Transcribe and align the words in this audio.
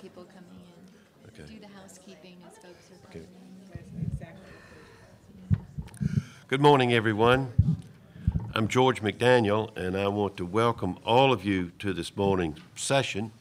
people 0.00 0.24
coming 0.24 0.62
in. 0.64 1.28
Okay. 1.28 1.52
Do 1.52 1.60
the 1.60 1.68
housekeeping 1.68 2.36
as 2.48 2.56
folks 2.58 2.90
are 2.92 3.12
coming 3.12 3.26
in. 3.26 3.42
Good 6.48 6.60
morning, 6.60 6.92
everyone. 6.92 7.78
I'm 8.54 8.68
George 8.68 9.00
McDaniel, 9.00 9.74
and 9.74 9.96
I 9.96 10.08
want 10.08 10.36
to 10.36 10.44
welcome 10.44 10.98
all 11.06 11.32
of 11.32 11.44
you 11.44 11.72
to 11.78 11.94
this 11.94 12.14
morning's 12.14 12.58
session. 12.76 13.32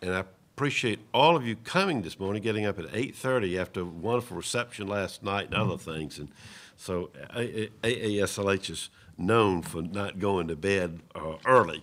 And 0.00 0.14
I 0.14 0.20
appreciate 0.54 1.00
all 1.12 1.34
of 1.34 1.44
you 1.44 1.56
coming 1.56 2.02
this 2.02 2.20
morning, 2.20 2.42
getting 2.42 2.64
up 2.64 2.78
at 2.78 2.86
8:30 2.94 3.58
after 3.58 3.80
a 3.80 3.84
wonderful 3.84 4.36
reception 4.36 4.86
last 4.86 5.24
night 5.24 5.46
and 5.46 5.54
other 5.54 5.76
things. 5.76 6.20
And 6.20 6.28
so 6.76 7.10
AASLH 7.34 8.70
is 8.70 8.90
known 9.18 9.62
for 9.62 9.82
not 9.82 10.18
going 10.20 10.46
to 10.48 10.56
bed 10.56 11.00
uh, 11.14 11.38
early. 11.46 11.82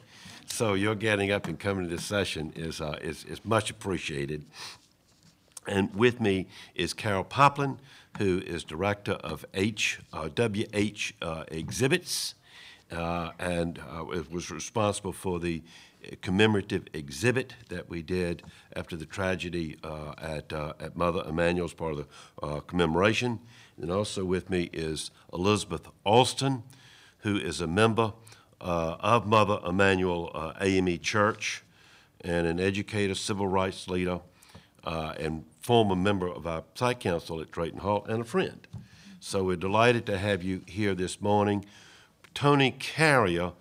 So 0.54 0.76
your 0.76 0.94
getting 0.94 1.32
up 1.32 1.48
and 1.48 1.60
coming 1.60 1.86
to 1.86 1.90
this 1.90 2.06
session 2.06 2.54
is, 2.56 2.80
uh, 2.80 3.00
is, 3.02 3.26
is 3.26 3.44
much 3.44 3.72
appreciated. 3.72 4.46
And 5.66 5.92
with 5.96 6.22
me 6.22 6.46
is 6.76 6.94
Carol 6.94 7.24
Poplin, 7.24 7.80
who 8.20 8.38
is 8.38 8.64
Director 8.64 9.14
of 9.14 9.46
H, 9.56 10.00
uh, 10.14 10.30
WH 10.30 11.14
uh, 11.24 11.46
Exhibits, 11.48 12.36
uh, 12.92 13.32
and 13.40 13.80
uh, 13.80 14.06
was 14.30 14.52
responsible 14.52 15.12
for 15.12 15.40
the 15.40 15.64
commemorative 16.22 16.84
exhibit 16.94 17.56
that 17.70 17.90
we 17.90 18.04
did 18.04 18.44
after 18.76 18.96
the 18.96 19.08
tragedy 19.08 19.78
uh, 19.84 20.14
at, 20.20 20.54
at 20.54 20.96
Mother 20.96 21.24
Emanuel's 21.28 21.74
part 21.74 21.94
of 21.94 22.08
the 22.40 22.62
commemoration. 22.68 23.40
And 23.82 23.90
also 23.90 24.24
with 24.24 24.52
me 24.52 24.70
is 24.72 25.10
Elizabeth 25.34 25.88
Alston, 26.06 26.62
who 27.22 27.38
is 27.38 27.60
a 27.60 27.66
member 27.66 28.14
uh, 28.64 28.96
of 29.02 29.28
Mother 29.28 29.60
Emanuel 29.66 30.32
uh, 30.34 30.54
AME 30.62 30.98
Church 31.00 31.64
and 32.22 32.48
an 32.48 32.60
educator, 32.60 33.14
civil 33.14 33.48
rights 33.48 33.90
leader, 33.90 34.22
uh, 34.86 35.14
and 35.20 35.44
former 35.60 35.96
member 35.96 36.28
of 36.28 36.48
our 36.48 36.64
site 36.74 37.00
council 37.02 37.42
at 37.42 37.52
Drayton 37.52 37.80
Hall, 37.80 38.06
and 38.08 38.22
a 38.22 38.26
friend. 38.26 38.66
So 39.20 39.44
we're 39.44 39.58
delighted 39.58 40.06
to 40.08 40.18
have 40.18 40.44
you 40.44 40.62
here 40.66 40.96
this 40.96 41.22
morning. 41.22 41.66
Toni 42.34 42.72
Carrier 42.72 43.52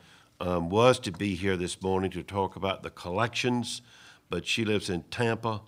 um, 0.41 0.71
was 0.71 0.99
to 1.01 1.13
be 1.13 1.35
here 1.35 1.57
this 1.57 1.83
morning 1.83 2.11
to 2.13 2.23
talk 2.23 2.57
about 2.57 2.83
the 2.83 2.91
collections, 2.91 3.83
but 4.31 4.47
she 4.47 4.65
lives 4.65 4.89
in 4.89 5.03
Tampa, 5.05 5.61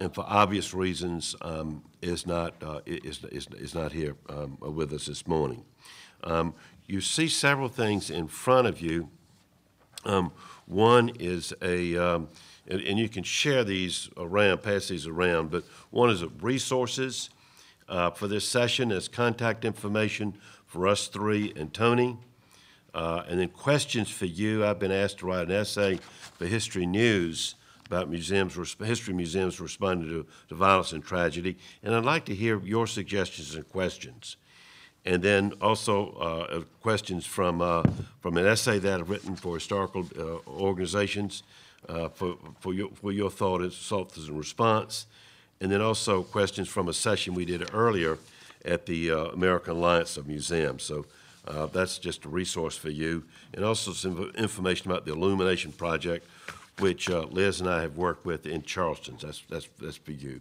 and 0.00 0.14
for 0.14 0.24
obvious 0.26 0.72
reasons, 0.72 1.36
um, 1.42 1.82
is 2.00 2.26
not 2.26 2.54
uh, 2.62 2.80
is, 2.86 3.24
is, 3.24 3.46
is 3.58 3.74
not 3.74 3.92
here 3.92 4.16
um, 4.30 4.56
with 4.60 4.92
us 4.92 5.06
this 5.06 5.26
morning. 5.26 5.64
Um, 6.24 6.54
you 6.90 7.00
see 7.00 7.28
several 7.28 7.68
things 7.68 8.10
in 8.10 8.26
front 8.26 8.66
of 8.66 8.80
you. 8.80 9.08
Um, 10.04 10.32
one 10.66 11.10
is 11.20 11.52
a, 11.62 11.96
um, 11.96 12.28
and, 12.66 12.80
and 12.80 12.98
you 12.98 13.08
can 13.08 13.22
share 13.22 13.62
these 13.62 14.08
around, 14.16 14.62
pass 14.62 14.88
these 14.88 15.06
around, 15.06 15.50
but 15.50 15.64
one 15.90 16.10
is 16.10 16.22
a 16.22 16.28
resources 16.28 17.30
uh, 17.88 18.10
for 18.10 18.26
this 18.26 18.46
session 18.46 18.90
as 18.90 19.08
contact 19.08 19.64
information 19.64 20.36
for 20.66 20.88
us 20.88 21.06
three 21.06 21.52
and 21.54 21.72
Toni. 21.72 22.16
Uh, 22.92 23.22
and 23.28 23.38
then 23.38 23.48
questions 23.48 24.10
for 24.10 24.26
you. 24.26 24.64
I've 24.64 24.80
been 24.80 24.90
asked 24.90 25.18
to 25.18 25.26
write 25.26 25.46
an 25.48 25.52
essay 25.52 26.00
for 26.34 26.46
History 26.46 26.86
News 26.86 27.54
about 27.86 28.08
museums, 28.08 28.76
history 28.80 29.14
museums 29.14 29.60
responding 29.60 30.08
to, 30.08 30.26
to 30.48 30.54
violence 30.54 30.92
and 30.92 31.04
tragedy. 31.04 31.56
And 31.84 31.94
I'd 31.94 32.04
like 32.04 32.24
to 32.26 32.34
hear 32.34 32.60
your 32.60 32.88
suggestions 32.88 33.54
and 33.54 33.68
questions. 33.68 34.36
And 35.04 35.22
then 35.22 35.52
also 35.60 36.12
uh, 36.12 36.60
questions 36.82 37.24
from, 37.24 37.62
uh, 37.62 37.82
from 38.20 38.36
an 38.36 38.46
essay 38.46 38.78
that 38.78 39.00
I've 39.00 39.08
written 39.08 39.34
for 39.34 39.54
historical 39.54 40.06
uh, 40.18 40.48
organizations 40.48 41.42
uh, 41.88 42.08
for, 42.10 42.36
for, 42.60 42.74
your, 42.74 42.90
for 42.90 43.10
your 43.12 43.30
thoughts 43.30 43.90
and 43.90 44.38
response. 44.38 45.06
And 45.60 45.70
then 45.72 45.80
also 45.80 46.22
questions 46.22 46.68
from 46.68 46.88
a 46.88 46.92
session 46.92 47.34
we 47.34 47.44
did 47.44 47.74
earlier 47.74 48.18
at 48.64 48.86
the 48.86 49.10
uh, 49.10 49.16
American 49.26 49.74
Alliance 49.76 50.16
of 50.16 50.26
Museums. 50.26 50.82
So 50.82 51.06
uh, 51.48 51.66
that's 51.66 51.98
just 51.98 52.24
a 52.26 52.28
resource 52.28 52.76
for 52.76 52.90
you. 52.90 53.24
And 53.54 53.64
also 53.64 53.92
some 53.92 54.32
information 54.36 54.90
about 54.90 55.06
the 55.06 55.12
Illumination 55.12 55.72
Project, 55.72 56.26
which 56.78 57.08
uh, 57.08 57.22
Liz 57.30 57.60
and 57.60 57.68
I 57.68 57.82
have 57.82 57.96
worked 57.96 58.26
with 58.26 58.46
in 58.46 58.62
Charleston. 58.62 59.16
That's, 59.20 59.42
that's, 59.48 59.68
that's 59.78 59.96
for 59.96 60.12
you. 60.12 60.40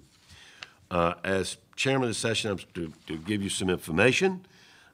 Uh, 0.92 1.14
as 1.24 1.58
chairman 1.76 2.04
of 2.04 2.10
the 2.10 2.20
session, 2.20 2.52
I'm 2.52 2.60
to, 2.74 2.94
to 3.08 3.18
give 3.18 3.44
you 3.44 3.50
some 3.50 3.70
information. 3.70 4.46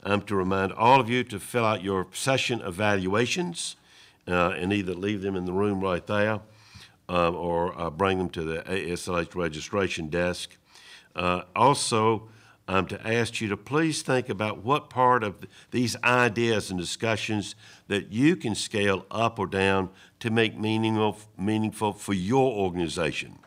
I'm 0.04 0.22
to 0.24 0.36
remind 0.36 0.74
all 0.74 1.00
of 1.00 1.10
you 1.10 1.24
to 1.26 1.40
fill 1.40 1.66
out 1.66 1.84
your 1.84 2.08
session 2.12 2.62
evaluations 2.62 3.76
uh, 4.28 4.50
and 4.50 4.74
either 4.74 4.94
leave 4.94 5.22
them 5.22 5.36
in 5.36 5.46
the 5.46 5.54
room 5.54 5.80
right 5.80 6.06
there 6.06 6.42
um, 7.10 7.36
or 7.36 7.80
uh, 7.80 7.90
bring 7.90 8.18
them 8.18 8.30
to 8.30 8.44
the 8.44 8.62
ASLH 8.64 9.36
registration 9.36 10.10
desk. 10.10 10.58
Uh, 11.16 11.44
also, 11.56 12.28
I'm 12.68 12.88
to 12.88 13.08
ask 13.08 13.42
you 13.42 13.48
to 13.50 13.58
please 13.58 14.02
think 14.02 14.28
about 14.28 14.64
what 14.64 14.90
part 14.90 15.24
of 15.24 15.36
these 15.72 15.96
ideas 16.04 16.72
and 16.72 16.80
discussions 16.80 17.56
that 17.88 18.12
you 18.12 18.36
can 18.36 18.56
scale 18.56 19.06
up 19.12 19.38
or 19.38 19.48
down 19.48 19.90
to 20.20 20.30
make 20.30 20.58
meaningful, 20.58 21.18
meaningful 21.38 21.94
for 21.94 22.14
your 22.14 22.52
organization. 22.52 23.38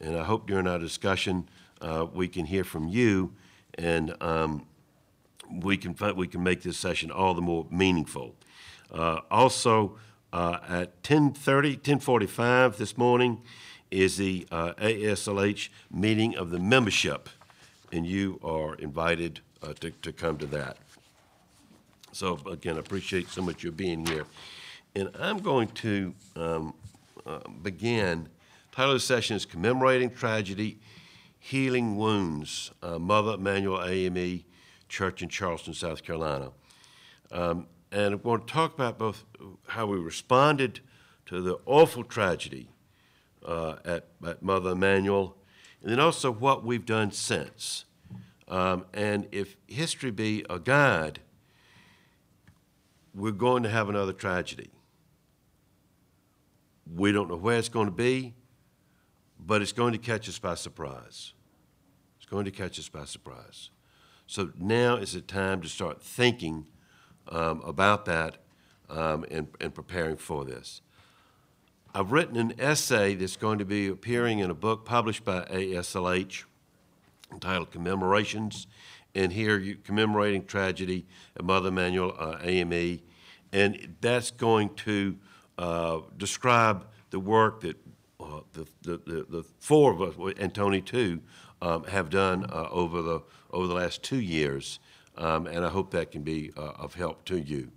And 0.00 0.16
I 0.16 0.24
hope 0.24 0.46
during 0.46 0.66
our 0.66 0.78
discussion 0.78 1.48
uh, 1.80 2.06
we 2.12 2.28
can 2.28 2.46
hear 2.46 2.64
from 2.64 2.88
you 2.88 3.32
and 3.76 4.14
um, 4.20 4.66
we 5.50 5.76
can 5.76 5.96
we 6.16 6.26
can 6.26 6.42
make 6.42 6.62
this 6.62 6.76
session 6.76 7.10
all 7.10 7.34
the 7.34 7.42
more 7.42 7.66
meaningful. 7.70 8.34
Uh, 8.92 9.20
also, 9.30 9.96
uh, 10.32 10.58
at 10.68 11.02
10:30, 11.02 11.80
10:45 11.80 12.76
this 12.76 12.96
morning 12.96 13.42
is 13.90 14.16
the 14.16 14.46
uh, 14.50 14.72
ASLH 14.78 15.68
meeting 15.90 16.36
of 16.36 16.50
the 16.50 16.58
membership, 16.58 17.28
and 17.92 18.06
you 18.06 18.40
are 18.42 18.74
invited 18.76 19.40
uh, 19.62 19.72
to, 19.74 19.90
to 19.90 20.12
come 20.12 20.38
to 20.38 20.46
that. 20.46 20.78
So 22.12 22.38
again, 22.50 22.76
I 22.76 22.80
appreciate 22.80 23.28
so 23.28 23.42
much 23.42 23.62
your 23.62 23.72
being 23.72 24.06
here, 24.06 24.24
and 24.94 25.10
I'm 25.18 25.38
going 25.38 25.68
to 25.68 26.14
um, 26.36 26.74
uh, 27.26 27.40
begin. 27.62 28.28
Title 28.72 28.92
of 28.92 28.96
the 28.96 29.00
session 29.00 29.36
is 29.36 29.46
commemorating 29.46 30.10
tragedy, 30.10 30.78
healing 31.44 31.94
wounds. 31.94 32.70
Uh, 32.82 32.98
Mother 32.98 33.34
Emanuel 33.34 33.84
AME 33.84 34.44
church 34.88 35.20
in 35.20 35.28
Charleston, 35.28 35.74
South 35.74 36.02
Carolina. 36.02 36.52
Um, 37.30 37.66
and 37.92 38.14
I 38.14 38.16
want 38.16 38.46
to 38.46 38.52
talk 38.52 38.72
about 38.72 38.98
both 38.98 39.24
how 39.66 39.84
we 39.84 39.98
responded 39.98 40.80
to 41.26 41.42
the 41.42 41.58
awful 41.66 42.02
tragedy 42.02 42.70
uh, 43.44 43.76
at, 43.84 44.06
at, 44.26 44.42
Mother 44.42 44.70
Emanuel, 44.70 45.36
and 45.82 45.92
then 45.92 46.00
also 46.00 46.32
what 46.32 46.64
we've 46.64 46.86
done 46.86 47.10
since. 47.10 47.84
Um, 48.48 48.86
and 48.94 49.28
if 49.30 49.58
history 49.66 50.10
be 50.10 50.46
a 50.48 50.58
guide, 50.58 51.20
we're 53.14 53.32
going 53.32 53.64
to 53.64 53.68
have 53.68 53.90
another 53.90 54.14
tragedy. 54.14 54.70
We 56.90 57.12
don't 57.12 57.28
know 57.28 57.36
where 57.36 57.58
it's 57.58 57.68
going 57.68 57.88
to 57.88 57.92
be, 57.92 58.32
but 59.38 59.62
it's 59.62 59.72
going 59.72 59.92
to 59.92 59.98
catch 59.98 60.28
us 60.28 60.38
by 60.38 60.54
surprise. 60.54 61.32
It's 62.16 62.26
going 62.26 62.44
to 62.44 62.50
catch 62.50 62.78
us 62.78 62.88
by 62.88 63.04
surprise. 63.04 63.70
So 64.26 64.50
now 64.58 64.96
is 64.96 65.12
the 65.12 65.20
time 65.20 65.60
to 65.62 65.68
start 65.68 66.02
thinking 66.02 66.66
um, 67.28 67.60
about 67.62 68.04
that 68.06 68.38
um, 68.88 69.24
and, 69.30 69.48
and 69.60 69.74
preparing 69.74 70.16
for 70.16 70.44
this. 70.44 70.80
I've 71.94 72.10
written 72.10 72.36
an 72.36 72.54
essay 72.58 73.14
that's 73.14 73.36
going 73.36 73.58
to 73.58 73.64
be 73.64 73.86
appearing 73.88 74.40
in 74.40 74.50
a 74.50 74.54
book 74.54 74.84
published 74.84 75.24
by 75.24 75.42
ASLH 75.42 76.44
entitled 77.32 77.70
Commemorations, 77.70 78.66
and 79.14 79.32
here 79.32 79.58
you 79.58 79.76
commemorating 79.76 80.44
tragedy 80.44 81.06
at 81.36 81.44
Mother 81.44 81.68
Emanuel 81.68 82.14
uh, 82.18 82.38
AME, 82.42 83.00
and 83.52 83.96
that's 84.00 84.30
going 84.30 84.74
to 84.74 85.16
uh, 85.58 86.00
describe 86.16 86.86
the 87.10 87.20
work 87.20 87.60
that 87.60 87.83
uh, 88.24 88.40
the, 88.52 88.66
the, 88.82 88.96
the, 89.04 89.26
the, 89.28 89.44
four 89.60 89.92
of 89.92 90.00
us, 90.00 90.14
and 90.38 90.54
Toni 90.54 90.80
too, 90.80 91.20
um, 91.60 91.84
have 91.84 92.10
done 92.10 92.46
uh, 92.50 92.68
over 92.70 93.02
the 93.02 93.20
over 93.50 93.66
the 93.66 93.74
last 93.74 94.02
two 94.02 94.20
years, 94.20 94.80
um, 95.16 95.46
and 95.46 95.64
I 95.64 95.68
hope 95.68 95.90
that 95.92 96.10
can 96.10 96.22
be 96.22 96.52
uh, 96.56 96.72
of 96.76 96.94
help 96.94 97.24
to 97.26 97.38
you. 97.38 97.70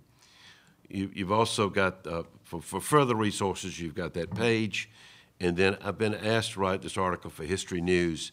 you 0.88 1.10
have 1.18 1.32
also 1.32 1.68
got, 1.68 2.04
uh, 2.06 2.24
for, 2.42 2.60
for 2.60 2.80
further 2.80 3.14
resources, 3.14 3.78
you've 3.78 3.94
got 3.94 4.14
that 4.14 4.34
page, 4.34 4.90
and 5.38 5.56
then 5.56 5.76
I've 5.84 5.98
been 5.98 6.14
asked 6.14 6.52
to 6.52 6.60
write 6.60 6.82
this 6.82 6.96
article 6.96 7.30
for 7.30 7.44
History 7.44 7.80
News, 7.80 8.32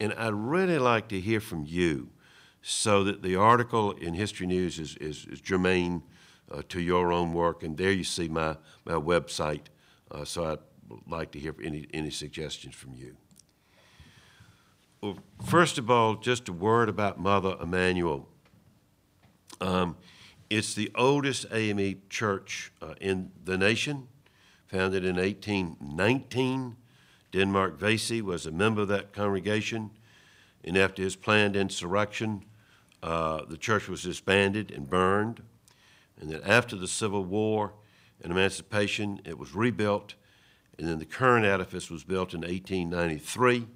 and 0.00 0.14
I'd 0.14 0.32
really 0.32 0.78
like 0.78 1.08
to 1.08 1.20
hear 1.20 1.40
from 1.40 1.64
you 1.66 2.08
so 2.62 3.04
that 3.04 3.22
the 3.22 3.36
article 3.36 3.92
in 3.92 4.14
History 4.14 4.46
News 4.46 4.78
is, 4.78 4.96
is, 4.96 5.26
is 5.30 5.40
germane 5.40 6.02
uh, 6.50 6.62
to 6.70 6.80
your 6.80 7.12
own 7.12 7.32
work, 7.32 7.62
and 7.62 7.76
there 7.76 7.92
you 7.92 8.04
see 8.04 8.28
my, 8.28 8.56
my 8.84 8.94
website, 8.94 9.66
so 10.24 10.44
I'd 10.46 10.58
like 11.06 11.32
to 11.32 11.38
hear 11.38 11.54
any, 11.62 11.86
any 11.92 12.10
suggestions 12.10 12.74
from 12.74 12.94
you. 12.94 13.16
Well, 15.00 15.18
first 15.44 15.78
of 15.78 15.90
all, 15.90 16.16
just 16.16 16.48
a 16.48 16.52
word 16.52 16.88
about 16.88 17.20
Mother 17.20 17.56
Emanuel. 17.60 18.28
Um, 19.60 19.96
it's 20.48 20.74
the 20.74 20.90
oldest 20.94 21.46
AME 21.50 22.02
church 22.08 22.72
uh, 22.80 22.94
in 23.00 23.30
the 23.44 23.58
nation, 23.58 24.08
founded 24.66 25.04
in 25.04 25.16
1819. 25.16 26.76
Denmark 27.32 27.78
Vesey 27.78 28.22
was 28.22 28.46
a 28.46 28.52
member 28.52 28.82
of 28.82 28.88
that 28.88 29.12
congregation, 29.12 29.90
and 30.64 30.76
after 30.76 31.02
his 31.02 31.16
planned 31.16 31.56
insurrection, 31.56 32.44
uh, 33.02 33.44
the 33.44 33.56
church 33.56 33.88
was 33.88 34.02
disbanded 34.02 34.70
and 34.70 34.88
burned. 34.88 35.42
And 36.20 36.30
then 36.30 36.40
after 36.44 36.76
the 36.76 36.88
Civil 36.88 37.24
War 37.24 37.74
and 38.22 38.32
emancipation, 38.32 39.20
it 39.24 39.38
was 39.38 39.54
rebuilt, 39.54 40.14
and 40.78 40.88
then 40.88 40.98
the 40.98 41.06
current 41.06 41.46
edifice 41.46 41.90
was 41.90 42.04
built 42.04 42.34
in 42.34 42.40
1893. 42.40 43.66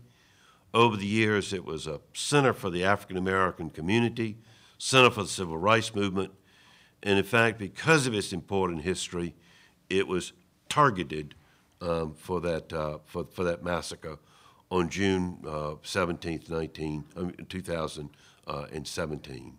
Over 0.72 0.96
the 0.96 1.06
years, 1.06 1.52
it 1.52 1.64
was 1.64 1.86
a 1.86 2.00
center 2.12 2.52
for 2.52 2.70
the 2.70 2.84
African 2.84 3.16
American 3.16 3.70
community, 3.70 4.36
center 4.78 5.10
for 5.10 5.22
the 5.22 5.28
civil 5.28 5.58
rights 5.58 5.94
movement, 5.94 6.32
and 7.02 7.18
in 7.18 7.24
fact, 7.24 7.58
because 7.58 8.06
of 8.06 8.14
its 8.14 8.32
important 8.32 8.82
history, 8.82 9.34
it 9.88 10.06
was 10.06 10.32
targeted 10.68 11.34
um, 11.80 12.14
for 12.14 12.40
that 12.40 12.72
uh, 12.72 12.98
for, 13.04 13.24
for 13.24 13.42
that 13.44 13.64
massacre 13.64 14.18
on 14.70 14.88
June 14.88 15.38
uh, 15.44 15.74
17th, 15.82 16.48
19, 16.48 17.04
um, 17.16 17.32
2017. 17.48 19.58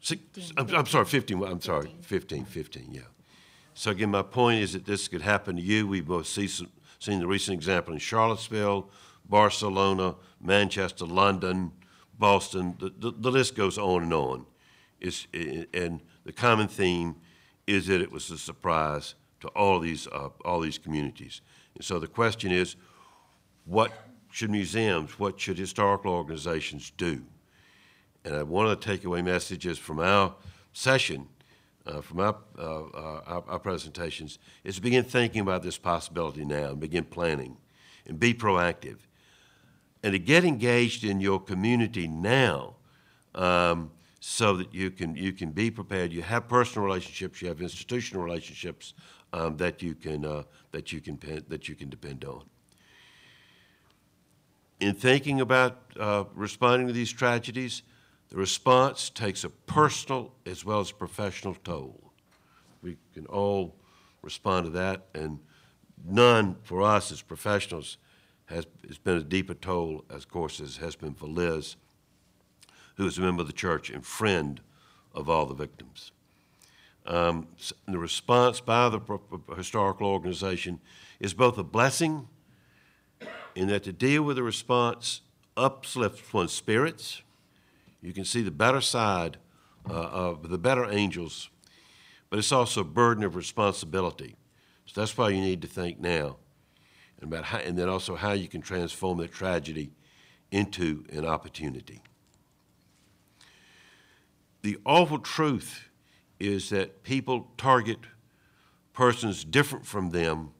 Six, 0.00 0.52
I'm, 0.58 0.68
I'm 0.74 0.86
sorry, 0.86 1.06
15, 1.06 1.42
I'm 1.44 1.62
sorry, 1.62 1.94
15, 2.02 2.44
15, 2.44 2.88
yeah. 2.92 3.00
So 3.74 3.90
again, 3.90 4.10
my 4.10 4.22
point 4.22 4.62
is 4.62 4.72
that 4.72 4.86
this 4.86 5.08
could 5.08 5.22
happen 5.22 5.56
to 5.56 5.62
you. 5.62 5.86
We've 5.86 6.06
both 6.06 6.26
see 6.26 6.46
some, 6.46 6.68
seen 7.00 7.18
the 7.18 7.26
recent 7.26 7.54
example 7.54 7.92
in 7.92 7.98
Charlottesville, 7.98 8.88
Barcelona, 9.28 10.14
Manchester, 10.40 11.04
London, 11.04 11.72
Boston. 12.18 12.76
The, 12.78 12.92
the, 12.98 13.10
the 13.18 13.30
list 13.32 13.56
goes 13.56 13.76
on 13.76 14.04
and 14.04 14.14
on. 14.14 14.46
It's, 15.00 15.26
and 15.32 16.00
the 16.24 16.32
common 16.32 16.68
theme 16.68 17.16
is 17.66 17.88
that 17.88 18.00
it 18.00 18.12
was 18.12 18.30
a 18.30 18.38
surprise 18.38 19.16
to 19.40 19.48
all 19.48 19.80
these, 19.80 20.06
uh, 20.06 20.28
all 20.44 20.60
these 20.60 20.78
communities. 20.78 21.40
And 21.74 21.84
so 21.84 21.98
the 21.98 22.06
question 22.06 22.52
is, 22.52 22.76
what 23.64 23.92
should 24.30 24.50
museums, 24.50 25.18
what 25.18 25.40
should 25.40 25.58
historical 25.58 26.12
organizations 26.12 26.92
do? 26.96 27.22
And 28.24 28.34
uh, 28.34 28.44
one 28.44 28.66
of 28.66 28.80
the 28.80 28.86
takeaway 28.86 29.24
messages 29.24 29.78
from 29.78 29.98
our 29.98 30.34
session, 30.72 31.28
uh, 31.86 32.00
from 32.00 32.20
our, 32.20 32.36
uh, 32.58 32.62
uh, 32.62 33.22
our, 33.26 33.44
our 33.48 33.58
presentations, 33.58 34.38
is 34.64 34.76
to 34.76 34.82
begin 34.82 35.04
thinking 35.04 35.40
about 35.40 35.62
this 35.62 35.78
possibility 35.78 36.44
now 36.44 36.70
and 36.70 36.80
begin 36.80 37.04
planning 37.04 37.56
and 38.06 38.18
be 38.18 38.34
proactive. 38.34 38.98
And 40.02 40.12
to 40.12 40.18
get 40.18 40.44
engaged 40.44 41.04
in 41.04 41.20
your 41.20 41.40
community 41.40 42.06
now 42.06 42.74
um, 43.34 43.90
so 44.20 44.56
that 44.56 44.74
you 44.74 44.90
can, 44.90 45.16
you 45.16 45.32
can 45.32 45.50
be 45.50 45.70
prepared. 45.70 46.12
You 46.12 46.22
have 46.22 46.48
personal 46.48 46.86
relationships, 46.86 47.40
you 47.40 47.48
have 47.48 47.60
institutional 47.60 48.22
relationships 48.22 48.94
um, 49.32 49.56
that, 49.56 49.82
you 49.82 49.94
can, 49.94 50.24
uh, 50.24 50.42
that, 50.72 50.92
you 50.92 51.00
can, 51.00 51.18
that 51.48 51.68
you 51.68 51.74
can 51.74 51.88
depend 51.88 52.24
on 52.24 52.44
in 54.80 54.94
thinking 54.94 55.40
about 55.40 55.78
uh, 55.98 56.24
responding 56.34 56.86
to 56.86 56.92
these 56.92 57.12
tragedies, 57.12 57.82
the 58.34 58.40
response 58.40 59.10
takes 59.10 59.44
a 59.44 59.48
personal 59.48 60.32
as 60.44 60.64
well 60.64 60.80
as 60.80 60.90
professional 60.90 61.54
toll. 61.62 62.10
We 62.82 62.96
can 63.12 63.26
all 63.26 63.76
respond 64.22 64.64
to 64.64 64.70
that, 64.70 65.06
and 65.14 65.38
none 66.04 66.56
for 66.64 66.82
us 66.82 67.12
as 67.12 67.22
professionals 67.22 67.96
has, 68.46 68.66
has 68.88 68.98
been 68.98 69.18
a 69.18 69.54
toll, 69.54 70.04
as, 70.10 70.24
of 70.24 70.30
course, 70.30 70.58
as 70.58 70.78
has 70.78 70.96
been 70.96 71.14
for 71.14 71.28
Liz, 71.28 71.76
who 72.96 73.06
is 73.06 73.18
a 73.18 73.20
member 73.20 73.42
of 73.42 73.46
the 73.46 73.52
church 73.52 73.88
and 73.88 74.04
friend 74.04 74.60
of 75.14 75.28
all 75.28 75.46
the 75.46 75.54
victims. 75.54 76.10
Um, 77.06 77.46
the 77.86 78.00
response 78.00 78.58
by 78.58 78.88
the 78.88 79.00
historical 79.54 80.08
organization 80.08 80.80
is 81.20 81.34
both 81.34 81.56
a 81.56 81.62
blessing 81.62 82.26
in 83.54 83.68
that 83.68 83.84
to 83.84 83.92
deal 83.92 84.24
with 84.24 84.34
the 84.34 84.42
response 84.42 85.20
uplifts 85.56 86.32
one's 86.32 86.50
spirits. 86.50 87.22
You 88.04 88.12
can 88.12 88.26
see 88.26 88.42
the 88.42 88.50
better 88.50 88.82
side 88.82 89.38
uh, 89.88 89.94
of 89.94 90.50
the 90.50 90.58
better 90.58 90.84
angels, 90.90 91.48
but 92.28 92.38
it's 92.38 92.52
also 92.52 92.82
a 92.82 92.84
burden 92.84 93.24
of 93.24 93.34
responsibility. 93.34 94.36
So 94.84 95.00
that's 95.00 95.16
why 95.16 95.30
you 95.30 95.40
need 95.40 95.62
to 95.62 95.68
think 95.68 95.98
now, 95.98 96.36
and 97.18 97.32
about 97.32 97.46
how, 97.46 97.58
and 97.58 97.78
then 97.78 97.88
also 97.88 98.14
how 98.14 98.32
you 98.32 98.46
can 98.46 98.60
transform 98.60 99.16
that 99.18 99.32
tragedy 99.32 99.90
into 100.50 101.06
an 101.10 101.24
opportunity. 101.24 102.02
The 104.60 104.76
awful 104.84 105.18
truth 105.18 105.88
is 106.38 106.68
that 106.68 107.04
people 107.04 107.48
target 107.56 108.00
persons 108.92 109.44
different 109.44 109.86
from 109.86 110.10
them 110.10 110.50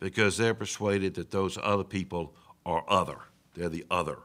because 0.00 0.38
they're 0.38 0.54
persuaded 0.54 1.14
that 1.16 1.32
those 1.32 1.58
other 1.62 1.84
people 1.84 2.34
are 2.64 2.82
other. 2.88 3.18
They're 3.54 3.68
the 3.68 3.84
other. 3.90 4.20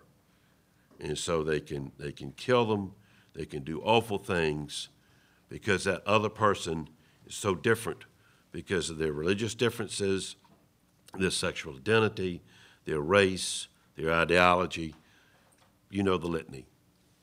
And 0.99 1.17
so 1.17 1.43
they 1.43 1.59
can, 1.59 1.91
they 1.97 2.11
can 2.11 2.31
kill 2.31 2.65
them, 2.65 2.93
they 3.33 3.45
can 3.45 3.63
do 3.63 3.81
awful 3.81 4.17
things 4.17 4.89
because 5.49 5.83
that 5.83 6.05
other 6.07 6.29
person 6.29 6.89
is 7.25 7.35
so 7.35 7.55
different 7.55 8.05
because 8.51 8.89
of 8.89 8.97
their 8.97 9.13
religious 9.13 9.55
differences, 9.55 10.35
their 11.17 11.31
sexual 11.31 11.75
identity, 11.75 12.41
their 12.85 12.99
race, 12.99 13.67
their 13.95 14.11
ideology. 14.11 14.95
You 15.89 16.03
know 16.03 16.17
the 16.17 16.27
litany. 16.27 16.65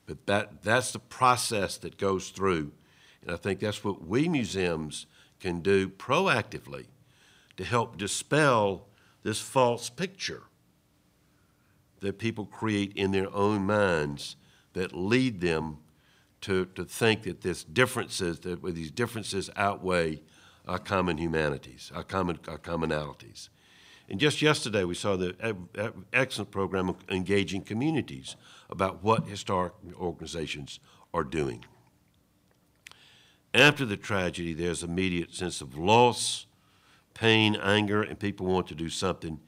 But 0.06 0.26
that, 0.26 0.62
that's 0.62 0.92
the 0.92 0.98
process 0.98 1.76
that 1.78 1.96
goes 1.96 2.30
through. 2.30 2.72
And 3.22 3.30
I 3.30 3.36
think 3.36 3.60
that's 3.60 3.84
what 3.84 4.06
we 4.06 4.28
museums 4.28 5.06
can 5.38 5.60
do 5.60 5.88
proactively 5.88 6.86
to 7.56 7.64
help 7.64 7.96
dispel 7.96 8.86
this 9.22 9.40
false 9.40 9.90
picture 9.90 10.42
that 12.00 12.18
people 12.18 12.46
create 12.46 12.92
in 12.94 13.12
their 13.12 13.32
own 13.34 13.66
minds 13.66 14.36
that 14.72 14.94
lead 14.94 15.40
them 15.40 15.78
to, 16.42 16.64
to 16.66 16.84
think 16.84 17.22
that 17.24 17.42
this 17.42 17.64
differences, 17.64 18.40
that 18.40 18.62
these 18.74 18.90
differences 18.90 19.50
outweigh 19.56 20.20
our 20.66 20.78
common 20.78 21.18
humanities, 21.18 21.90
our 21.94 22.02
common 22.02 22.38
our 22.48 22.58
commonalities. 22.58 23.48
And 24.08 24.18
just 24.18 24.42
yesterday, 24.42 24.84
we 24.84 24.94
saw 24.94 25.16
the 25.16 25.54
excellent 26.12 26.50
program 26.50 26.96
engaging 27.08 27.62
communities 27.62 28.34
about 28.68 29.04
what 29.04 29.28
historic 29.28 29.72
organizations 29.94 30.80
are 31.14 31.22
doing. 31.22 31.64
After 33.54 33.84
the 33.84 33.96
tragedy, 33.96 34.52
there's 34.52 34.82
immediate 34.82 35.32
sense 35.32 35.60
of 35.60 35.76
loss, 35.76 36.46
pain, 37.14 37.56
anger, 37.56 38.02
and 38.02 38.18
people 38.18 38.46
want 38.46 38.66
to 38.68 38.74
do 38.74 38.88
something, 38.88 39.40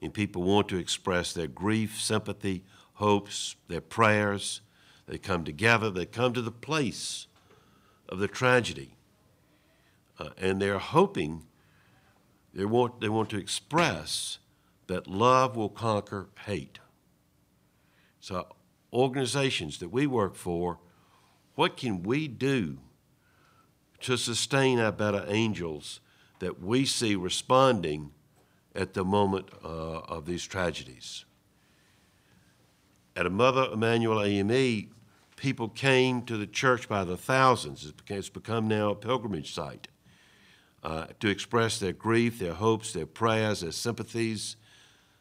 and 0.00 0.14
people 0.14 0.42
want 0.42 0.68
to 0.68 0.78
express 0.78 1.32
their 1.32 1.46
grief, 1.46 2.00
sympathy, 2.00 2.64
hopes, 2.94 3.56
their 3.68 3.80
prayers. 3.80 4.60
They 5.06 5.18
come 5.18 5.44
together, 5.44 5.90
they 5.90 6.06
come 6.06 6.32
to 6.34 6.42
the 6.42 6.50
place 6.50 7.26
of 8.08 8.18
the 8.18 8.28
tragedy, 8.28 8.94
uh, 10.18 10.30
and 10.38 10.60
they're 10.60 10.78
hoping, 10.78 11.44
they 12.54 12.64
want, 12.64 13.00
they 13.00 13.08
want 13.08 13.30
to 13.30 13.38
express 13.38 14.38
that 14.86 15.06
love 15.06 15.56
will 15.56 15.68
conquer 15.68 16.28
hate. 16.46 16.80
So, 18.20 18.46
organizations 18.92 19.78
that 19.78 19.90
we 19.90 20.06
work 20.06 20.34
for, 20.34 20.78
what 21.54 21.76
can 21.76 22.02
we 22.02 22.28
do 22.28 22.78
to 24.00 24.16
sustain 24.16 24.78
our 24.78 24.92
better 24.92 25.24
angels 25.28 26.00
that 26.40 26.62
we 26.62 26.84
see 26.84 27.14
responding 27.14 28.12
at 28.74 28.94
the 28.94 29.04
moment 29.04 29.48
uh, 29.64 29.66
of 29.66 30.26
these 30.26 30.44
tragedies. 30.44 31.24
At 33.16 33.26
a 33.26 33.30
Mother 33.30 33.68
Emanuel 33.72 34.22
AME, 34.22 34.90
people 35.36 35.68
came 35.68 36.22
to 36.22 36.36
the 36.36 36.46
church 36.46 36.88
by 36.88 37.04
the 37.04 37.16
thousands. 37.16 37.92
It's 38.08 38.28
become 38.28 38.68
now 38.68 38.90
a 38.90 38.94
pilgrimage 38.94 39.52
site 39.52 39.88
uh, 40.82 41.06
to 41.18 41.28
express 41.28 41.78
their 41.78 41.92
grief, 41.92 42.38
their 42.38 42.54
hopes, 42.54 42.92
their 42.92 43.06
prayers, 43.06 43.60
their 43.60 43.72
sympathies. 43.72 44.56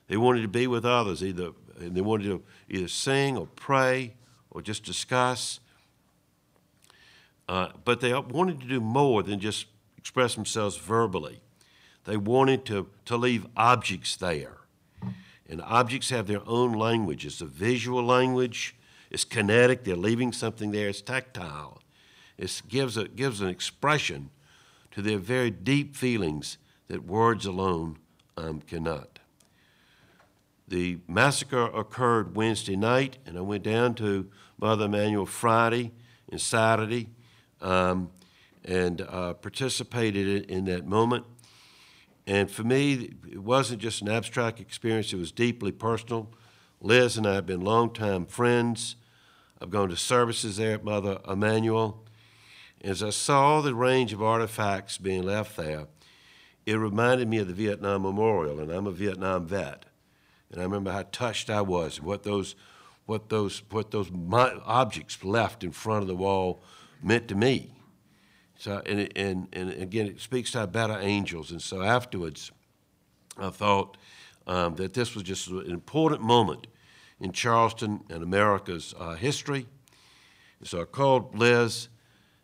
They 0.08 0.18
wanted 0.18 0.42
to 0.42 0.48
be 0.48 0.68
with 0.68 0.86
others, 0.86 1.24
either, 1.24 1.52
and 1.80 1.96
they 1.96 2.02
wanted 2.02 2.26
to 2.26 2.44
either 2.70 2.88
sing 2.88 3.38
or 3.38 3.48
pray 3.48 4.16
or 4.52 4.62
just 4.62 4.84
discuss. 4.84 5.60
Uh, 7.48 7.70
but 7.84 8.00
they 8.02 8.14
wanted 8.14 8.62
to 8.62 8.68
do 8.68 8.80
more 8.80 9.24
than 9.24 9.40
just 9.40 9.66
express 9.98 10.36
themselves 10.36 10.78
verbally. 10.78 11.42
They 12.10 12.18
wanted 12.18 12.66
to, 12.66 12.88
to 13.06 13.18
leave 13.18 13.46
objects 13.56 14.16
there. 14.16 14.58
And 15.48 15.62
objects 15.62 16.10
have 16.10 16.26
their 16.26 16.42
own 16.48 16.74
language. 16.74 17.24
It's 17.24 17.40
a 17.40 17.46
visual 17.46 18.04
language, 18.04 18.76
it's 19.12 19.24
kinetic, 19.24 19.84
they're 19.84 19.96
leaving 19.96 20.34
something 20.34 20.72
there, 20.72 20.90
it's 20.90 21.02
tactile. 21.02 21.84
It 22.36 22.64
gives, 22.68 22.98
a, 22.98 23.08
gives 23.08 23.42
an 23.42 23.50
expression 23.50 24.32
to 24.90 25.04
their 25.04 25.20
very 25.20 25.52
deep 25.52 25.96
feelings 25.96 26.58
that 26.88 27.06
words 27.06 27.46
alone 27.46 28.00
um, 28.38 28.62
cannot. 28.62 29.20
The 30.68 30.98
massacre 31.08 31.66
occurred 31.66 32.36
Wednesday 32.36 32.76
night, 32.76 33.20
and 33.28 33.38
I 33.38 33.42
went 33.42 33.62
down 33.62 33.94
to 33.96 34.28
Mother 34.60 34.86
Emanuel 34.86 35.28
Friday 35.28 35.92
and 36.32 36.42
Saturday. 36.42 37.10
Um, 37.62 38.10
and 38.66 39.02
uh, 39.02 39.34
participated 39.36 40.50
in 40.50 40.66
that 40.66 40.86
moment. 40.86 41.26
And 42.30 42.52
for 42.52 42.64
me, 42.64 43.10
it 43.28 43.42
wasn't 43.42 43.82
just 43.82 44.04
an 44.04 44.08
abstract 44.08 44.60
experience, 44.60 45.12
it 45.12 45.18
was 45.18 45.32
deeply 45.32 45.72
personal. 45.72 46.30
Liz 46.80 47.18
and 47.18 47.26
I 47.26 47.34
have 47.34 47.48
been 47.48 47.62
longtime 47.62 48.28
friends. 48.28 48.98
I've 49.60 49.72
gone 49.72 49.90
to 49.90 49.98
services 49.98 50.58
there 50.58 50.76
at 50.76 50.84
Mother 50.84 51.18
Emanuel. 51.28 52.04
As 52.84 53.02
I 53.02 53.10
saw 53.10 53.62
the 53.62 53.74
range 53.74 54.14
of 54.14 54.22
artifacts 54.22 55.00
being 55.00 55.24
left 55.24 55.58
there, 55.58 55.88
it 56.68 56.76
reminded 56.76 57.28
me 57.28 57.40
of 57.40 57.48
the 57.48 57.54
Vietnam 57.54 58.04
Memorial, 58.04 58.60
and 58.60 58.72
I'm 58.72 58.86
a 58.86 58.92
Vietnam 58.92 59.48
vet. 59.48 59.88
And 60.52 60.62
I 60.62 60.64
remember 60.66 60.92
how 60.92 61.06
touched 61.12 61.50
I 61.50 61.62
was, 61.62 62.00
what 62.00 62.22
those, 62.22 62.54
what 63.08 63.30
those, 63.30 63.64
what 63.72 63.90
those 63.90 64.12
objects 64.32 65.24
left 65.24 65.64
in 65.64 65.72
front 65.72 66.04
of 66.04 66.08
the 66.08 66.16
wall 66.16 66.62
meant 67.02 67.28
to 67.30 67.36
me. 67.36 67.72
So, 68.60 68.82
and, 68.86 69.10
and, 69.16 69.48
and 69.54 69.70
again, 69.82 70.08
it 70.08 70.20
speaks 70.20 70.52
to 70.52 70.60
our 70.60 70.68
better 70.68 71.00
angels. 71.00 71.52
And 71.52 71.62
so 71.62 71.82
afterwards, 71.82 72.52
I 73.38 73.52
thought 73.52 73.96
um, 74.48 74.76
that 74.76 74.94
this 74.94 75.16
was 75.16 75.24
just 75.24 75.48
an 75.48 75.72
important 75.72 76.22
moment 76.22 76.68
in 77.22 77.32
Charleston 77.32 78.02
and 78.10 78.22
America's 78.22 78.94
uh, 79.00 79.16
history. 79.16 79.66
So 80.62 80.82
I 80.82 80.84
called 80.84 81.40
Liz 81.40 81.88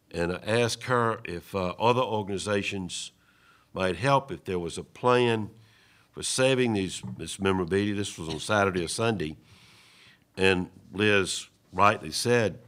and 0.10 0.32
I 0.32 0.40
asked 0.46 0.84
her 0.84 1.20
if 1.26 1.54
uh, 1.54 1.74
other 1.78 2.02
organizations 2.02 3.12
might 3.74 3.98
help, 3.98 4.32
if 4.32 4.46
there 4.46 4.58
was 4.58 4.78
a 4.78 4.84
plan 4.86 5.50
for 6.12 6.24
saving 6.24 6.72
these, 6.72 7.02
this 7.18 7.42
memorabilia. 7.42 7.94
This 7.94 8.18
was 8.18 8.30
on 8.30 8.40
Saturday 8.40 8.86
or 8.86 8.88
Sunday. 8.88 9.36
And 10.38 10.70
Liz 10.94 11.48
rightly 11.74 12.12
said, 12.12 12.60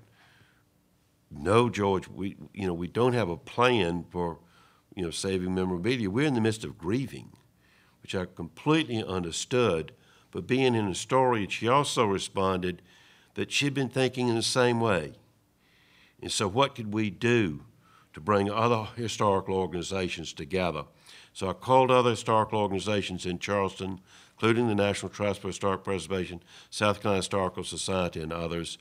no, 1.30 1.70
George, 1.70 2.08
we, 2.08 2.38
you 2.54 2.66
know, 2.66 2.74
we 2.74 2.88
don't 2.88 3.14
have 3.14 3.30
a 3.30 3.38
plan 3.38 4.06
for, 4.10 4.40
you 4.96 5.04
know, 5.04 5.12
saving 5.12 5.54
memorabilia. 5.54 6.10
We're 6.10 6.28
in 6.28 6.34
the 6.34 6.42
midst 6.42 6.64
of 6.64 6.78
grieving, 6.78 7.34
which 8.02 8.16
I 8.16 8.26
completely 8.26 9.04
understood. 9.04 9.92
But 10.32 10.48
being 10.48 10.76
in 10.76 10.88
a 10.88 10.96
story, 10.96 11.48
she 11.50 11.68
also 11.68 12.06
responded 12.06 12.82
that 13.34 13.52
she'd 13.52 13.74
been 13.74 13.90
thinking 13.90 14.30
in 14.30 14.36
the 14.36 14.42
same 14.42 14.80
way. 14.80 15.14
And 16.22 16.32
so, 16.32 16.48
what 16.48 16.76
could 16.76 16.94
we 16.94 17.10
do 17.10 17.62
to 18.14 18.22
bring 18.22 18.50
other 18.50 18.88
historical 18.96 19.56
organizations 19.56 20.34
together? 20.34 20.86
So, 21.34 21.50
I 21.50 21.54
called 21.54 21.92
other 21.92 22.12
historical 22.12 22.60
organizations 22.60 23.26
in 23.26 23.38
Charleston, 23.38 24.00
including 24.32 24.68
the 24.68 24.76
National 24.76 25.10
Trust 25.10 25.42
for 25.42 25.50
Historic 25.50 25.84
Preservation, 25.84 26.42
South 26.70 27.02
Carolina 27.02 27.20
Historical 27.20 27.64
Society, 27.64 28.22
and 28.22 28.34
others 28.34 28.78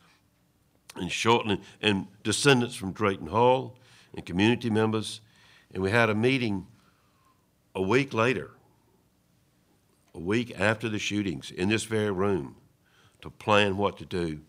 and 0.98 1.10
shortly, 1.10 1.60
and 1.80 2.06
descendants 2.22 2.74
from 2.74 2.92
Drayton 2.92 3.28
Hall 3.28 3.76
and 4.14 4.24
community 4.24 4.70
members. 4.70 5.20
And 5.72 5.82
we 5.82 5.90
had 5.90 6.10
a 6.10 6.14
meeting 6.14 6.66
a 7.74 7.82
week 7.82 8.14
later, 8.14 8.50
a 10.14 10.20
week 10.20 10.58
after 10.58 10.88
the 10.88 10.98
shootings, 10.98 11.50
in 11.50 11.68
this 11.68 11.84
very 11.84 12.10
room 12.10 12.56
to 13.20 13.30
plan 13.30 13.76
what 13.76 13.98
to 13.98 14.04
do. 14.04 14.40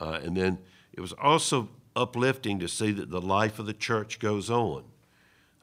Uh, 0.00 0.20
and 0.22 0.36
then 0.36 0.58
it 0.92 1.00
was 1.00 1.12
also 1.14 1.68
uplifting 1.94 2.58
to 2.58 2.68
see 2.68 2.90
that 2.92 3.10
the 3.10 3.20
life 3.20 3.58
of 3.58 3.66
the 3.66 3.74
church 3.74 4.18
goes 4.18 4.50
on 4.50 4.84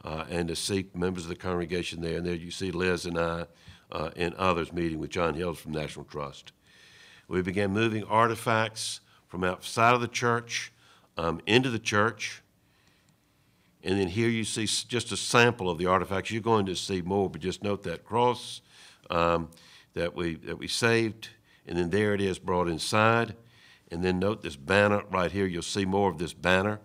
uh, 0.03 0.25
and 0.29 0.48
to 0.48 0.55
see 0.55 0.88
members 0.93 1.24
of 1.24 1.29
the 1.29 1.36
congregation 1.36 2.01
there. 2.01 2.17
And 2.17 2.25
there 2.25 2.36
you 2.36 2.51
see 2.51 2.71
Liz 2.71 3.05
and 3.05 3.17
I 3.17 3.45
uh, 3.91 4.12
and 4.15 4.33
others 4.36 4.71
meeting 4.71 5.00
with 5.00 5.09
John 5.09 5.33
Hills 5.33 5.59
from 5.59 5.71
National 5.71 6.05
Trust. 6.05 6.51
We 7.27 7.41
began 7.41 7.71
moving 7.71 8.03
artifacts 8.05 9.01
from 9.29 9.43
outside 9.43 9.93
of 9.93 10.01
the 10.01 10.07
church 10.07 10.74
um, 11.15 11.39
into 11.45 11.69
the 11.69 11.79
church. 11.79 12.41
And 13.83 13.98
then 13.98 14.09
here 14.09 14.27
you 14.27 14.43
see 14.43 14.65
just 14.65 15.12
a 15.13 15.17
sample 15.17 15.69
of 15.69 15.77
the 15.77 15.86
artifacts. 15.86 16.31
You're 16.31 16.41
going 16.41 16.65
to 16.65 16.75
see 16.75 17.01
more, 17.01 17.29
but 17.29 17.39
just 17.39 17.63
note 17.63 17.83
that 17.83 18.03
cross 18.03 18.62
um, 19.09 19.50
that 19.93 20.13
we 20.15 20.36
that 20.36 20.57
we 20.57 20.67
saved, 20.67 21.29
and 21.65 21.77
then 21.77 21.89
there 21.89 22.13
it 22.13 22.21
is 22.21 22.39
brought 22.39 22.67
inside. 22.67 23.36
And 23.91 24.03
then 24.03 24.19
note 24.19 24.43
this 24.43 24.55
banner 24.55 25.03
right 25.09 25.31
here. 25.31 25.48
You'll 25.48 25.63
see 25.63 25.86
more 25.86 26.12
of 26.12 26.17
this 26.17 26.33
banner 26.33 26.79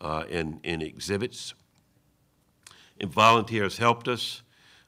uh, 0.00 0.24
in 0.28 0.60
in 0.62 0.82
exhibits. 0.82 1.54
And 3.00 3.10
volunteers 3.10 3.78
helped 3.78 4.06
us 4.06 4.42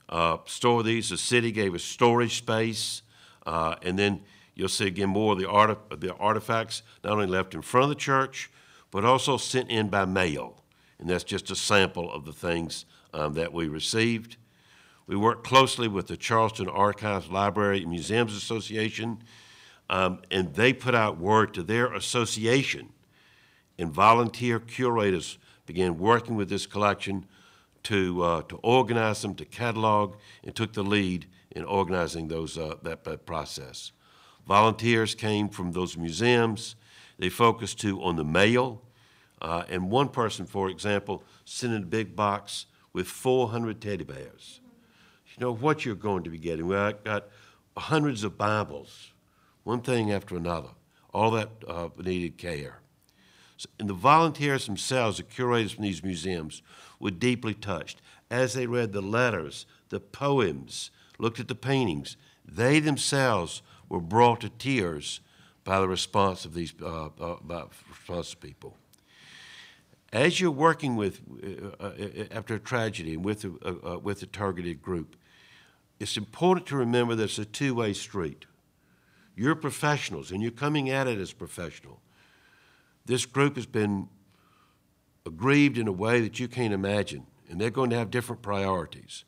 uh, 0.08 0.38
store 0.44 0.82
these. 0.82 1.08
The 1.08 1.18
city 1.18 1.50
gave 1.50 1.74
us 1.74 1.82
storage 1.82 2.36
space, 2.36 3.02
uh, 3.46 3.76
and 3.82 3.98
then 3.98 4.20
you'll 4.56 4.68
see 4.68 4.86
again 4.86 5.10
more 5.10 5.34
of 5.34 5.38
the, 5.38 5.48
art, 5.48 6.00
the 6.00 6.12
artifacts 6.14 6.82
not 7.04 7.12
only 7.12 7.26
left 7.26 7.54
in 7.54 7.62
front 7.62 7.84
of 7.84 7.90
the 7.90 7.94
church, 7.94 8.50
but 8.90 9.04
also 9.04 9.36
sent 9.36 9.70
in 9.70 9.88
by 9.88 10.04
mail. 10.04 10.64
And 10.98 11.08
that's 11.08 11.24
just 11.24 11.50
a 11.50 11.56
sample 11.56 12.10
of 12.10 12.24
the 12.24 12.32
things 12.32 12.86
um, 13.12 13.34
that 13.34 13.52
we 13.52 13.68
received. 13.68 14.36
We 15.06 15.14
worked 15.14 15.46
closely 15.46 15.86
with 15.86 16.08
the 16.08 16.16
Charleston 16.16 16.68
Archives, 16.68 17.30
Library, 17.30 17.82
and 17.82 17.90
Museums 17.90 18.34
Association, 18.34 19.22
um, 19.88 20.22
and 20.32 20.54
they 20.54 20.72
put 20.72 20.94
out 20.94 21.18
word 21.18 21.54
to 21.54 21.62
their 21.62 21.92
association, 21.92 22.88
and 23.78 23.92
volunteer 23.92 24.58
curators 24.58 25.38
began 25.66 25.98
working 25.98 26.34
with 26.34 26.48
this 26.48 26.66
collection 26.66 27.26
to, 27.84 28.22
uh, 28.22 28.42
to 28.42 28.56
organize 28.62 29.22
them, 29.22 29.34
to 29.34 29.44
catalog, 29.44 30.16
and 30.42 30.56
took 30.56 30.72
the 30.72 30.82
lead 30.82 31.26
in 31.52 31.64
organizing 31.64 32.26
those, 32.26 32.58
uh, 32.58 32.74
that, 32.82 33.04
that 33.04 33.26
process. 33.26 33.92
Volunteers 34.46 35.14
came 35.14 35.48
from 35.48 35.72
those 35.72 35.96
museums. 35.96 36.76
They 37.18 37.28
focused 37.28 37.80
too 37.80 38.02
on 38.02 38.16
the 38.16 38.24
mail. 38.24 38.82
Uh, 39.40 39.64
and 39.68 39.90
one 39.90 40.08
person, 40.08 40.46
for 40.46 40.70
example, 40.70 41.22
sent 41.44 41.72
in 41.72 41.82
a 41.82 41.86
big 41.86 42.16
box 42.16 42.66
with 42.92 43.06
400 43.06 43.80
teddy 43.80 44.04
bears. 44.04 44.60
You 45.26 45.44
know 45.44 45.54
what 45.54 45.84
you're 45.84 45.94
going 45.94 46.22
to 46.24 46.30
be 46.30 46.38
getting. 46.38 46.66
We 46.66 46.74
got 46.74 47.28
hundreds 47.76 48.24
of 48.24 48.38
Bibles, 48.38 49.12
one 49.64 49.82
thing 49.82 50.12
after 50.12 50.36
another. 50.36 50.70
All 51.12 51.30
that 51.32 51.50
uh, 51.66 51.88
needed 51.98 52.38
care. 52.38 52.78
So, 53.58 53.68
and 53.78 53.88
the 53.88 53.94
volunteers 53.94 54.66
themselves, 54.66 55.18
the 55.18 55.22
curators 55.22 55.72
from 55.72 55.84
these 55.84 56.02
museums, 56.02 56.62
were 57.00 57.10
deeply 57.10 57.54
touched. 57.54 58.00
As 58.30 58.54
they 58.54 58.66
read 58.66 58.92
the 58.92 59.02
letters, 59.02 59.66
the 59.88 60.00
poems, 60.00 60.90
looked 61.18 61.40
at 61.40 61.48
the 61.48 61.54
paintings, 61.54 62.16
they 62.46 62.80
themselves 62.80 63.62
were 63.88 64.00
brought 64.00 64.40
to 64.40 64.48
tears 64.48 65.20
by 65.64 65.80
the 65.80 65.88
response 65.88 66.44
of 66.44 66.54
these 66.54 66.74
uh, 66.82 67.08
uh, 67.20 67.36
by 67.42 67.64
response 67.88 68.34
people. 68.34 68.76
As 70.12 70.40
you're 70.40 70.50
working 70.50 70.96
with 70.96 71.20
uh, 71.80 71.84
uh, 71.84 72.24
after 72.30 72.54
a 72.54 72.60
tragedy 72.60 73.14
and 73.14 73.24
with 73.24 73.44
a, 73.44 73.52
uh, 73.64 73.94
uh, 73.94 73.98
with 73.98 74.22
a 74.22 74.26
targeted 74.26 74.80
group, 74.80 75.16
it's 75.98 76.16
important 76.16 76.66
to 76.68 76.76
remember 76.76 77.14
that 77.16 77.24
it's 77.24 77.38
a 77.38 77.44
two-way 77.44 77.92
street. 77.92 78.46
You're 79.34 79.54
professionals, 79.54 80.30
and 80.30 80.40
you're 80.40 80.50
coming 80.50 80.88
at 80.88 81.06
it 81.06 81.18
as 81.18 81.32
professional. 81.32 82.00
This 83.04 83.26
group 83.26 83.56
has 83.56 83.66
been 83.66 84.08
aggrieved 85.26 85.76
in 85.76 85.88
a 85.88 85.92
way 85.92 86.20
that 86.20 86.38
you 86.38 86.48
can't 86.48 86.72
imagine, 86.72 87.26
and 87.50 87.60
they're 87.60 87.70
going 87.70 87.90
to 87.90 87.96
have 87.96 88.10
different 88.10 88.42
priorities. 88.42 89.24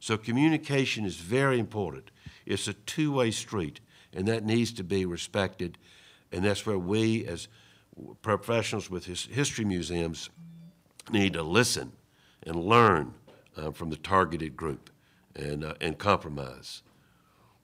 So 0.00 0.18
communication 0.18 1.04
is 1.04 1.16
very 1.16 1.58
important. 1.58 2.10
It's 2.44 2.68
a 2.68 2.74
two-way 2.74 3.30
street, 3.30 3.80
and 4.16 4.26
that 4.26 4.44
needs 4.44 4.72
to 4.72 4.82
be 4.82 5.04
respected. 5.04 5.78
And 6.32 6.44
that's 6.44 6.66
where 6.66 6.78
we, 6.78 7.24
as 7.26 7.48
professionals 8.22 8.90
with 8.90 9.04
his 9.04 9.26
history 9.26 9.64
museums, 9.64 10.30
need 11.12 11.34
to 11.34 11.42
listen 11.42 11.92
and 12.44 12.56
learn 12.56 13.14
uh, 13.56 13.70
from 13.70 13.90
the 13.90 13.96
targeted 13.96 14.56
group 14.56 14.90
and, 15.36 15.64
uh, 15.64 15.74
and 15.80 15.98
compromise. 15.98 16.82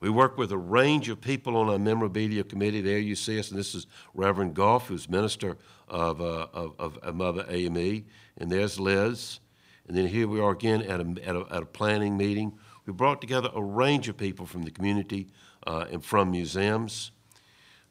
We 0.01 0.11
work 0.11 0.37
with 0.37 0.53
a 0.53 0.59
range 0.59 1.09
of 1.09 1.21
people 1.21 1.57
on 1.57 1.69
our 1.69 1.79
memorabilia 1.79 2.45
committee. 2.45 2.81
There 2.81 2.99
you 2.99 3.15
see 3.15 3.39
us, 3.39 3.51
and 3.51 3.59
this 3.59 3.75
is 3.75 3.87
Reverend 4.15 4.55
Goff, 4.55 4.89
who's 4.89 5.09
minister 5.09 5.57
of, 5.89 6.21
uh, 6.21 6.49
of, 6.53 6.75
of, 6.79 7.15
Mother 7.15 7.47
AME, 7.49 8.05
and 8.37 8.51
there's 8.51 8.81
Liz. 8.81 9.41
And 9.87 9.97
then 9.97 10.07
here 10.07 10.29
we 10.29 10.41
are 10.41 10.51
again 10.51 10.83
at 10.83 11.01
a, 11.01 11.15
at 11.25 11.37
a, 11.37 11.47
at 11.51 11.63
a 11.63 11.67
planning 11.67 12.17
meeting. 12.17 12.53
We 12.85 12.93
brought 12.93 13.21
together 13.21 13.51
a 13.55 13.63
range 13.63 14.09
of 14.09 14.17
people 14.17 14.45
from 14.45 14.65
the 14.65 14.71
community 14.71 15.29
uh, 15.67 15.87
and 15.91 16.05
from 16.05 16.31
museums. 16.31 17.11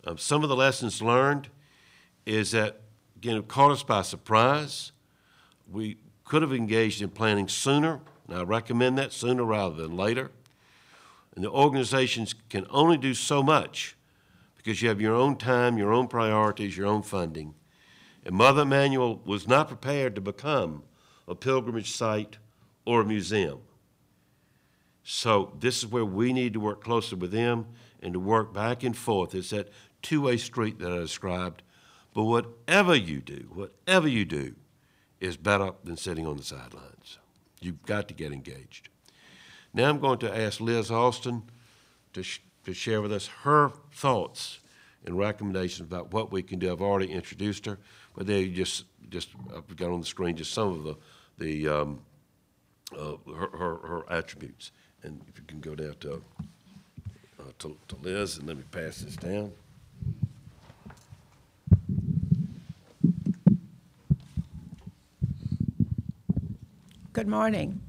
Um, 0.05 0.17
some 0.17 0.43
of 0.43 0.49
the 0.49 0.55
lessons 0.55 1.01
learned 1.01 1.49
is 2.25 2.51
that, 2.51 2.81
again, 3.15 3.37
it 3.37 3.47
caught 3.47 3.71
us 3.71 3.83
by 3.83 4.01
surprise. 4.01 4.91
We 5.71 5.97
could 6.25 6.41
have 6.41 6.53
engaged 6.53 7.01
in 7.01 7.09
planning 7.09 7.47
sooner, 7.47 7.99
and 8.27 8.37
I 8.37 8.43
recommend 8.43 8.97
that 8.97 9.13
sooner 9.13 9.43
rather 9.43 9.75
than 9.75 9.95
later. 9.95 10.31
And 11.35 11.43
the 11.43 11.51
organizations 11.51 12.35
can 12.49 12.65
only 12.69 12.97
do 12.97 13.13
so 13.13 13.41
much 13.41 13.95
because 14.57 14.81
you 14.81 14.89
have 14.89 15.01
your 15.01 15.15
own 15.15 15.37
time, 15.37 15.77
your 15.77 15.93
own 15.93 16.07
priorities, 16.07 16.77
your 16.77 16.87
own 16.87 17.01
funding. 17.01 17.55
And 18.25 18.35
Mother 18.35 18.61
Emanuel 18.61 19.21
was 19.25 19.47
not 19.47 19.67
prepared 19.67 20.13
to 20.15 20.21
become 20.21 20.83
a 21.27 21.35
pilgrimage 21.35 21.91
site 21.91 22.37
or 22.85 23.01
a 23.01 23.05
museum. 23.05 23.59
So 25.03 25.53
this 25.59 25.79
is 25.79 25.87
where 25.87 26.05
we 26.05 26.33
need 26.33 26.53
to 26.53 26.59
work 26.59 26.83
closely 26.83 27.17
with 27.17 27.31
them 27.31 27.67
and 28.01 28.13
to 28.13 28.19
work 28.19 28.53
back 28.53 28.83
and 28.83 28.95
forth. 28.95 29.35
It's 29.35 29.49
that 29.49 29.69
two-way 30.01 30.37
street 30.37 30.79
that 30.79 30.91
I 30.91 30.97
described. 30.97 31.63
But 32.13 32.23
whatever 32.23 32.95
you 32.95 33.21
do, 33.21 33.49
whatever 33.53 34.07
you 34.07 34.25
do, 34.25 34.55
is 35.19 35.37
better 35.37 35.71
than 35.83 35.95
sitting 35.97 36.25
on 36.25 36.35
the 36.35 36.43
sidelines. 36.43 37.19
You've 37.61 37.83
got 37.85 38.07
to 38.07 38.13
get 38.13 38.31
engaged. 38.31 38.89
Now 39.73 39.87
I'm 39.87 39.99
going 39.99 40.17
to 40.19 40.35
ask 40.35 40.59
Liz 40.59 40.89
Alston 40.91 41.43
to, 42.13 42.23
sh- 42.23 42.41
to 42.65 42.73
share 42.73 43.01
with 43.01 43.13
us 43.13 43.27
her 43.43 43.71
thoughts 43.93 44.59
and 45.05 45.17
recommendations 45.17 45.87
about 45.87 46.11
what 46.11 46.31
we 46.31 46.41
can 46.43 46.59
do. 46.59 46.71
I've 46.71 46.81
already 46.81 47.11
introduced 47.11 47.65
her, 47.67 47.77
but 48.15 48.27
they 48.27 48.49
just, 48.49 48.85
just, 49.09 49.29
I've 49.55 49.75
got 49.75 49.91
on 49.91 49.99
the 49.99 50.05
screen 50.05 50.35
just 50.35 50.53
some 50.53 50.69
of 50.69 50.83
the, 50.83 50.97
the, 51.37 51.67
um, 51.67 52.01
uh, 52.97 53.15
her, 53.33 53.57
her, 53.57 53.75
her 53.87 54.11
attributes. 54.11 54.71
And 55.03 55.19
if 55.27 55.39
you 55.39 55.43
can 55.47 55.59
go 55.59 55.73
down 55.73 55.95
to, 56.01 56.21
uh, 57.39 57.43
to, 57.59 57.77
to 57.87 57.95
Liz, 58.03 58.37
and 58.37 58.47
let 58.47 58.57
me 58.57 58.63
pass 58.71 58.99
this 58.99 59.15
down. 59.15 59.51
Good 67.13 67.27
morning. 67.27 67.81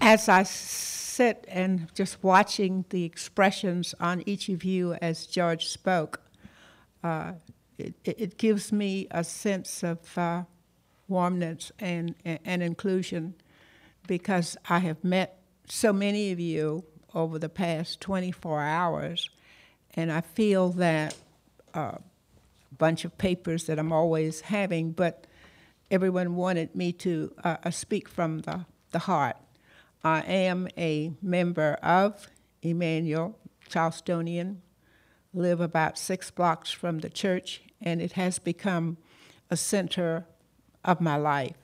As 0.00 0.28
I 0.28 0.42
sit 0.42 1.44
and 1.48 1.94
just 1.94 2.22
watching 2.24 2.86
the 2.88 3.04
expressions 3.04 3.94
on 4.00 4.22
each 4.26 4.48
of 4.48 4.64
you 4.64 4.94
as 4.94 5.26
George 5.26 5.66
spoke, 5.66 6.22
uh, 7.04 7.32
it, 7.78 7.94
it 8.04 8.38
gives 8.38 8.72
me 8.72 9.06
a 9.10 9.22
sense 9.22 9.82
of 9.82 10.18
uh, 10.18 10.44
warmness 11.08 11.72
and, 11.78 12.14
and 12.24 12.62
inclusion 12.62 13.34
because 14.06 14.56
I 14.68 14.80
have 14.80 15.02
met 15.04 15.38
so 15.68 15.92
many 15.92 16.32
of 16.32 16.40
you 16.40 16.84
over 17.14 17.38
the 17.38 17.48
past 17.48 18.00
24 18.00 18.62
hours, 18.62 19.30
and 19.94 20.10
I 20.10 20.22
feel 20.22 20.70
that 20.70 21.16
uh, 21.74 21.98
bunch 22.78 23.04
of 23.04 23.16
papers 23.18 23.66
that 23.66 23.78
I'm 23.78 23.92
always 23.92 24.40
having, 24.40 24.92
but 24.92 25.26
everyone 25.90 26.34
wanted 26.34 26.74
me 26.74 26.92
to 26.92 27.32
uh, 27.44 27.56
uh, 27.62 27.70
speak 27.70 28.08
from 28.08 28.40
the, 28.40 28.64
the 28.90 29.00
heart. 29.00 29.36
I 30.02 30.22
am 30.22 30.68
a 30.76 31.12
member 31.22 31.74
of 31.74 32.26
Emanuel 32.62 33.38
Charlestonian, 33.68 34.56
live 35.32 35.60
about 35.60 35.96
six 35.96 36.30
blocks 36.30 36.70
from 36.70 36.98
the 36.98 37.08
church, 37.08 37.62
and 37.80 38.02
it 38.02 38.12
has 38.12 38.38
become 38.38 38.96
a 39.50 39.56
center 39.56 40.26
of 40.84 41.00
my 41.00 41.16
life. 41.16 41.61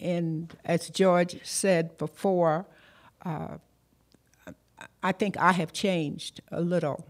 And 0.00 0.56
as 0.64 0.88
George 0.88 1.38
said 1.44 1.98
before, 1.98 2.66
uh, 3.24 3.58
I 5.02 5.12
think 5.12 5.36
I 5.36 5.52
have 5.52 5.72
changed 5.72 6.40
a 6.50 6.60
little 6.60 7.06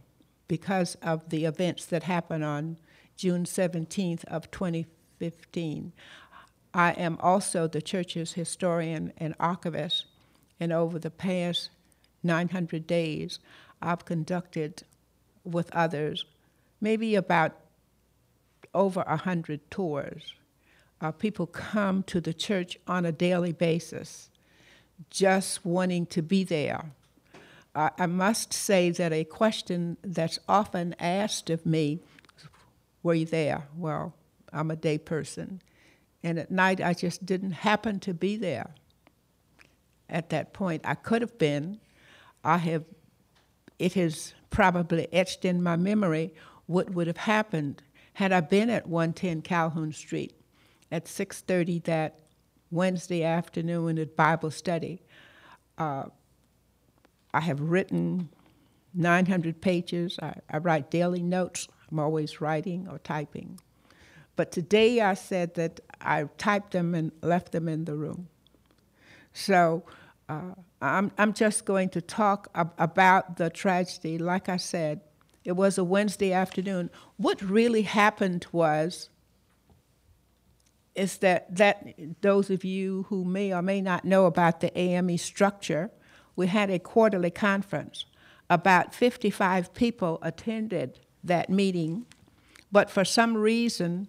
because 0.48 0.96
of 0.96 1.30
the 1.30 1.44
events 1.44 1.86
that 1.86 2.02
happened 2.02 2.44
on 2.44 2.78
June 3.16 3.44
17th 3.44 4.24
of 4.24 4.50
2015. 4.50 5.92
I 6.74 6.90
am 6.92 7.16
also 7.20 7.66
the 7.66 7.82
church's 7.82 8.32
historian 8.32 9.12
and 9.18 9.34
archivist, 9.38 10.06
and 10.58 10.72
over 10.72 10.98
the 10.98 11.10
past 11.10 11.70
900 12.22 12.86
days, 12.86 13.38
I've 13.80 14.04
conducted 14.04 14.82
with 15.44 15.74
others 15.74 16.24
maybe 16.80 17.14
about 17.14 17.56
over 18.74 19.04
100 19.06 19.70
tours. 19.70 20.34
Uh, 21.00 21.10
people 21.10 21.46
come 21.46 22.02
to 22.02 22.20
the 22.20 22.34
church 22.34 22.78
on 22.86 23.06
a 23.06 23.12
daily 23.12 23.52
basis, 23.52 24.30
just 25.08 25.64
wanting 25.64 26.04
to 26.06 26.20
be 26.20 26.44
there. 26.44 26.92
I, 27.74 28.06
must 28.06 28.52
say 28.52 28.90
that 28.90 29.12
a 29.12 29.24
question 29.24 29.96
that's 30.02 30.40
often 30.48 30.94
asked 30.98 31.50
of 31.50 31.64
me 31.64 32.00
were 33.02 33.14
you 33.14 33.26
there? 33.26 33.68
Well, 33.76 34.12
I'm 34.52 34.70
a 34.70 34.76
day 34.76 34.98
person. 34.98 35.62
And 36.22 36.38
at 36.38 36.50
night, 36.50 36.80
I 36.80 36.94
just 36.94 37.24
didn't 37.24 37.52
happen 37.52 38.00
to 38.00 38.12
be 38.12 38.36
there 38.36 38.74
at 40.08 40.30
that 40.30 40.52
point. 40.52 40.82
I 40.84 40.94
could 40.94 41.22
have 41.22 41.38
been. 41.38 41.80
I 42.44 42.58
have, 42.58 42.84
it 43.78 43.94
has 43.94 44.34
probably 44.50 45.06
etched 45.12 45.44
in 45.44 45.62
my 45.62 45.76
memory 45.76 46.34
what 46.66 46.90
would 46.90 47.06
have 47.06 47.16
happened 47.16 47.82
had 48.14 48.32
I 48.32 48.40
been 48.40 48.68
at 48.68 48.88
110 48.88 49.42
Calhoun 49.42 49.92
Street 49.92 50.34
at 50.90 51.04
6.30 51.04 51.84
that 51.84 52.20
Wednesday 52.70 53.24
afternoon 53.24 53.98
at 53.98 54.16
Bible 54.16 54.50
study. 54.50 55.02
Uh, 55.78 56.04
I 57.32 57.40
have 57.40 57.60
written 57.60 58.28
900 58.94 59.60
pages. 59.60 60.18
I, 60.20 60.34
I 60.50 60.58
write 60.58 60.90
daily 60.90 61.22
notes. 61.22 61.68
I'm 61.90 61.98
always 61.98 62.40
writing 62.40 62.88
or 62.90 62.98
typing. 62.98 63.58
But 64.36 64.52
today 64.52 65.00
I 65.00 65.14
said 65.14 65.54
that 65.54 65.80
I 66.00 66.24
typed 66.38 66.72
them 66.72 66.94
and 66.94 67.12
left 67.22 67.52
them 67.52 67.68
in 67.68 67.84
the 67.84 67.94
room. 67.94 68.28
So 69.32 69.84
uh, 70.28 70.54
I'm, 70.80 71.12
I'm 71.18 71.32
just 71.32 71.64
going 71.64 71.88
to 71.90 72.00
talk 72.00 72.48
ab- 72.54 72.72
about 72.78 73.36
the 73.36 73.50
tragedy. 73.50 74.18
Like 74.18 74.48
I 74.48 74.56
said, 74.56 75.00
it 75.44 75.52
was 75.52 75.78
a 75.78 75.84
Wednesday 75.84 76.32
afternoon. 76.32 76.90
What 77.16 77.42
really 77.42 77.82
happened 77.82 78.46
was 78.52 79.10
is 81.00 81.18
that, 81.18 81.56
that 81.56 81.94
those 82.20 82.50
of 82.50 82.64
you 82.64 83.06
who 83.08 83.24
may 83.24 83.52
or 83.52 83.62
may 83.62 83.80
not 83.80 84.04
know 84.04 84.26
about 84.26 84.60
the 84.60 84.76
AME 84.78 85.16
structure, 85.16 85.90
we 86.36 86.46
had 86.46 86.70
a 86.70 86.78
quarterly 86.78 87.30
conference. 87.30 88.04
About 88.50 88.94
55 88.94 89.72
people 89.72 90.18
attended 90.22 90.98
that 91.24 91.48
meeting, 91.48 92.04
but 92.70 92.90
for 92.90 93.04
some 93.04 93.36
reason, 93.36 94.08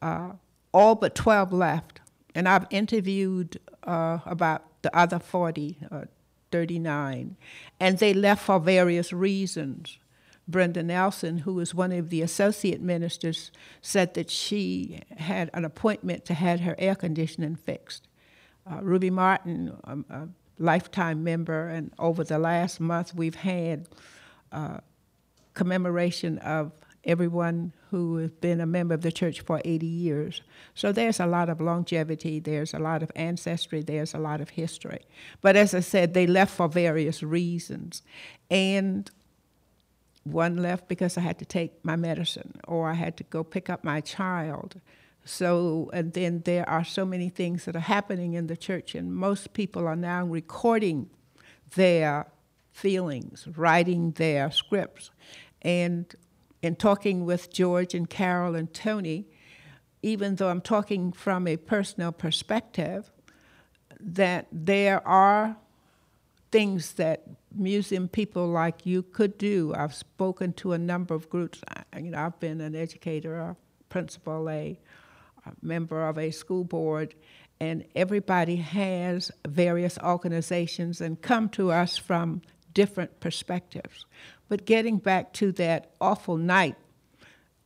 uh, 0.00 0.30
all 0.72 0.94
but 0.94 1.14
12 1.14 1.52
left. 1.52 2.00
And 2.34 2.48
I've 2.48 2.66
interviewed 2.70 3.58
uh, 3.84 4.18
about 4.24 4.62
the 4.82 4.96
other 4.96 5.18
40, 5.18 5.76
uh, 5.90 6.04
39, 6.52 7.36
and 7.78 7.98
they 7.98 8.14
left 8.14 8.44
for 8.44 8.58
various 8.58 9.12
reasons. 9.12 9.98
Brenda 10.50 10.82
Nelson, 10.82 11.38
who 11.38 11.54
was 11.54 11.74
one 11.74 11.92
of 11.92 12.10
the 12.10 12.22
associate 12.22 12.80
ministers, 12.80 13.50
said 13.82 14.14
that 14.14 14.30
she 14.30 15.00
had 15.16 15.50
an 15.54 15.64
appointment 15.64 16.24
to 16.26 16.34
have 16.34 16.60
her 16.60 16.74
air 16.78 16.94
conditioning 16.94 17.56
fixed. 17.56 18.08
Uh, 18.70 18.80
Ruby 18.82 19.10
Martin, 19.10 19.76
a 19.84 20.28
lifetime 20.58 21.24
member, 21.24 21.68
and 21.68 21.92
over 21.98 22.22
the 22.24 22.38
last 22.38 22.80
month 22.80 23.14
we've 23.14 23.34
had 23.34 23.88
uh, 24.52 24.78
commemoration 25.54 26.38
of 26.38 26.72
everyone 27.04 27.72
who 27.90 28.16
has 28.18 28.30
been 28.30 28.60
a 28.60 28.66
member 28.66 28.94
of 28.94 29.02
the 29.02 29.10
church 29.10 29.40
for 29.40 29.60
80 29.64 29.86
years. 29.86 30.42
So 30.74 30.92
there's 30.92 31.18
a 31.18 31.26
lot 31.26 31.48
of 31.48 31.60
longevity, 31.60 32.38
there's 32.38 32.74
a 32.74 32.78
lot 32.78 33.02
of 33.02 33.10
ancestry, 33.16 33.82
there's 33.82 34.14
a 34.14 34.18
lot 34.18 34.40
of 34.40 34.50
history. 34.50 35.00
But 35.40 35.56
as 35.56 35.74
I 35.74 35.80
said, 35.80 36.14
they 36.14 36.26
left 36.26 36.54
for 36.54 36.68
various 36.68 37.22
reasons. 37.22 38.02
And 38.50 39.10
one 40.24 40.56
left 40.56 40.88
because 40.88 41.16
I 41.16 41.22
had 41.22 41.38
to 41.38 41.44
take 41.44 41.84
my 41.84 41.96
medicine 41.96 42.54
or 42.66 42.90
I 42.90 42.94
had 42.94 43.16
to 43.18 43.24
go 43.24 43.42
pick 43.42 43.70
up 43.70 43.84
my 43.84 44.00
child. 44.00 44.80
So, 45.24 45.90
and 45.92 46.12
then 46.12 46.42
there 46.44 46.68
are 46.68 46.84
so 46.84 47.04
many 47.04 47.28
things 47.28 47.64
that 47.64 47.76
are 47.76 47.80
happening 47.80 48.32
in 48.34 48.46
the 48.46 48.56
church, 48.56 48.94
and 48.94 49.14
most 49.14 49.52
people 49.52 49.86
are 49.86 49.96
now 49.96 50.24
recording 50.24 51.10
their 51.74 52.26
feelings, 52.72 53.46
writing 53.54 54.12
their 54.12 54.50
scripts. 54.50 55.10
And 55.62 56.12
in 56.62 56.76
talking 56.76 57.26
with 57.26 57.52
George 57.52 57.94
and 57.94 58.08
Carol 58.08 58.54
and 58.54 58.72
Toni, 58.72 59.26
even 60.02 60.36
though 60.36 60.48
I'm 60.48 60.62
talking 60.62 61.12
from 61.12 61.46
a 61.46 61.56
personal 61.58 62.12
perspective, 62.12 63.10
that 64.00 64.46
there 64.50 65.06
are 65.06 65.56
things 66.50 66.94
that 66.94 67.24
museum 67.54 68.08
people 68.08 68.46
like 68.48 68.86
you 68.86 69.02
could 69.02 69.38
do. 69.38 69.74
I've 69.74 69.94
spoken 69.94 70.52
to 70.54 70.72
a 70.72 70.78
number 70.78 71.14
of 71.14 71.28
groups. 71.28 71.60
You 71.96 72.10
know, 72.10 72.18
I've 72.18 72.40
been 72.40 72.60
an 72.60 72.74
educator, 72.74 73.36
a 73.36 73.56
principal, 73.88 74.48
a, 74.48 74.78
a 75.46 75.52
member 75.62 76.06
of 76.06 76.18
a 76.18 76.30
school 76.30 76.64
board, 76.64 77.14
and 77.60 77.84
everybody 77.94 78.56
has 78.56 79.30
various 79.46 79.98
organizations 79.98 81.00
and 81.00 81.20
come 81.20 81.48
to 81.50 81.70
us 81.70 81.98
from 81.98 82.42
different 82.72 83.20
perspectives. 83.20 84.06
But 84.48 84.64
getting 84.64 84.98
back 84.98 85.32
to 85.34 85.52
that 85.52 85.92
awful 86.00 86.36
night, 86.36 86.76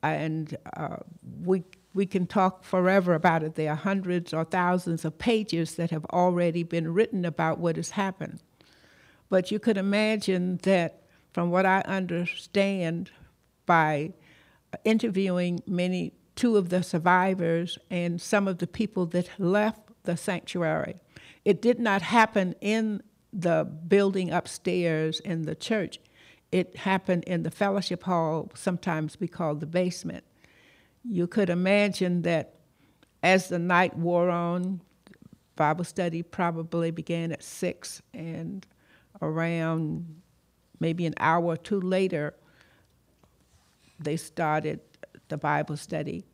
and 0.02 0.56
uh, 0.76 0.96
we 1.42 1.64
we 1.94 2.06
can 2.06 2.26
talk 2.26 2.64
forever 2.64 3.14
about 3.14 3.44
it. 3.44 3.54
There 3.54 3.70
are 3.70 3.76
hundreds 3.76 4.34
or 4.34 4.44
thousands 4.44 5.04
of 5.04 5.16
pages 5.16 5.76
that 5.76 5.90
have 5.90 6.04
already 6.06 6.64
been 6.64 6.92
written 6.92 7.24
about 7.24 7.58
what 7.58 7.76
has 7.76 7.90
happened. 7.90 8.40
But 9.28 9.50
you 9.50 9.58
could 9.58 9.76
imagine 9.76 10.58
that, 10.62 11.02
from 11.32 11.50
what 11.50 11.66
I 11.66 11.80
understand, 11.80 13.10
by 13.66 14.12
interviewing 14.84 15.62
many, 15.66 16.12
two 16.36 16.56
of 16.56 16.68
the 16.68 16.82
survivors 16.82 17.78
and 17.90 18.20
some 18.20 18.48
of 18.48 18.58
the 18.58 18.66
people 18.66 19.06
that 19.06 19.28
left 19.38 19.80
the 20.04 20.16
sanctuary, 20.16 20.96
it 21.44 21.62
did 21.62 21.78
not 21.78 22.02
happen 22.02 22.54
in 22.60 23.02
the 23.32 23.64
building 23.64 24.30
upstairs 24.30 25.20
in 25.20 25.42
the 25.42 25.54
church. 25.54 25.98
It 26.52 26.76
happened 26.76 27.24
in 27.24 27.42
the 27.42 27.50
fellowship 27.50 28.04
hall, 28.04 28.50
sometimes 28.54 29.18
we 29.18 29.26
call 29.26 29.56
the 29.56 29.66
basement. 29.66 30.24
You 31.02 31.26
could 31.26 31.50
imagine 31.50 32.22
that 32.22 32.54
as 33.22 33.48
the 33.48 33.58
night 33.58 33.96
wore 33.96 34.30
on, 34.30 34.80
Bible 35.56 35.84
study 35.84 36.22
probably 36.22 36.90
began 36.90 37.32
at 37.32 37.42
six, 37.42 38.02
and 38.12 38.66
around 39.24 40.22
maybe 40.80 41.06
an 41.06 41.14
hour 41.18 41.44
or 41.44 41.56
two 41.56 41.80
later, 41.80 42.34
they 43.98 44.16
started 44.16 44.80
the 45.28 45.36
Bible 45.38 45.76
study. 45.76 46.24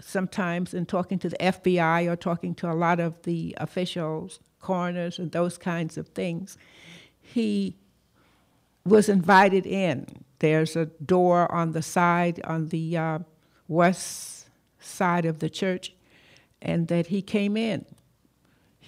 Sometimes, 0.00 0.74
in 0.74 0.86
talking 0.86 1.18
to 1.18 1.28
the 1.28 1.36
FBI 1.38 2.10
or 2.10 2.16
talking 2.16 2.54
to 2.56 2.70
a 2.70 2.74
lot 2.74 3.00
of 3.00 3.22
the 3.22 3.54
officials, 3.58 4.40
coroners, 4.60 5.18
and 5.18 5.32
those 5.32 5.58
kinds 5.58 5.98
of 5.98 6.08
things, 6.08 6.56
he 7.20 7.76
was 8.84 9.08
invited 9.08 9.66
in. 9.66 10.06
There's 10.38 10.76
a 10.76 10.86
door 10.86 11.50
on 11.52 11.72
the 11.72 11.82
side, 11.82 12.40
on 12.44 12.68
the 12.68 12.96
uh, 12.96 13.18
west 13.66 14.48
side 14.78 15.24
of 15.24 15.40
the 15.40 15.50
church, 15.50 15.92
and 16.62 16.88
that 16.88 17.08
he 17.08 17.22
came 17.22 17.56
in. 17.56 17.84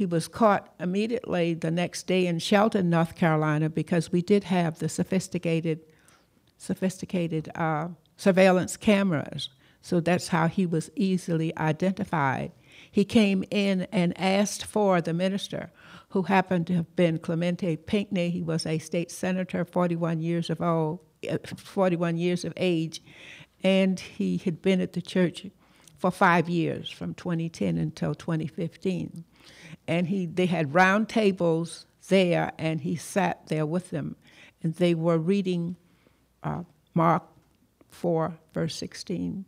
He 0.00 0.06
was 0.06 0.28
caught 0.28 0.72
immediately 0.80 1.52
the 1.52 1.70
next 1.70 2.06
day 2.06 2.26
in 2.26 2.38
Shelby, 2.38 2.82
North 2.82 3.14
Carolina, 3.14 3.68
because 3.68 4.10
we 4.10 4.22
did 4.22 4.44
have 4.44 4.78
the 4.78 4.88
sophisticated, 4.88 5.80
sophisticated 6.56 7.50
uh, 7.54 7.88
surveillance 8.16 8.78
cameras. 8.78 9.50
So 9.82 10.00
that's 10.00 10.28
how 10.28 10.48
he 10.48 10.64
was 10.64 10.90
easily 10.96 11.54
identified. 11.58 12.52
He 12.90 13.04
came 13.04 13.44
in 13.50 13.82
and 13.92 14.18
asked 14.18 14.64
for 14.64 15.02
the 15.02 15.12
minister, 15.12 15.70
who 16.08 16.22
happened 16.22 16.66
to 16.68 16.76
have 16.76 16.96
been 16.96 17.18
Clementa 17.18 17.76
Pinckney. 17.84 18.30
He 18.30 18.42
was 18.42 18.64
a 18.64 18.78
state 18.78 19.10
senator, 19.10 19.66
41 19.66 20.22
years 20.22 20.48
of 20.48 20.62
old, 20.62 21.00
uh, 21.30 21.36
41 21.44 22.16
years 22.16 22.46
of 22.46 22.54
age, 22.56 23.02
and 23.62 24.00
he 24.00 24.38
had 24.38 24.62
been 24.62 24.80
at 24.80 24.94
the 24.94 25.02
church 25.02 25.46
for 25.98 26.10
five 26.10 26.48
years, 26.48 26.90
from 26.90 27.12
2010 27.12 27.76
until 27.76 28.14
2015. 28.14 29.26
And 29.86 30.08
he, 30.08 30.26
they 30.26 30.46
had 30.46 30.74
round 30.74 31.08
tables 31.08 31.86
there, 32.08 32.52
and 32.58 32.80
he 32.80 32.96
sat 32.96 33.46
there 33.48 33.66
with 33.66 33.90
them, 33.90 34.16
and 34.62 34.74
they 34.74 34.94
were 34.94 35.18
reading 35.18 35.76
uh, 36.42 36.62
Mark 36.94 37.24
4, 37.88 38.34
verse 38.52 38.74
16 38.76 39.44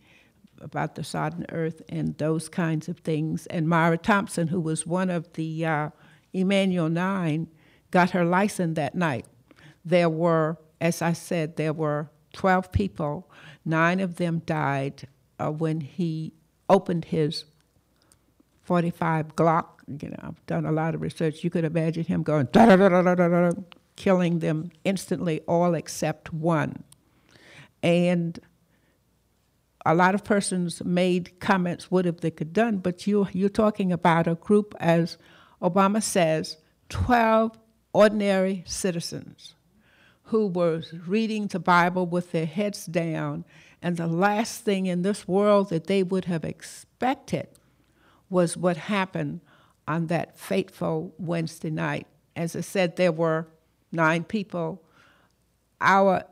about 0.61 0.95
the 0.95 1.05
sodden 1.05 1.45
earth 1.51 1.83
and 1.89 2.17
those 2.19 2.49
kinds 2.49 2.89
of 2.89 2.99
things. 2.99 3.47
And 3.47 3.69
Myra 3.69 3.99
Thompson, 3.99 4.49
who 4.49 4.61
was 4.61 4.87
one 4.87 5.11
of 5.11 5.33
the 5.33 5.67
uh, 5.67 5.91
Emanuel 6.33 6.89
Nine, 6.89 7.49
got 7.91 8.11
her 8.11 8.25
license 8.25 8.77
that 8.77 8.95
night. 8.95 9.27
There 9.85 10.09
were, 10.09 10.59
as 10.81 11.03
I 11.03 11.13
said, 11.13 11.57
there 11.57 11.73
were 11.73 12.11
12 12.33 12.73
people. 12.73 13.29
Nine 13.65 14.01
of 14.01 14.17
them 14.17 14.43
died 14.47 15.09
uh, 15.39 15.51
when 15.51 15.81
he 15.81 16.33
opened 16.69 17.07
his 17.07 17.45
45 18.63 19.35
Glock. 19.37 19.72
You 19.87 20.11
know, 20.11 20.17
I've 20.23 20.47
done 20.47 20.67
a 20.67 20.73
lot 20.73 20.95
of 20.95 21.03
research. 21.03 21.45
You 21.45 21.51
could 21.51 21.65
imagine 21.65 22.05
him 22.05 22.23
going 22.23 22.49
da 22.53 22.67
da 22.67 22.77
da 22.77 22.89
da 22.89 23.15
da 23.15 23.29
da, 23.29 23.51
killing 23.97 24.39
them 24.39 24.71
instantly, 24.85 25.41
all 25.47 25.75
except 25.75 26.33
one. 26.33 26.85
And 27.83 28.39
a 29.85 29.95
lot 29.95 30.15
of 30.15 30.25
persons 30.25 30.85
made 30.85 31.41
comments, 31.41 31.91
what 31.91 32.07
if 32.07 32.21
they 32.21 32.31
could 32.31 32.53
done, 32.53 32.79
but 32.79 33.07
you, 33.07 33.27
you're 33.33 33.49
talking 33.49 33.93
about 33.93 34.27
a 34.27 34.37
group, 34.37 34.75
as 34.79 35.19
Obama 35.61 36.03
says, 36.03 36.59
12 36.89 37.59
ordinary 37.93 38.63
citizens 38.67 39.55
who 40.25 40.47
were 40.47 40.83
reading 41.07 41.47
the 41.49 41.59
Bible 41.59 42.07
with 42.07 42.33
their 42.33 42.47
heads 42.47 42.87
down, 42.87 43.45
and 43.83 43.97
the 43.97 44.07
last 44.07 44.65
thing 44.65 44.87
in 44.87 45.03
this 45.03 45.27
world 45.27 45.69
that 45.71 45.89
they 45.89 46.03
would 46.03 46.27
have 46.27 46.45
expected 46.45 47.49
was 48.31 48.57
what 48.57 48.77
happened 48.77 49.41
on 49.87 50.07
that 50.09 50.39
fateful 50.39 51.15
Wednesday 51.19 51.71
night. 51.71 52.07
As 52.37 52.57
I 52.57 52.61
said, 52.61 52.97
there 52.97 53.13
were 53.13 53.47
nine 53.91 54.25
people. 54.25 54.83
Our 55.81 56.25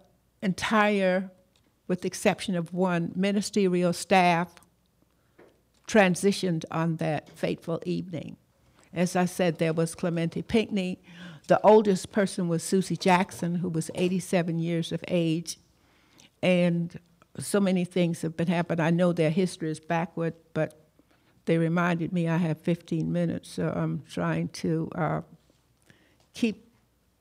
entire 0.42 1.30
with 1.90 2.02
the 2.02 2.06
exception 2.06 2.54
of 2.54 2.72
one 2.72 3.10
ministerial 3.16 3.92
staff, 3.92 4.54
transitioned 5.88 6.64
on 6.70 6.98
that 6.98 7.28
fateful 7.30 7.82
evening. 7.84 8.36
As 8.94 9.16
I 9.16 9.24
said, 9.24 9.58
there 9.58 9.72
was 9.72 9.96
Clementa 9.96 10.46
Pinckney. 10.46 11.00
The 11.48 11.60
oldest 11.66 12.12
person 12.12 12.46
was 12.46 12.62
Susie 12.62 12.96
Jackson, 12.96 13.56
who 13.56 13.68
was 13.68 13.90
87 13.96 14.60
years 14.60 14.92
of 14.92 15.02
age. 15.08 15.58
And 16.44 16.96
so 17.40 17.58
many 17.58 17.84
things 17.84 18.22
have 18.22 18.36
been 18.36 18.46
happening. 18.46 18.86
I 18.86 18.90
know 18.90 19.12
their 19.12 19.30
history 19.30 19.68
is 19.68 19.80
backward, 19.80 20.34
but 20.54 20.89
they 21.50 21.58
reminded 21.58 22.12
me 22.12 22.28
I 22.28 22.36
have 22.36 22.60
15 22.60 23.10
minutes, 23.10 23.50
so 23.50 23.72
I'm 23.74 24.04
trying 24.08 24.50
to 24.50 24.88
uh, 24.94 25.22
keep 26.32 26.70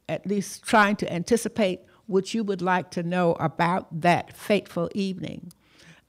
at 0.07 0.27
least 0.27 0.61
trying 0.61 0.97
to 0.97 1.11
anticipate 1.11 1.79
what 2.05 2.31
you 2.35 2.43
would 2.43 2.61
like 2.61 2.91
to 2.91 3.01
know 3.01 3.33
about 3.39 4.01
that 4.01 4.37
fateful 4.37 4.87
evening. 4.93 5.51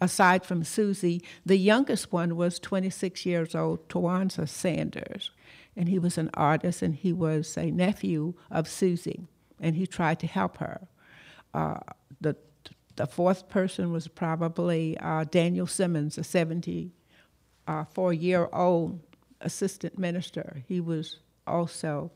Aside 0.03 0.45
from 0.45 0.65
Susie, 0.65 1.23
the 1.47 1.57
youngest 1.57 2.13
one 2.13 2.37
was 2.37 2.59
26 2.59 3.25
years 3.25 3.55
old, 3.55 3.89
Tywanza 3.89 4.47
Sanders, 4.47 5.31
and 5.75 5.89
he 5.89 5.99
was 5.99 6.19
an 6.19 6.29
artist 6.35 6.83
and 6.83 6.95
he 6.97 7.15
was 7.15 7.57
a 7.57 7.71
nephew 7.71 8.35
of 8.51 8.69
Susie, 8.69 9.23
and 9.59 9.77
he 9.77 9.87
tried 9.87 10.21
to 10.21 10.27
help 10.27 10.59
her. 10.59 10.89
Uh, 11.55 11.81
the, 12.21 12.37
the 12.97 13.07
fourth 13.07 13.49
person 13.49 13.91
was 13.91 14.09
probably 14.09 14.99
uh, 14.99 15.25
Daniel 15.25 15.67
Simmons, 15.67 16.19
a 16.19 16.23
74 16.23 17.00
year 18.13 18.49
old 18.53 19.01
assistant 19.41 19.99
minister. 19.99 20.63
He 20.69 20.81
was 20.81 21.19
also 21.47 22.11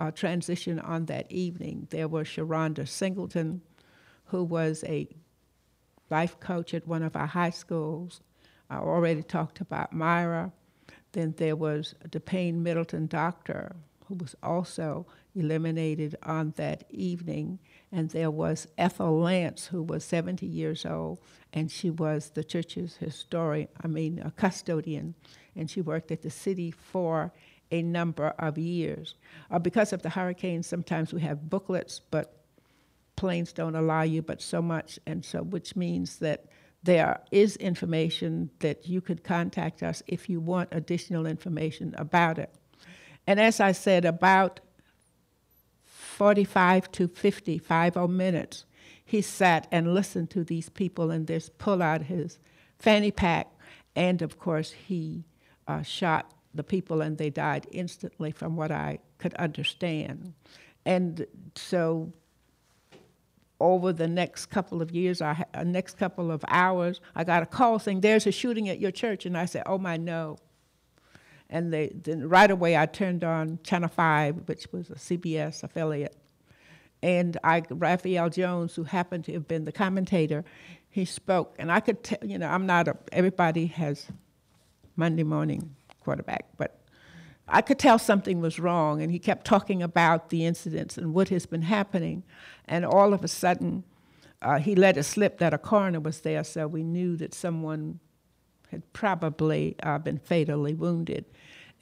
uh, 0.00 0.10
transition 0.10 0.78
on 0.80 1.06
that 1.06 1.30
evening. 1.30 1.86
There 1.90 2.08
was 2.08 2.26
Sharonda 2.26 2.88
Singleton, 2.88 3.62
who 4.26 4.42
was 4.42 4.84
a 4.84 5.08
life 6.10 6.40
coach 6.40 6.74
at 6.74 6.86
one 6.86 7.02
of 7.02 7.16
our 7.16 7.26
high 7.26 7.50
schools. 7.50 8.20
I 8.68 8.76
already 8.78 9.22
talked 9.22 9.60
about 9.60 9.92
Myra. 9.92 10.52
Then 11.12 11.34
there 11.36 11.56
was 11.56 11.94
DePayne 12.08 12.62
Middleton 12.62 13.06
Doctor, 13.06 13.76
who 14.06 14.14
was 14.14 14.34
also 14.42 15.06
eliminated 15.34 16.16
on 16.22 16.52
that 16.56 16.84
evening. 16.90 17.58
And 17.90 18.10
there 18.10 18.30
was 18.30 18.66
Ethel 18.78 19.20
Lance, 19.20 19.66
who 19.66 19.82
was 19.82 20.04
70 20.04 20.46
years 20.46 20.84
old, 20.86 21.20
and 21.52 21.70
she 21.70 21.90
was 21.90 22.30
the 22.30 22.44
church's 22.44 22.96
historian, 22.96 23.68
I 23.82 23.88
mean, 23.88 24.18
a 24.18 24.30
custodian, 24.30 25.14
and 25.54 25.70
she 25.70 25.80
worked 25.80 26.10
at 26.10 26.22
the 26.22 26.30
city 26.30 26.70
for 26.70 27.32
a 27.70 27.82
number 27.82 28.28
of 28.38 28.58
years. 28.58 29.14
Uh, 29.50 29.58
because 29.58 29.92
of 29.92 30.02
the 30.02 30.10
hurricanes, 30.10 30.66
sometimes 30.66 31.12
we 31.12 31.22
have 31.22 31.48
booklets, 31.48 32.00
but 32.10 32.44
planes 33.16 33.52
don't 33.52 33.76
allow 33.76 34.02
you 34.02 34.22
but 34.22 34.40
so 34.40 34.60
much, 34.62 34.98
and 35.06 35.24
so 35.24 35.42
which 35.42 35.76
means 35.76 36.18
that 36.18 36.46
there 36.82 37.20
is 37.30 37.56
information 37.56 38.50
that 38.58 38.88
you 38.88 39.00
could 39.00 39.22
contact 39.22 39.82
us 39.82 40.02
if 40.06 40.28
you 40.28 40.40
want 40.40 40.68
additional 40.72 41.26
information 41.26 41.94
about 41.96 42.38
it. 42.38 42.52
And 43.26 43.38
as 43.38 43.60
I 43.60 43.72
said, 43.72 44.04
about 44.04 44.60
45 46.12 46.92
to 46.92 47.08
50, 47.08 47.58
50 47.58 48.06
minutes, 48.08 48.64
he 49.04 49.20
sat 49.20 49.66
and 49.72 49.94
listened 49.94 50.30
to 50.30 50.44
these 50.44 50.68
people 50.68 51.10
and 51.10 51.26
just 51.26 51.58
pull 51.58 51.82
out 51.82 52.02
his 52.02 52.38
fanny 52.78 53.10
pack. 53.10 53.48
And 53.96 54.22
of 54.22 54.38
course, 54.38 54.72
he 54.72 55.24
uh, 55.66 55.82
shot 55.82 56.32
the 56.54 56.62
people 56.62 57.00
and 57.00 57.18
they 57.18 57.30
died 57.30 57.66
instantly 57.70 58.30
from 58.30 58.56
what 58.56 58.70
I 58.70 58.98
could 59.18 59.34
understand. 59.34 60.34
And 60.84 61.26
so 61.54 62.12
over 63.60 63.92
the 63.92 64.08
next 64.08 64.46
couple 64.46 64.82
of 64.82 64.90
years, 64.90 65.22
I, 65.22 65.44
uh, 65.54 65.62
next 65.62 65.96
couple 65.96 66.30
of 66.30 66.44
hours, 66.48 67.00
I 67.14 67.24
got 67.24 67.42
a 67.42 67.46
call 67.46 67.78
saying, 67.78 68.00
there's 68.00 68.26
a 68.26 68.32
shooting 68.32 68.68
at 68.68 68.80
your 68.80 68.90
church. 68.90 69.24
And 69.24 69.38
I 69.38 69.46
said, 69.46 69.62
oh 69.66 69.78
my, 69.78 69.96
no. 69.96 70.36
And 71.52 71.70
they, 71.70 71.88
then 71.88 72.30
right 72.30 72.50
away 72.50 72.78
I 72.78 72.86
turned 72.86 73.22
on 73.22 73.58
Channel 73.62 73.90
5, 73.90 74.48
which 74.48 74.66
was 74.72 74.88
a 74.88 74.94
CBS 74.94 75.62
affiliate. 75.62 76.16
And 77.02 77.36
I, 77.44 77.62
Raphael 77.68 78.30
Jones, 78.30 78.74
who 78.74 78.84
happened 78.84 79.26
to 79.26 79.32
have 79.34 79.46
been 79.46 79.66
the 79.66 79.72
commentator, 79.72 80.44
he 80.88 81.04
spoke. 81.04 81.54
And 81.58 81.70
I 81.70 81.80
could 81.80 82.02
tell, 82.02 82.18
you 82.22 82.38
know, 82.38 82.48
I'm 82.48 82.64
not 82.64 82.88
a, 82.88 82.96
everybody 83.12 83.66
has 83.66 84.06
Monday 84.96 85.24
morning 85.24 85.76
quarterback, 86.00 86.46
but 86.56 86.80
I 87.46 87.60
could 87.60 87.78
tell 87.78 87.98
something 87.98 88.40
was 88.40 88.58
wrong, 88.58 89.02
and 89.02 89.12
he 89.12 89.18
kept 89.18 89.46
talking 89.46 89.82
about 89.82 90.30
the 90.30 90.46
incidents 90.46 90.96
and 90.96 91.12
what 91.12 91.28
has 91.28 91.44
been 91.44 91.62
happening. 91.62 92.22
And 92.66 92.86
all 92.86 93.12
of 93.12 93.22
a 93.24 93.28
sudden, 93.28 93.84
uh, 94.40 94.58
he 94.58 94.74
let 94.74 94.96
it 94.96 95.02
slip 95.02 95.38
that 95.38 95.52
a 95.52 95.58
coroner 95.58 96.00
was 96.00 96.22
there, 96.22 96.44
so 96.44 96.66
we 96.66 96.82
knew 96.82 97.16
that 97.16 97.34
someone 97.34 98.00
had 98.70 98.90
probably 98.94 99.76
uh, 99.82 99.98
been 99.98 100.18
fatally 100.18 100.74
wounded. 100.74 101.26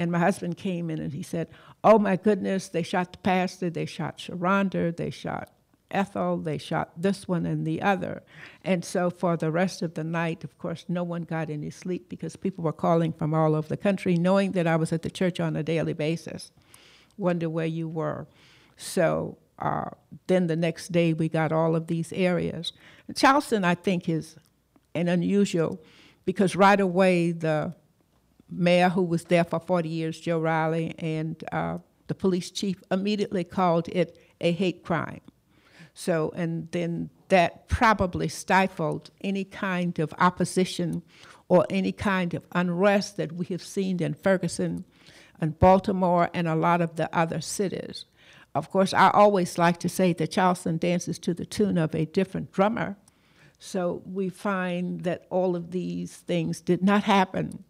And 0.00 0.10
my 0.10 0.18
husband 0.18 0.56
came 0.56 0.88
in 0.88 0.98
and 0.98 1.12
he 1.12 1.22
said, 1.22 1.48
Oh 1.84 1.98
my 1.98 2.16
goodness, 2.16 2.68
they 2.68 2.82
shot 2.82 3.12
the 3.12 3.18
pastor, 3.18 3.68
they 3.68 3.84
shot 3.84 4.16
Sharonda, 4.16 4.96
they 4.96 5.10
shot 5.10 5.50
Ethel, 5.90 6.38
they 6.38 6.56
shot 6.56 6.90
this 6.96 7.28
one 7.28 7.44
and 7.44 7.66
the 7.66 7.82
other. 7.82 8.22
And 8.64 8.82
so 8.82 9.10
for 9.10 9.36
the 9.36 9.50
rest 9.50 9.82
of 9.82 9.92
the 9.92 10.02
night, 10.02 10.42
of 10.42 10.56
course, 10.56 10.86
no 10.88 11.02
one 11.02 11.24
got 11.24 11.50
any 11.50 11.68
sleep 11.68 12.08
because 12.08 12.34
people 12.34 12.64
were 12.64 12.72
calling 12.72 13.12
from 13.12 13.34
all 13.34 13.54
over 13.54 13.68
the 13.68 13.76
country, 13.76 14.16
knowing 14.16 14.52
that 14.52 14.66
I 14.66 14.76
was 14.76 14.90
at 14.90 15.02
the 15.02 15.10
church 15.10 15.38
on 15.38 15.54
a 15.54 15.62
daily 15.62 15.92
basis. 15.92 16.50
Wonder 17.18 17.50
where 17.50 17.66
you 17.66 17.86
were. 17.86 18.26
So 18.78 19.36
uh, 19.58 19.90
then 20.28 20.46
the 20.46 20.56
next 20.56 20.92
day, 20.92 21.12
we 21.12 21.28
got 21.28 21.52
all 21.52 21.76
of 21.76 21.88
these 21.88 22.10
areas. 22.14 22.72
Charleston, 23.14 23.66
I 23.66 23.74
think, 23.74 24.08
is 24.08 24.36
an 24.94 25.08
unusual 25.08 25.78
because 26.24 26.56
right 26.56 26.80
away 26.80 27.32
the 27.32 27.74
mayor 28.50 28.88
who 28.88 29.02
was 29.02 29.24
there 29.24 29.44
for 29.44 29.60
40 29.60 29.88
years, 29.88 30.20
Joe 30.20 30.38
Riley, 30.38 30.94
and 30.98 31.42
uh, 31.52 31.78
the 32.06 32.14
police 32.14 32.50
chief 32.50 32.82
immediately 32.90 33.44
called 33.44 33.88
it 33.88 34.18
a 34.40 34.52
hate 34.52 34.84
crime. 34.84 35.20
So, 35.94 36.32
and 36.34 36.70
then 36.72 37.10
that 37.28 37.68
probably 37.68 38.28
stifled 38.28 39.10
any 39.22 39.44
kind 39.44 39.98
of 39.98 40.14
opposition 40.18 41.02
or 41.48 41.66
any 41.68 41.92
kind 41.92 42.34
of 42.34 42.46
unrest 42.52 43.16
that 43.16 43.32
we 43.32 43.46
have 43.46 43.62
seen 43.62 44.02
in 44.02 44.14
Ferguson 44.14 44.84
and 45.40 45.58
Baltimore 45.58 46.30
and 46.32 46.46
a 46.46 46.54
lot 46.54 46.80
of 46.80 46.96
the 46.96 47.14
other 47.16 47.40
cities. 47.40 48.04
Of 48.54 48.70
course, 48.70 48.92
I 48.92 49.10
always 49.10 49.58
like 49.58 49.78
to 49.78 49.88
say 49.88 50.12
that 50.14 50.32
Charleston 50.32 50.78
dances 50.78 51.18
to 51.20 51.34
the 51.34 51.46
tune 51.46 51.78
of 51.78 51.94
a 51.94 52.06
different 52.06 52.52
drummer. 52.52 52.96
So 53.58 54.02
we 54.04 54.28
find 54.28 55.02
that 55.02 55.26
all 55.30 55.54
of 55.54 55.70
these 55.70 56.16
things 56.16 56.60
did 56.60 56.82
not 56.82 57.04
happen. 57.04 57.64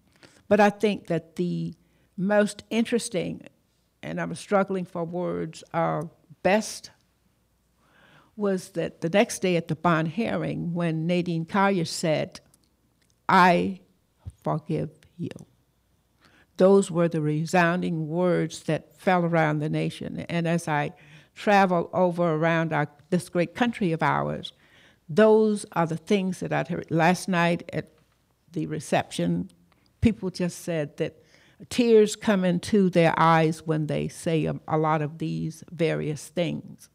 But 0.51 0.59
I 0.59 0.69
think 0.69 1.07
that 1.07 1.37
the 1.37 1.75
most 2.17 2.65
interesting, 2.71 3.43
and 4.03 4.21
I'm 4.21 4.35
struggling 4.35 4.85
for 4.85 5.05
words, 5.05 5.63
are 5.73 6.11
best 6.43 6.91
was 8.35 8.71
that 8.71 9.01
the 9.01 9.09
next 9.09 9.43
day 9.43 9.55
at 9.55 9.69
the 9.69 9.77
bond 9.77 10.09
hearing 10.09 10.75
when 10.75 11.07
Nadine 11.07 11.45
Collier 11.45 11.85
said, 11.85 12.41
I 13.29 13.79
forgive 14.43 14.91
you. 15.17 15.31
Those 16.57 16.91
were 16.91 17.07
the 17.07 17.21
resounding 17.21 18.09
words 18.09 18.65
that 18.65 18.93
fell 18.99 19.25
around 19.25 19.61
the 19.61 19.69
nation. 19.69 20.27
And 20.29 20.49
as 20.49 20.67
I 20.67 20.95
travel 21.37 21.91
over 21.93 22.35
around 22.35 22.73
our, 22.73 22.89
this 23.11 23.29
great 23.29 23.55
country 23.55 23.93
of 23.93 24.03
ours, 24.03 24.53
those 25.09 25.65
are 25.75 25.87
the 25.87 25.97
things 25.97 26.41
that 26.41 26.53
I'd 26.53 26.67
heard. 26.67 26.91
Last 26.91 27.29
night 27.29 27.71
at 27.73 27.93
the 28.51 28.67
reception, 28.67 29.49
people 30.01 30.31
just 30.31 30.61
said 30.63 30.97
that 30.99 31.23
tears 31.69 32.17
come 32.17 32.45
into 32.45 32.89
their 32.89 33.15
eyes 33.19 33.67
when 33.67 33.87
they 33.87 34.09
say 34.09 34.47
a, 34.47 34.55
a 34.67 34.79
lot 34.79 35.03
of 35.03 35.19
these 35.19 35.63
various 35.71 36.29
things. 36.29 36.89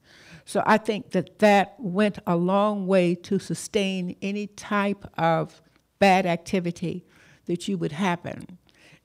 So 0.46 0.64
I 0.66 0.78
think 0.78 1.12
that 1.12 1.40
that 1.40 1.76
went 1.80 2.20
a 2.28 2.36
long 2.36 2.88
way 2.88 3.16
to 3.16 3.40
sustain 3.40 4.16
any 4.22 4.48
type 4.48 5.06
of 5.18 5.62
bad 6.00 6.26
activity 6.26 7.06
that 7.46 7.68
you 7.68 7.78
would 7.78 7.92
happen. 7.92 8.58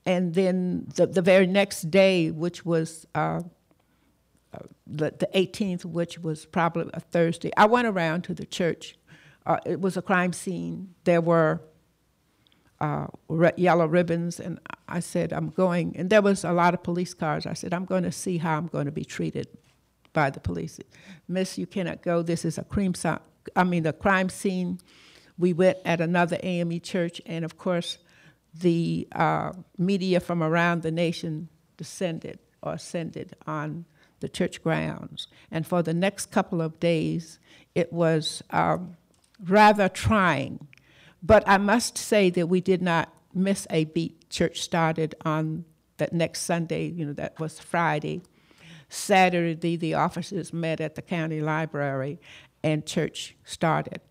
And 0.05 0.33
then 0.33 0.87
the, 0.95 1.07
the 1.07 1.21
very 1.21 1.47
next 1.47 1.89
day, 1.91 2.31
which 2.31 2.65
was 2.65 3.05
uh, 3.13 3.41
the, 4.87 5.13
the 5.17 5.29
18th, 5.33 5.85
which 5.85 6.19
was 6.19 6.45
probably 6.45 6.89
a 6.93 6.99
Thursday, 6.99 7.51
I 7.55 7.65
went 7.65 7.87
around 7.87 8.23
to 8.25 8.33
the 8.33 8.45
church. 8.45 8.95
Uh, 9.45 9.57
it 9.65 9.79
was 9.79 9.97
a 9.97 10.01
crime 10.01 10.33
scene. 10.33 10.93
There 11.03 11.21
were 11.21 11.61
uh, 12.81 13.07
re- 13.29 13.53
yellow 13.57 13.85
ribbons, 13.85 14.39
and 14.39 14.59
I 14.89 14.99
said, 14.99 15.31
I'm 15.31 15.49
going, 15.49 15.95
and 15.95 16.09
there 16.09 16.21
was 16.21 16.43
a 16.43 16.51
lot 16.51 16.73
of 16.73 16.81
police 16.81 17.13
cars. 17.13 17.45
I 17.45 17.53
said, 17.53 17.73
I'm 17.73 17.85
going 17.85 18.03
to 18.03 18.11
see 18.11 18.39
how 18.39 18.57
I'm 18.57 18.67
going 18.67 18.85
to 18.85 18.91
be 18.91 19.05
treated 19.05 19.47
by 20.13 20.31
the 20.31 20.39
police. 20.39 20.79
Miss, 21.27 21.57
you 21.57 21.67
cannot 21.67 22.01
go. 22.01 22.23
This 22.23 22.43
is 22.43 22.57
a 22.57 22.63
crime 22.63 22.95
scene. 22.95 23.19
I 23.55 23.63
mean, 23.63 23.83
the 23.83 23.93
crime 23.93 24.29
scene. 24.29 24.79
We 25.37 25.53
went 25.53 25.77
at 25.85 26.01
another 26.01 26.37
AME 26.43 26.81
church, 26.81 27.21
and 27.25 27.45
of 27.45 27.57
course, 27.57 27.97
the 28.53 29.07
uh, 29.13 29.53
media 29.77 30.19
from 30.19 30.43
around 30.43 30.81
the 30.81 30.91
nation 30.91 31.49
descended 31.77 32.39
or 32.61 32.73
ascended 32.73 33.35
on 33.47 33.85
the 34.19 34.29
church 34.29 34.61
grounds. 34.63 35.27
And 35.49 35.65
for 35.65 35.81
the 35.81 35.93
next 35.93 36.31
couple 36.31 36.61
of 36.61 36.79
days, 36.79 37.39
it 37.73 37.91
was 37.93 38.43
um, 38.51 38.97
rather 39.43 39.87
trying. 39.89 40.67
But 41.23 41.43
I 41.47 41.57
must 41.57 41.97
say 41.97 42.29
that 42.31 42.47
we 42.47 42.61
did 42.61 42.81
not 42.81 43.13
miss 43.33 43.67
a 43.69 43.85
beat. 43.85 44.29
Church 44.29 44.61
started 44.61 45.15
on 45.23 45.65
that 45.97 46.13
next 46.13 46.41
Sunday, 46.41 46.87
you 46.87 47.05
know, 47.05 47.13
that 47.13 47.39
was 47.39 47.59
Friday. 47.59 48.21
Saturday, 48.89 49.77
the 49.77 49.93
officers 49.93 50.51
met 50.51 50.81
at 50.81 50.95
the 50.95 51.01
county 51.01 51.39
library 51.39 52.19
and 52.63 52.85
church 52.85 53.35
started. 53.43 54.01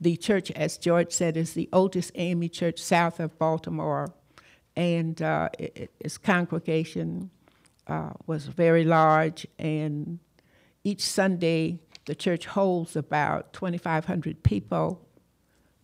The 0.00 0.16
church, 0.16 0.50
as 0.52 0.76
George 0.76 1.12
said, 1.12 1.36
is 1.36 1.54
the 1.54 1.68
oldest 1.72 2.10
AME 2.14 2.48
church 2.48 2.80
south 2.80 3.20
of 3.20 3.38
Baltimore, 3.38 4.12
and 4.76 5.20
uh, 5.22 5.50
it, 5.58 5.92
its 6.00 6.18
congregation 6.18 7.30
uh, 7.86 8.10
was 8.26 8.46
very 8.46 8.84
large. 8.84 9.46
And 9.58 10.18
each 10.82 11.02
Sunday, 11.02 11.78
the 12.06 12.14
church 12.14 12.46
holds 12.46 12.96
about 12.96 13.52
2,500 13.52 14.42
people. 14.42 15.06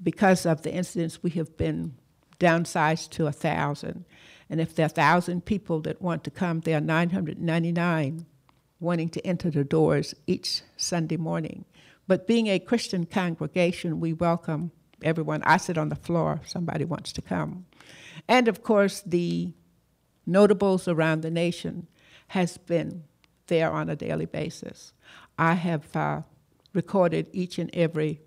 Because 0.03 0.47
of 0.47 0.63
the 0.63 0.73
incidents, 0.73 1.23
we 1.23 1.31
have 1.31 1.57
been 1.57 1.95
downsized 2.39 3.11
to 3.11 3.27
a 3.27 3.33
thousand. 3.33 4.05
And 4.49 4.61
if 4.61 4.75
there 4.75 4.87
are 4.87 4.91
thousand 4.91 5.45
people 5.45 5.81
that 5.83 6.03
want 6.03 6.25
to 6.25 6.31
come, 6.31 6.61
there 6.61 6.79
are 6.79 6.81
999 6.81 8.27
wanting 8.81 9.11
to 9.11 9.27
enter 9.27 9.51
the 9.51 9.63
doors 9.63 10.15
each 10.27 10.63
Sunday 10.77 11.19
morning. 11.19 11.67
But 12.09 12.27
being 12.27 12.49
a 12.49 12.59
Christian 12.59 13.05
congregation, 13.07 14.01
we 14.01 14.13
welcome 14.13 14.73
everyone. 15.03 15.43
I 15.45 15.59
sit 15.59 15.79
on 15.79 15.91
the 15.91 15.97
floor 15.97 16.41
if 16.43 16.49
somebody 16.49 16.85
wants 16.85 17.13
to 17.13 17.23
come. 17.23 17.67
And 18.27 18.49
of 18.49 18.63
course, 18.63 19.03
the 19.03 19.53
notables 20.27 20.89
around 20.89 21.23
the 21.23 21.31
nation 21.31 21.87
has 22.29 22.57
been 22.57 23.05
there 23.47 23.71
on 23.71 23.91
a 23.91 23.97
daily 23.97 24.27
basis. 24.27 24.93
I 25.39 25.55
have 25.55 25.95
uh, 25.95 26.23
recorded 26.73 27.29
each 27.33 27.59
and 27.59 27.71
every 27.75 28.21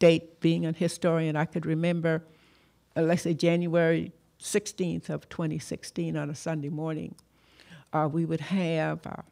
date. 0.00 0.40
Being 0.40 0.66
a 0.66 0.72
historian, 0.72 1.36
I 1.36 1.44
could 1.44 1.64
remember, 1.64 2.24
uh, 2.96 3.02
let's 3.02 3.22
say 3.22 3.34
January 3.34 4.12
16th 4.42 5.08
of 5.08 5.28
2016 5.28 6.16
on 6.16 6.28
a 6.28 6.34
Sunday 6.34 6.70
morning. 6.70 7.14
Uh, 7.92 8.08
we 8.10 8.24
would 8.24 8.40
have 8.40 9.06
uh, 9.06 9.22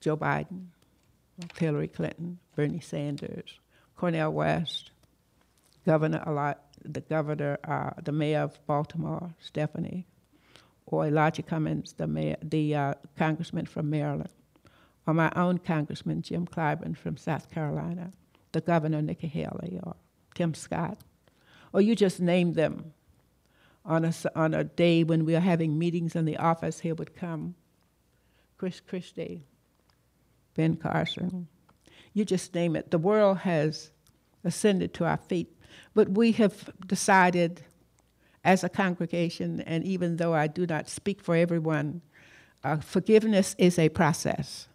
Joe 0.00 0.16
Biden, 0.16 0.66
Hillary 1.56 1.88
Clinton, 1.88 2.38
Bernie 2.54 2.80
Sanders, 2.80 3.58
Cornel 3.96 4.32
West, 4.32 4.92
Governor 5.84 6.22
Eli- 6.26 6.54
the 6.84 7.00
governor, 7.00 7.58
uh, 7.64 7.90
the 8.02 8.12
mayor 8.12 8.40
of 8.40 8.64
Baltimore, 8.66 9.34
Stephanie, 9.40 10.06
or 10.86 11.06
Elijah 11.06 11.42
Cummings, 11.42 11.92
the 11.92 12.06
mayor, 12.06 12.36
the 12.42 12.74
uh, 12.74 12.94
congressman 13.16 13.66
from 13.66 13.90
Maryland, 13.90 14.30
or 15.08 15.14
my 15.14 15.32
own 15.34 15.56
congressman 15.56 16.20
Jim 16.20 16.46
Clyburn 16.46 16.94
from 16.94 17.16
South 17.16 17.50
Carolina, 17.50 18.12
the 18.52 18.60
governor 18.60 19.00
Nikki 19.00 19.26
Haley, 19.26 19.80
or 19.82 19.96
Tim 20.34 20.52
Scott, 20.52 20.98
or 21.72 21.80
you 21.80 21.96
just 21.96 22.20
name 22.20 22.52
them. 22.52 22.92
On 23.86 24.04
a, 24.04 24.12
on 24.36 24.52
a 24.52 24.64
day 24.64 25.02
when 25.02 25.24
we 25.24 25.34
are 25.34 25.40
having 25.40 25.78
meetings 25.78 26.14
in 26.14 26.26
the 26.26 26.36
office, 26.36 26.80
he 26.80 26.92
would 26.92 27.16
come. 27.16 27.54
Chris 28.58 28.80
Christie, 28.80 29.44
Ben 30.54 30.76
Carson. 30.76 31.48
You 32.12 32.26
just 32.26 32.54
name 32.54 32.76
it. 32.76 32.90
The 32.90 32.98
world 32.98 33.38
has 33.38 33.90
ascended 34.44 34.92
to 34.94 35.06
our 35.06 35.16
feet. 35.16 35.50
But 35.94 36.10
we 36.10 36.32
have 36.32 36.68
decided 36.86 37.62
as 38.44 38.62
a 38.62 38.68
congregation, 38.68 39.62
and 39.62 39.84
even 39.84 40.18
though 40.18 40.34
I 40.34 40.48
do 40.48 40.66
not 40.66 40.86
speak 40.86 41.22
for 41.22 41.34
everyone, 41.34 42.02
uh, 42.62 42.76
forgiveness 42.76 43.54
is 43.56 43.78
a 43.78 43.88
process. 43.88 44.67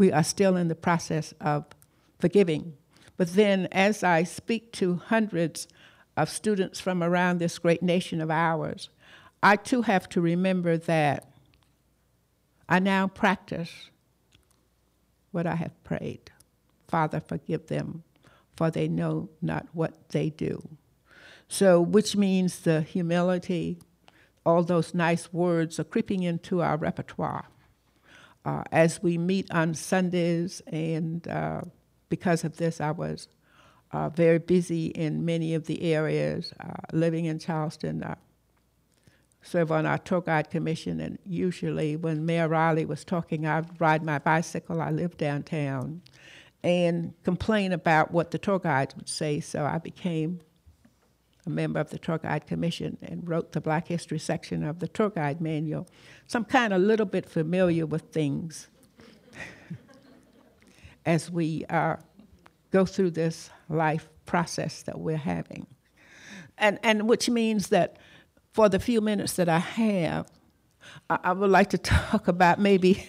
We 0.00 0.10
are 0.10 0.24
still 0.24 0.56
in 0.56 0.68
the 0.68 0.74
process 0.74 1.34
of 1.42 1.66
forgiving. 2.18 2.72
But 3.18 3.34
then, 3.34 3.68
as 3.70 4.02
I 4.02 4.22
speak 4.22 4.72
to 4.72 4.94
hundreds 4.94 5.68
of 6.16 6.30
students 6.30 6.80
from 6.80 7.02
around 7.02 7.36
this 7.36 7.58
great 7.58 7.82
nation 7.82 8.22
of 8.22 8.30
ours, 8.30 8.88
I 9.42 9.56
too 9.56 9.82
have 9.82 10.08
to 10.08 10.22
remember 10.22 10.78
that 10.78 11.30
I 12.66 12.78
now 12.78 13.08
practice 13.08 13.90
what 15.32 15.46
I 15.46 15.56
have 15.56 15.84
prayed. 15.84 16.30
Father, 16.88 17.20
forgive 17.20 17.66
them, 17.66 18.02
for 18.56 18.70
they 18.70 18.88
know 18.88 19.28
not 19.42 19.66
what 19.74 20.08
they 20.08 20.30
do. 20.30 20.66
So, 21.46 21.78
which 21.78 22.16
means 22.16 22.60
the 22.60 22.80
humility, 22.80 23.76
all 24.46 24.62
those 24.62 24.94
nice 24.94 25.30
words 25.30 25.78
are 25.78 25.84
creeping 25.84 26.22
into 26.22 26.62
our 26.62 26.78
repertoire. 26.78 27.48
Uh, 28.44 28.62
as 28.72 29.02
we 29.02 29.18
meet 29.18 29.50
on 29.50 29.74
Sundays, 29.74 30.62
and 30.66 31.26
uh, 31.28 31.60
because 32.08 32.42
of 32.42 32.56
this, 32.56 32.80
I 32.80 32.90
was 32.90 33.28
uh, 33.92 34.08
very 34.08 34.38
busy 34.38 34.86
in 34.86 35.24
many 35.24 35.54
of 35.54 35.66
the 35.66 35.92
areas, 35.92 36.52
uh, 36.60 36.72
living 36.92 37.26
in 37.26 37.38
Charleston, 37.38 38.02
uh, 38.02 38.14
serve 39.42 39.70
on 39.70 39.84
our 39.84 39.98
tour 39.98 40.20
guide 40.22 40.50
commission, 40.50 41.00
and 41.00 41.18
usually 41.26 41.96
when 41.96 42.24
Mayor 42.24 42.48
Riley 42.48 42.86
was 42.86 43.04
talking, 43.04 43.46
I'd 43.46 43.80
ride 43.80 44.02
my 44.02 44.18
bicycle. 44.18 44.80
I 44.80 44.90
live 44.90 45.16
downtown, 45.16 46.02
and 46.62 47.12
complain 47.24 47.72
about 47.72 48.10
what 48.10 48.30
the 48.30 48.38
tour 48.38 48.58
guides 48.58 48.96
would 48.96 49.08
say. 49.08 49.40
So 49.40 49.64
I 49.64 49.78
became 49.78 50.40
member 51.54 51.80
of 51.80 51.90
the 51.90 51.98
tour 51.98 52.18
guide 52.18 52.46
commission 52.46 52.98
and 53.02 53.28
wrote 53.28 53.52
the 53.52 53.60
Black 53.60 53.88
History 53.88 54.18
section 54.18 54.64
of 54.64 54.78
the 54.78 54.88
tour 54.88 55.10
guide 55.10 55.40
manual. 55.40 55.88
So 56.26 56.38
I'm 56.38 56.44
kind 56.44 56.72
of 56.72 56.80
a 56.80 56.84
little 56.84 57.06
bit 57.06 57.28
familiar 57.28 57.86
with 57.86 58.02
things 58.12 58.68
as 61.06 61.30
we 61.30 61.64
uh, 61.68 61.96
go 62.70 62.86
through 62.86 63.10
this 63.10 63.50
life 63.68 64.08
process 64.26 64.82
that 64.82 64.98
we're 64.98 65.16
having. 65.16 65.66
And, 66.56 66.78
and 66.82 67.08
which 67.08 67.28
means 67.28 67.68
that 67.68 67.96
for 68.52 68.68
the 68.68 68.78
few 68.78 69.00
minutes 69.00 69.34
that 69.34 69.48
I 69.48 69.58
have, 69.58 70.30
I, 71.08 71.18
I 71.24 71.32
would 71.32 71.50
like 71.50 71.70
to 71.70 71.78
talk 71.78 72.28
about 72.28 72.60
maybe 72.60 73.06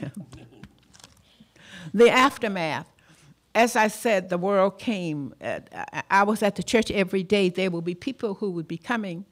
the 1.94 2.10
aftermath. 2.10 2.91
As 3.54 3.76
I 3.76 3.88
said, 3.88 4.30
the 4.30 4.38
world 4.38 4.80
came. 4.80 5.34
I- 6.10 6.24
was 6.24 6.42
at 6.42 6.56
the 6.56 6.64
church 6.64 6.90
every 6.92 7.24
day. 7.24 7.50
There 7.50 7.70
would 7.70 7.84
be 7.84 7.96
people 7.96 8.36
who 8.36 8.52
would 8.52 8.68
be 8.68 8.78
coming, 8.78 9.26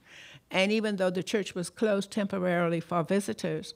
and 0.51 0.71
even 0.71 0.97
though 0.97 1.09
the 1.09 1.23
church 1.23 1.55
was 1.55 1.69
closed 1.69 2.11
temporarily 2.11 2.81
for 2.81 3.03
visitors, 3.03 3.75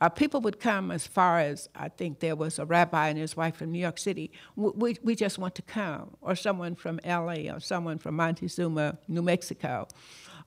uh, 0.00 0.08
people 0.08 0.40
would 0.40 0.58
come 0.58 0.90
as 0.90 1.06
far 1.06 1.38
as 1.38 1.68
I 1.74 1.88
think 1.88 2.18
there 2.18 2.34
was 2.34 2.58
a 2.58 2.66
rabbi 2.66 3.08
and 3.08 3.18
his 3.18 3.36
wife 3.36 3.56
from 3.56 3.70
New 3.70 3.78
York 3.78 3.98
City. 3.98 4.32
We, 4.56 4.70
we, 4.70 4.96
we 5.02 5.14
just 5.14 5.38
want 5.38 5.54
to 5.54 5.62
come, 5.62 6.16
or 6.20 6.34
someone 6.34 6.74
from 6.74 6.98
LA, 7.04 7.52
or 7.54 7.60
someone 7.60 7.98
from 7.98 8.16
Montezuma, 8.16 8.98
New 9.06 9.22
Mexico. 9.22 9.86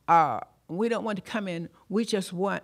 Uh, 0.07 0.41
we 0.67 0.89
don't 0.89 1.05
want 1.05 1.15
to 1.15 1.21
come 1.21 1.47
in, 1.47 1.69
we 1.87 2.03
just 2.03 2.33
want 2.33 2.63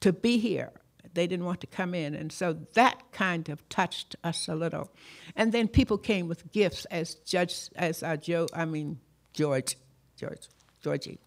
to 0.00 0.12
be 0.12 0.38
here. 0.38 0.72
They 1.14 1.26
didn't 1.26 1.44
want 1.44 1.60
to 1.60 1.66
come 1.66 1.94
in, 1.94 2.14
and 2.14 2.32
so 2.32 2.56
that 2.74 3.12
kind 3.12 3.48
of 3.48 3.66
touched 3.68 4.16
us 4.22 4.48
a 4.48 4.54
little. 4.54 4.90
And 5.36 5.52
then 5.52 5.68
people 5.68 5.98
came 5.98 6.28
with 6.28 6.50
gifts, 6.52 6.84
as 6.86 7.14
Judge, 7.14 7.70
as 7.76 8.02
uh, 8.02 8.16
Joe, 8.16 8.46
I 8.54 8.64
mean 8.64 9.00
George, 9.32 9.76
George, 10.16 10.48
Georgie, 10.82 11.18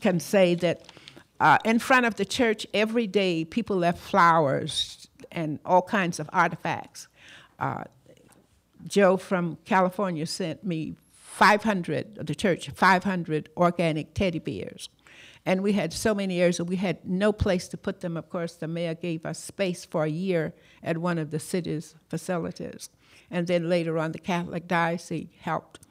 can 0.00 0.20
say 0.20 0.54
that 0.56 0.82
uh, 1.40 1.58
in 1.64 1.78
front 1.78 2.06
of 2.06 2.16
the 2.16 2.24
church 2.24 2.66
every 2.72 3.06
day, 3.06 3.44
people 3.44 3.76
left 3.76 3.98
flowers 3.98 5.08
and 5.30 5.58
all 5.64 5.82
kinds 5.82 6.18
of 6.18 6.30
artifacts. 6.32 7.08
Uh, 7.58 7.84
Joe 8.86 9.16
from 9.16 9.58
California 9.64 10.26
sent 10.26 10.64
me 10.64 10.96
500, 11.12 12.26
the 12.26 12.34
church, 12.34 12.70
500 12.70 13.50
organic 13.56 14.14
teddy 14.14 14.38
bears. 14.38 14.88
And 15.46 15.62
we 15.62 15.72
had 15.72 15.92
so 15.92 16.12
many 16.12 16.34
years 16.34 16.56
that 16.56 16.64
we 16.64 16.76
had 16.76 16.98
no 17.04 17.32
place 17.32 17.68
to 17.68 17.76
put 17.76 18.00
them. 18.00 18.16
Of 18.16 18.28
course, 18.28 18.54
the 18.54 18.66
mayor 18.66 18.94
gave 18.94 19.24
us 19.24 19.38
space 19.38 19.84
for 19.84 20.04
a 20.04 20.10
year 20.10 20.52
at 20.82 20.98
one 20.98 21.18
of 21.18 21.30
the 21.30 21.38
city's 21.38 21.94
facilities. 22.08 22.90
And 23.30 23.46
then 23.46 23.68
later 23.68 23.96
on, 23.96 24.10
the 24.10 24.18
Catholic 24.18 24.66
Diocese 24.66 25.28
helped. 25.40 25.86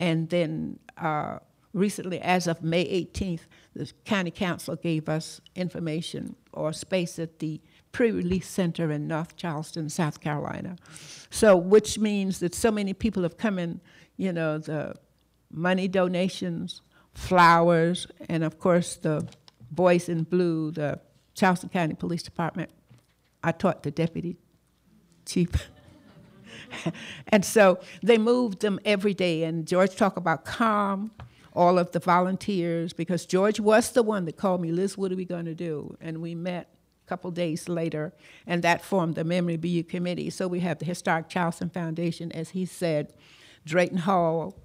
And 0.00 0.30
then 0.30 0.78
uh, 0.96 1.38
recently, 1.74 2.18
as 2.20 2.46
of 2.46 2.62
May 2.62 2.84
18th, 2.86 3.42
the 3.76 3.92
county 4.06 4.30
council 4.30 4.74
gave 4.74 5.08
us 5.10 5.42
information 5.54 6.34
or 6.54 6.72
space 6.72 7.18
at 7.18 7.40
the 7.40 7.60
pre-release 7.92 8.48
center 8.48 8.90
in 8.90 9.06
North 9.06 9.36
Charleston, 9.36 9.90
South 9.90 10.20
Carolina. 10.20 10.76
So, 11.30 11.56
which 11.56 11.98
means 11.98 12.38
that 12.40 12.54
so 12.54 12.70
many 12.70 12.94
people 12.94 13.22
have 13.22 13.36
come 13.36 13.58
in, 13.58 13.80
you 14.16 14.32
know, 14.32 14.58
the 14.58 14.94
money 15.50 15.88
donations, 15.88 16.80
flowers, 17.14 18.06
and 18.28 18.44
of 18.44 18.58
course 18.58 18.96
the 18.96 19.26
boys 19.70 20.08
in 20.08 20.24
blue, 20.24 20.70
the 20.70 21.00
Charleston 21.34 21.68
County 21.68 21.94
Police 21.94 22.22
Department. 22.22 22.70
I 23.42 23.52
taught 23.52 23.82
the 23.82 23.90
deputy 23.90 24.36
chief. 25.26 25.68
and 27.28 27.44
so 27.44 27.78
they 28.02 28.18
moved 28.18 28.60
them 28.60 28.78
every 28.84 29.14
day. 29.14 29.44
And 29.44 29.66
George 29.66 29.96
talked 29.96 30.18
about 30.18 30.44
calm, 30.44 31.10
all 31.52 31.78
of 31.78 31.92
the 31.92 32.00
volunteers, 32.00 32.92
because 32.92 33.26
George 33.26 33.60
was 33.60 33.92
the 33.92 34.02
one 34.02 34.24
that 34.24 34.36
called 34.36 34.60
me, 34.60 34.72
Liz, 34.72 34.96
what 34.96 35.12
are 35.12 35.16
we 35.16 35.24
going 35.24 35.44
to 35.44 35.54
do? 35.54 35.96
And 36.00 36.20
we 36.20 36.34
met 36.34 36.68
a 37.04 37.08
couple 37.08 37.30
days 37.30 37.68
later, 37.68 38.12
and 38.46 38.62
that 38.62 38.82
formed 38.82 39.14
the 39.14 39.24
Memory 39.24 39.56
BU 39.56 39.84
Committee. 39.84 40.30
So 40.30 40.48
we 40.48 40.60
have 40.60 40.78
the 40.78 40.84
Historic 40.84 41.28
Charleston 41.28 41.70
Foundation, 41.70 42.32
as 42.32 42.50
he 42.50 42.64
said, 42.64 43.12
Drayton 43.66 43.98
Hall, 43.98 44.58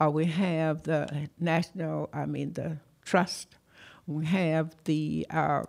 uh, 0.00 0.10
we 0.10 0.26
have 0.26 0.82
the 0.82 1.28
National, 1.38 2.08
I 2.12 2.26
mean, 2.26 2.52
the 2.52 2.78
Trust, 3.04 3.56
we 4.06 4.26
have 4.26 4.74
the 4.84 5.26
uh, 5.30 5.62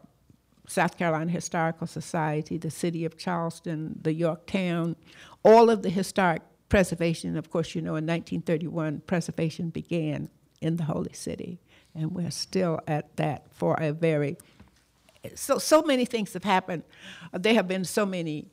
South 0.68 0.98
Carolina 0.98 1.32
Historical 1.32 1.88
Society, 1.88 2.58
the 2.58 2.72
City 2.72 3.06
of 3.06 3.18
Charleston, 3.18 4.00
the 4.02 4.14
Yorktown, 4.14 4.96
all 5.44 5.70
of 5.70 5.82
the 5.82 5.90
historic 5.90 6.42
preservation. 6.70 7.38
Of 7.38 7.50
course, 7.50 7.74
you 7.74 7.82
know, 7.82 7.96
in 7.96 8.06
1931, 8.06 9.02
preservation 9.08 9.70
began 9.70 10.30
in 10.62 10.76
the 10.76 10.84
Holy 10.84 11.14
City, 11.14 11.60
and 11.96 12.12
we're 12.12 12.32
still 12.32 12.80
at 12.88 13.16
that 13.18 13.46
for 13.54 13.76
a 13.76 13.94
very 13.94 14.38
so 15.36 15.58
so 15.58 15.82
many 15.82 16.06
things 16.06 16.34
have 16.34 16.44
happened. 16.44 16.84
There 17.34 17.54
have 17.54 17.68
been 17.68 17.84
so 17.86 18.06
many 18.06 18.52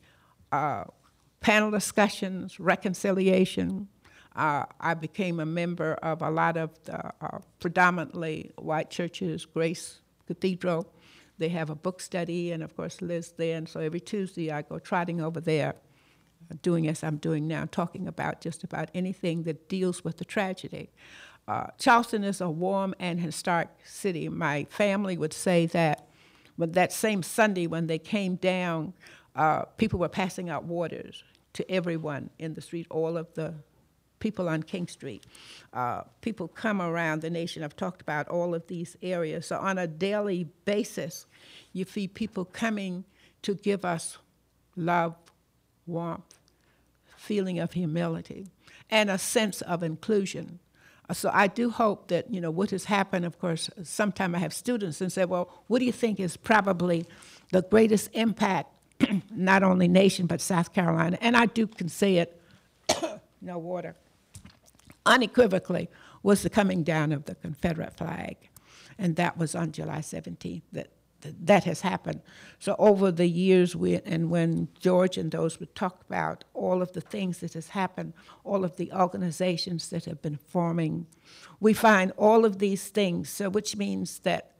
uh, 0.52 0.84
panel 1.40 1.70
discussions, 1.70 2.58
reconciliation. 2.58 3.88
Uh, 4.34 4.64
I 4.80 4.94
became 4.94 5.40
a 5.40 5.46
member 5.46 5.94
of 5.94 6.22
a 6.22 6.30
lot 6.30 6.56
of 6.56 6.70
the 6.84 7.12
uh, 7.20 7.38
predominantly 7.60 8.52
white 8.56 8.90
churches, 8.90 9.44
Grace 9.44 10.00
Cathedral. 10.26 10.92
They 11.38 11.48
have 11.50 11.70
a 11.70 11.74
book 11.74 12.00
study, 12.00 12.52
and 12.52 12.62
of 12.62 12.76
course 12.76 13.00
Liz 13.00 13.32
there. 13.36 13.56
And 13.56 13.68
so 13.68 13.80
every 13.80 14.00
Tuesday 14.00 14.50
I 14.50 14.62
go 14.62 14.78
trotting 14.78 15.20
over 15.20 15.40
there, 15.40 15.74
doing 16.62 16.88
as 16.88 17.04
I'm 17.04 17.16
doing 17.16 17.46
now, 17.46 17.66
talking 17.70 18.08
about 18.08 18.40
just 18.40 18.64
about 18.64 18.90
anything 18.94 19.44
that 19.44 19.68
deals 19.68 20.04
with 20.04 20.18
the 20.18 20.24
tragedy. 20.24 20.90
Uh, 21.46 21.66
Charleston 21.78 22.24
is 22.24 22.40
a 22.40 22.50
warm 22.50 22.94
and 22.98 23.20
historic 23.20 23.68
city. 23.84 24.28
My 24.28 24.66
family 24.70 25.16
would 25.16 25.32
say 25.32 25.66
that 25.66 26.08
but 26.56 26.74
that 26.74 26.92
same 26.92 27.22
Sunday 27.22 27.66
when 27.66 27.86
they 27.86 27.98
came 27.98 28.36
down, 28.36 28.94
uh, 29.34 29.62
people 29.76 29.98
were 29.98 30.08
passing 30.08 30.48
out 30.48 30.64
waters 30.64 31.24
to 31.54 31.68
everyone 31.70 32.30
in 32.38 32.54
the 32.54 32.60
street, 32.60 32.86
all 32.90 33.16
of 33.16 33.32
the 33.34 33.54
people 34.24 34.48
on 34.48 34.62
King 34.62 34.88
Street. 34.88 35.26
Uh, 35.74 36.00
people 36.22 36.48
come 36.48 36.80
around 36.80 37.20
the 37.20 37.28
nation. 37.28 37.62
I've 37.62 37.76
talked 37.76 38.00
about 38.00 38.26
all 38.28 38.54
of 38.54 38.66
these 38.68 38.96
areas. 39.02 39.48
So 39.48 39.58
on 39.58 39.76
a 39.76 39.86
daily 39.86 40.48
basis, 40.64 41.26
you 41.74 41.84
see 41.84 42.08
people 42.08 42.46
coming 42.46 43.04
to 43.42 43.54
give 43.54 43.84
us 43.84 44.16
love, 44.76 45.14
warmth, 45.86 46.38
feeling 47.18 47.58
of 47.58 47.74
humility, 47.74 48.46
and 48.88 49.10
a 49.10 49.18
sense 49.18 49.60
of 49.60 49.82
inclusion. 49.82 50.58
So 51.12 51.30
I 51.30 51.46
do 51.46 51.68
hope 51.68 52.08
that 52.08 52.32
you 52.32 52.40
know 52.40 52.50
what 52.50 52.70
has 52.70 52.86
happened. 52.86 53.26
Of 53.26 53.38
course, 53.38 53.68
sometimes 53.82 54.36
I 54.36 54.38
have 54.38 54.54
students 54.54 55.02
and 55.02 55.12
say, 55.12 55.26
"Well, 55.26 55.50
what 55.66 55.80
do 55.80 55.84
you 55.84 55.92
think 55.92 56.18
is 56.18 56.38
probably 56.38 57.04
the 57.52 57.60
greatest 57.60 58.08
impact, 58.14 58.70
not 59.30 59.62
only 59.62 59.86
nation 59.86 60.26
but 60.26 60.40
South 60.40 60.72
Carolina?" 60.72 61.18
And 61.20 61.36
I 61.36 61.44
do 61.44 61.66
can 61.66 61.90
say 61.90 62.16
it, 62.16 62.40
no 63.42 63.58
water, 63.58 63.94
unequivocally 65.06 65.88
was 66.22 66.42
the 66.42 66.50
coming 66.50 66.82
down 66.82 67.12
of 67.12 67.24
the 67.24 67.34
Confederate 67.34 67.96
flag, 67.96 68.36
and 68.98 69.16
that 69.16 69.36
was 69.36 69.54
on 69.54 69.72
July 69.72 69.98
17th. 69.98 70.62
That 70.72 70.88
that 71.40 71.64
has 71.64 71.80
happened. 71.80 72.20
So 72.58 72.76
over 72.78 73.10
the 73.10 73.26
years, 73.26 73.74
we, 73.74 74.00
and 74.04 74.30
when 74.30 74.68
George 74.78 75.16
and 75.16 75.30
those 75.30 75.58
would 75.60 75.74
talk 75.74 76.02
about 76.08 76.44
all 76.54 76.82
of 76.82 76.92
the 76.92 77.00
things 77.00 77.38
that 77.38 77.54
has 77.54 77.68
happened, 77.68 78.12
all 78.44 78.64
of 78.64 78.76
the 78.76 78.92
organizations 78.92 79.90
that 79.90 80.04
have 80.04 80.20
been 80.22 80.36
forming, 80.36 81.06
we 81.60 81.72
find 81.72 82.12
all 82.16 82.44
of 82.44 82.58
these 82.58 82.88
things. 82.88 83.30
So 83.30 83.48
which 83.48 83.76
means 83.76 84.20
that 84.20 84.52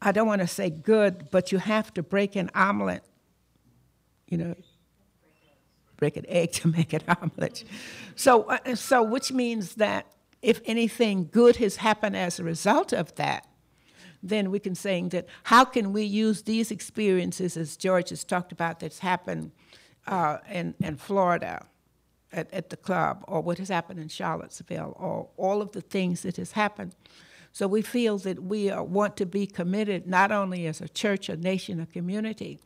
I 0.00 0.12
don't 0.12 0.26
want 0.26 0.42
to 0.42 0.46
say 0.46 0.70
good, 0.70 1.28
but 1.30 1.50
you 1.52 1.58
have 1.58 1.92
to 1.94 2.02
break 2.02 2.36
an 2.36 2.50
omelet, 2.54 3.02
you 4.28 4.38
know, 4.38 4.54
break 5.98 6.16
an 6.16 6.24
egg 6.28 6.52
to 6.60 6.68
make 6.68 6.94
an 6.94 7.02
omelet. 7.08 7.64
So, 8.16 8.44
uh, 8.44 8.74
so 8.74 9.02
which 9.02 9.30
means 9.30 9.74
that 9.74 10.06
if 10.40 10.60
anything 10.64 11.28
good 11.30 11.56
has 11.56 11.76
happened 11.76 12.16
as 12.16 12.38
a 12.38 12.44
result 12.44 12.92
of 12.92 13.14
that, 13.16 13.46
then 14.22 14.50
we 14.50 14.58
can 14.58 14.74
say 14.74 15.02
that 15.08 15.26
how 15.44 15.64
can 15.64 15.92
we 15.92 16.02
use 16.02 16.42
these 16.42 16.70
experiences, 16.70 17.56
as 17.56 17.76
George 17.76 18.10
has 18.10 18.24
talked 18.24 18.52
about, 18.52 18.80
that's 18.80 19.00
happened 19.00 19.52
uh, 20.06 20.38
in, 20.50 20.74
in 20.80 20.96
Florida 20.96 21.66
at, 22.32 22.52
at 22.52 22.70
the 22.70 22.76
club, 22.76 23.24
or 23.28 23.40
what 23.40 23.58
has 23.58 23.68
happened 23.68 24.00
in 24.00 24.08
Charlottesville, 24.08 24.96
or 24.98 25.28
all 25.36 25.62
of 25.62 25.72
the 25.72 25.80
things 25.80 26.22
that 26.22 26.36
has 26.36 26.52
happened. 26.52 26.94
So 27.52 27.66
we 27.66 27.82
feel 27.82 28.18
that 28.18 28.42
we 28.42 28.72
want 28.72 29.16
to 29.16 29.26
be 29.26 29.46
committed, 29.46 30.06
not 30.06 30.30
only 30.30 30.66
as 30.66 30.80
a 30.80 30.88
church, 30.88 31.28
a 31.28 31.36
nation, 31.36 31.80
a 31.80 31.86
community, 31.86 32.60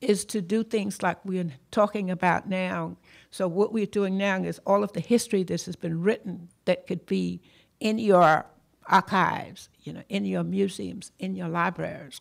is 0.00 0.24
to 0.26 0.42
do 0.42 0.62
things 0.62 1.02
like 1.02 1.24
we're 1.24 1.52
talking 1.70 2.10
about 2.10 2.48
now. 2.48 2.96
So 3.30 3.48
what 3.48 3.72
we're 3.72 3.86
doing 3.86 4.18
now 4.18 4.42
is 4.42 4.60
all 4.66 4.84
of 4.84 4.92
the 4.92 5.00
history 5.00 5.42
that 5.44 5.62
has 5.62 5.76
been 5.76 6.02
written 6.02 6.48
that 6.66 6.86
could 6.86 7.06
be 7.06 7.40
in 7.80 7.98
your 7.98 8.46
archives, 8.86 9.68
you 9.82 9.92
know, 9.92 10.02
in 10.08 10.24
your 10.24 10.44
museums, 10.44 11.12
in 11.18 11.34
your 11.34 11.48
libraries. 11.48 12.20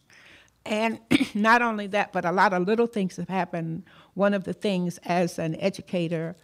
And 0.65 0.99
not 1.33 1.61
only 1.61 1.87
that, 1.87 2.11
but 2.11 2.25
a 2.25 2.31
lot 2.31 2.53
of 2.53 2.65
little 2.65 2.87
things 2.87 3.17
have 3.17 3.29
happened. 3.29 3.83
One 4.13 4.33
of 4.33 4.45
the 4.45 4.53
things, 4.53 4.97
as 5.03 5.37
an 5.37 5.55
educator, 5.55 6.35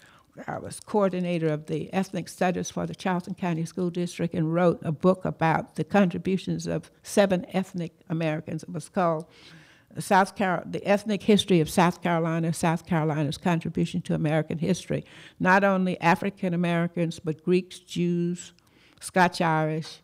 I 0.47 0.59
was 0.59 0.79
coordinator 0.79 1.47
of 1.47 1.65
the 1.65 1.91
ethnic 1.93 2.29
studies 2.29 2.69
for 2.69 2.85
the 2.85 2.95
Charleston 2.95 3.35
County 3.35 3.65
School 3.65 3.89
District 3.89 4.33
and 4.33 4.53
wrote 4.53 4.79
a 4.83 4.91
book 4.91 5.25
about 5.25 5.75
the 5.75 5.83
contributions 5.83 6.67
of 6.67 6.89
seven 7.03 7.45
ethnic 7.53 7.93
Americans. 8.09 8.63
It 8.63 8.71
was 8.71 8.87
called 8.87 9.25
South 9.99 10.35
Carol- 10.35 10.63
the 10.65 10.85
ethnic 10.85 11.23
history 11.23 11.59
of 11.59 11.69
South 11.69 12.01
Carolina, 12.01 12.53
South 12.53 12.85
Carolina's 12.85 13.37
contribution 13.37 14.01
to 14.03 14.13
American 14.13 14.59
history. 14.59 15.05
Not 15.39 15.63
only 15.63 15.99
African 15.99 16.53
Americans, 16.53 17.19
but 17.19 17.43
Greeks, 17.43 17.79
Jews, 17.79 18.53
Scotch 18.99 19.41
Irish, 19.41 20.01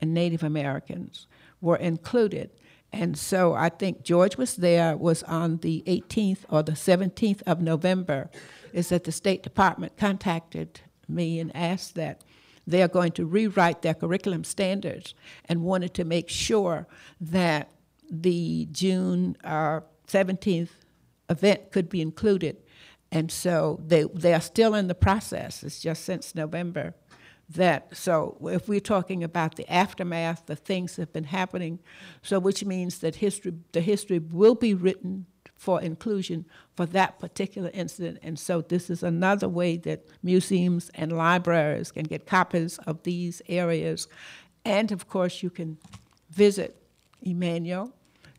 and 0.00 0.12
Native 0.12 0.42
Americans 0.42 1.26
were 1.60 1.76
included. 1.76 2.50
And 2.92 3.16
so 3.16 3.54
I 3.54 3.68
think 3.68 4.02
George 4.02 4.36
was 4.36 4.56
there, 4.56 4.96
was 4.96 5.22
on 5.24 5.58
the 5.58 5.84
18th 5.86 6.44
or 6.48 6.62
the 6.62 6.72
17th 6.72 7.42
of 7.46 7.60
November, 7.60 8.30
is 8.72 8.88
that 8.88 9.04
the 9.04 9.12
State 9.12 9.42
Department 9.42 9.96
contacted 9.96 10.80
me 11.08 11.38
and 11.38 11.54
asked 11.54 11.94
that 11.94 12.22
they 12.66 12.82
are 12.82 12.88
going 12.88 13.12
to 13.12 13.24
rewrite 13.24 13.82
their 13.82 13.94
curriculum 13.94 14.44
standards 14.44 15.14
and 15.46 15.62
wanted 15.62 15.94
to 15.94 16.04
make 16.04 16.28
sure 16.28 16.86
that 17.20 17.68
the 18.10 18.68
June 18.72 19.36
uh, 19.44 19.80
17th 20.08 20.70
event 21.28 21.70
could 21.70 21.88
be 21.88 22.00
included. 22.00 22.56
And 23.12 23.30
so 23.30 23.80
they, 23.84 24.04
they 24.04 24.34
are 24.34 24.40
still 24.40 24.74
in 24.74 24.88
the 24.88 24.94
process. 24.94 25.62
It's 25.62 25.80
just 25.80 26.04
since 26.04 26.34
November 26.34 26.94
that, 27.50 27.96
so 27.96 28.36
if 28.42 28.68
we're 28.68 28.78
talking 28.80 29.24
about 29.24 29.56
the 29.56 29.70
aftermath, 29.72 30.46
the 30.46 30.54
things 30.54 30.94
that 30.96 31.02
have 31.02 31.12
been 31.12 31.24
happening, 31.24 31.80
so 32.22 32.38
which 32.38 32.64
means 32.64 32.98
that 32.98 33.16
history, 33.16 33.52
the 33.72 33.80
history 33.80 34.20
will 34.20 34.54
be 34.54 34.72
written 34.72 35.26
for 35.56 35.82
inclusion 35.82 36.46
for 36.74 36.86
that 36.86 37.18
particular 37.18 37.70
incident. 37.74 38.18
And 38.22 38.38
so 38.38 38.60
this 38.62 38.88
is 38.88 39.02
another 39.02 39.48
way 39.48 39.76
that 39.78 40.06
museums 40.22 40.90
and 40.94 41.12
libraries 41.12 41.90
can 41.92 42.04
get 42.04 42.26
copies 42.26 42.78
of 42.86 43.02
these 43.02 43.42
areas. 43.48 44.06
And 44.64 44.92
of 44.92 45.08
course, 45.08 45.42
you 45.42 45.50
can 45.50 45.76
visit 46.30 46.80
Emanuel. 47.20 47.92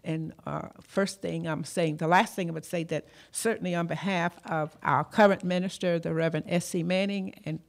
And 0.03 0.33
uh, 0.45 0.69
first 0.81 1.21
thing 1.21 1.47
I'm 1.47 1.63
saying, 1.63 1.97
the 1.97 2.07
last 2.07 2.35
thing 2.35 2.49
I 2.49 2.53
would 2.53 2.65
say 2.65 2.83
that 2.85 3.07
certainly 3.31 3.75
on 3.75 3.87
behalf 3.87 4.37
of 4.45 4.75
our 4.81 5.03
current 5.03 5.43
minister, 5.43 5.99
the 5.99 6.13
Reverend 6.13 6.47
S.C. 6.49 6.83
Manning, 6.83 7.35
and 7.45 7.59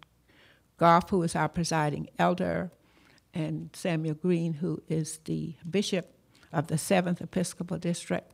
Goff, 0.78 1.10
who 1.10 1.22
is 1.22 1.36
our 1.36 1.48
presiding 1.48 2.08
elder, 2.18 2.70
and 3.34 3.70
Samuel 3.74 4.14
Green, 4.14 4.54
who 4.54 4.82
is 4.88 5.18
the 5.24 5.54
bishop 5.68 6.14
of 6.52 6.66
the 6.66 6.78
Seventh 6.78 7.20
Episcopal 7.20 7.78
District, 7.78 8.30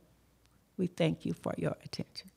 we 0.77 0.87
thank 0.87 1.25
you 1.25 1.33
for 1.33 1.53
your 1.57 1.75
attention. 1.83 2.31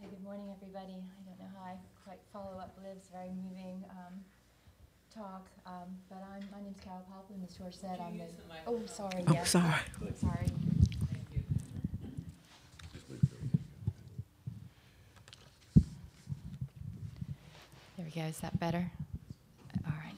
Hi, 0.00 0.06
good 0.08 0.22
morning, 0.22 0.52
everybody. 0.54 0.92
I 0.92 1.20
don't 1.26 1.38
know 1.38 1.48
how 1.54 1.64
I 1.64 1.76
quite 2.04 2.20
follow 2.32 2.58
up 2.58 2.76
Liz's 2.82 2.99
very 3.12 3.30
moving 3.30 3.84
um, 3.90 4.14
talk, 5.14 5.48
um, 5.66 5.96
but 6.08 6.22
I'm, 6.34 6.44
my 6.52 6.62
name's 6.62 6.78
Carol 6.80 7.04
Poplin, 7.10 7.40
as 7.46 7.56
George 7.56 7.74
said, 7.76 7.98
I'm 8.00 8.18
the. 8.18 8.24
Oh, 8.66 8.80
sorry, 8.86 9.24
Oh, 9.26 9.32
yes. 9.32 9.50
sorry. 9.50 9.74
Sorry. 10.14 10.46
There 17.96 18.06
we 18.06 18.10
go, 18.22 18.26
is 18.26 18.38
that 18.40 18.58
better? 18.58 18.90
All 19.86 19.92
right. 19.92 20.14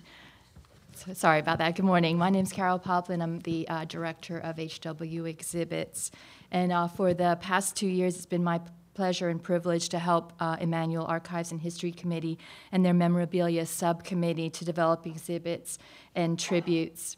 So 0.94 1.12
sorry 1.14 1.40
about 1.40 1.58
that. 1.58 1.74
Good 1.74 1.84
morning. 1.84 2.16
My 2.16 2.30
name's 2.30 2.52
Carol 2.52 2.78
Poplin. 2.78 3.20
I'm 3.20 3.40
the 3.40 3.66
uh, 3.68 3.84
director 3.86 4.38
of 4.38 4.58
HW 4.58 5.24
Exhibits. 5.26 6.10
And 6.50 6.70
uh, 6.70 6.86
for 6.88 7.12
the 7.14 7.38
past 7.40 7.76
two 7.76 7.88
years, 7.88 8.16
it's 8.16 8.26
been 8.26 8.44
my 8.44 8.60
pleasure 8.94 9.28
and 9.28 9.42
privilege 9.42 9.88
to 9.90 9.98
help 9.98 10.32
uh, 10.40 10.56
Emanuel 10.60 11.04
Archives 11.04 11.50
and 11.52 11.60
History 11.60 11.92
Committee 11.92 12.38
and 12.70 12.84
their 12.84 12.94
memorabilia 12.94 13.66
subcommittee 13.66 14.50
to 14.50 14.64
develop 14.64 15.06
exhibits 15.06 15.78
and 16.14 16.38
tributes. 16.38 17.16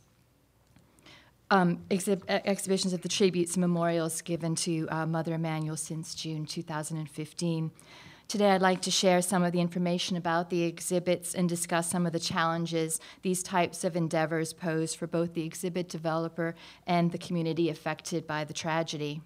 Um, 1.50 1.84
exhib- 1.90 2.22
exhibitions 2.28 2.92
of 2.92 3.02
the 3.02 3.08
tributes 3.08 3.54
and 3.54 3.60
memorials 3.60 4.22
given 4.22 4.54
to 4.56 4.88
uh, 4.90 5.06
Mother 5.06 5.34
Emanuel 5.34 5.76
since 5.76 6.14
June 6.14 6.46
2015. 6.46 7.70
Today, 8.26 8.50
I'd 8.50 8.62
like 8.62 8.80
to 8.82 8.90
share 8.90 9.20
some 9.20 9.44
of 9.44 9.52
the 9.52 9.60
information 9.60 10.16
about 10.16 10.48
the 10.48 10.62
exhibits 10.64 11.34
and 11.34 11.48
discuss 11.48 11.90
some 11.90 12.06
of 12.06 12.12
the 12.12 12.18
challenges 12.18 12.98
these 13.22 13.42
types 13.42 13.84
of 13.84 13.96
endeavors 13.96 14.52
pose 14.52 14.94
for 14.94 15.06
both 15.06 15.34
the 15.34 15.44
exhibit 15.44 15.88
developer 15.88 16.54
and 16.86 17.12
the 17.12 17.18
community 17.18 17.68
affected 17.68 18.26
by 18.26 18.42
the 18.42 18.54
tragedy. 18.54 19.20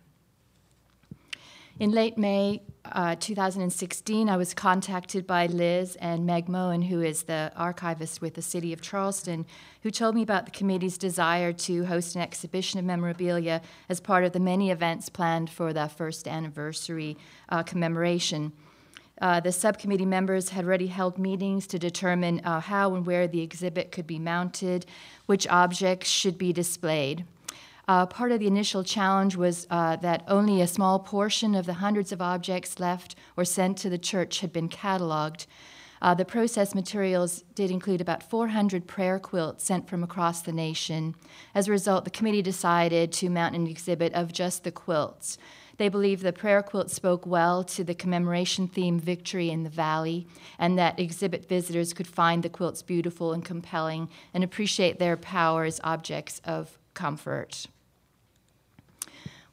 In 1.80 1.92
late 1.92 2.18
May 2.18 2.60
uh, 2.86 3.14
2016, 3.20 4.28
I 4.28 4.36
was 4.36 4.52
contacted 4.52 5.28
by 5.28 5.46
Liz 5.46 5.94
and 6.00 6.26
Meg 6.26 6.48
Moen, 6.48 6.82
who 6.82 7.02
is 7.02 7.22
the 7.22 7.52
archivist 7.54 8.20
with 8.20 8.34
the 8.34 8.42
City 8.42 8.72
of 8.72 8.80
Charleston, 8.80 9.46
who 9.84 9.92
told 9.92 10.16
me 10.16 10.22
about 10.22 10.44
the 10.44 10.50
committee's 10.50 10.98
desire 10.98 11.52
to 11.52 11.84
host 11.84 12.16
an 12.16 12.20
exhibition 12.20 12.80
of 12.80 12.84
memorabilia 12.84 13.62
as 13.88 14.00
part 14.00 14.24
of 14.24 14.32
the 14.32 14.40
many 14.40 14.72
events 14.72 15.08
planned 15.08 15.50
for 15.50 15.72
the 15.72 15.86
first 15.86 16.26
anniversary 16.26 17.16
uh, 17.48 17.62
commemoration. 17.62 18.52
Uh, 19.20 19.38
the 19.38 19.52
subcommittee 19.52 20.04
members 20.04 20.48
had 20.48 20.64
already 20.64 20.88
held 20.88 21.16
meetings 21.16 21.68
to 21.68 21.78
determine 21.78 22.40
uh, 22.40 22.58
how 22.58 22.96
and 22.96 23.06
where 23.06 23.28
the 23.28 23.40
exhibit 23.40 23.92
could 23.92 24.06
be 24.06 24.18
mounted, 24.18 24.84
which 25.26 25.46
objects 25.46 26.10
should 26.10 26.38
be 26.38 26.52
displayed. 26.52 27.24
Uh, 27.88 28.04
part 28.04 28.30
of 28.32 28.38
the 28.38 28.46
initial 28.46 28.84
challenge 28.84 29.34
was 29.34 29.66
uh, 29.70 29.96
that 29.96 30.22
only 30.28 30.60
a 30.60 30.66
small 30.66 30.98
portion 30.98 31.54
of 31.54 31.64
the 31.64 31.74
hundreds 31.74 32.12
of 32.12 32.20
objects 32.20 32.78
left 32.78 33.16
or 33.34 33.46
sent 33.46 33.78
to 33.78 33.88
the 33.88 33.96
church 33.96 34.40
had 34.40 34.52
been 34.52 34.68
cataloged. 34.68 35.46
Uh, 36.02 36.14
the 36.14 36.24
process 36.24 36.74
materials 36.74 37.42
did 37.54 37.70
include 37.70 38.02
about 38.02 38.22
400 38.22 38.86
prayer 38.86 39.18
quilts 39.18 39.64
sent 39.64 39.88
from 39.88 40.04
across 40.04 40.42
the 40.42 40.52
nation. 40.52 41.14
As 41.54 41.66
a 41.66 41.72
result, 41.72 42.04
the 42.04 42.10
committee 42.10 42.42
decided 42.42 43.10
to 43.14 43.30
mount 43.30 43.56
an 43.56 43.66
exhibit 43.66 44.12
of 44.12 44.32
just 44.32 44.64
the 44.64 44.70
quilts. 44.70 45.38
They 45.78 45.88
believed 45.88 46.22
the 46.22 46.32
prayer 46.32 46.62
quilt 46.62 46.90
spoke 46.90 47.24
well 47.24 47.64
to 47.64 47.84
the 47.84 47.94
commemoration 47.94 48.68
theme 48.68 49.00
Victory 49.00 49.48
in 49.48 49.62
the 49.62 49.70
Valley, 49.70 50.26
and 50.58 50.78
that 50.78 51.00
exhibit 51.00 51.48
visitors 51.48 51.94
could 51.94 52.06
find 52.06 52.42
the 52.42 52.48
quilts 52.48 52.82
beautiful 52.82 53.32
and 53.32 53.44
compelling 53.44 54.10
and 54.34 54.44
appreciate 54.44 54.98
their 54.98 55.16
power 55.16 55.64
as 55.64 55.80
objects 55.82 56.40
of 56.44 56.78
comfort. 56.94 57.66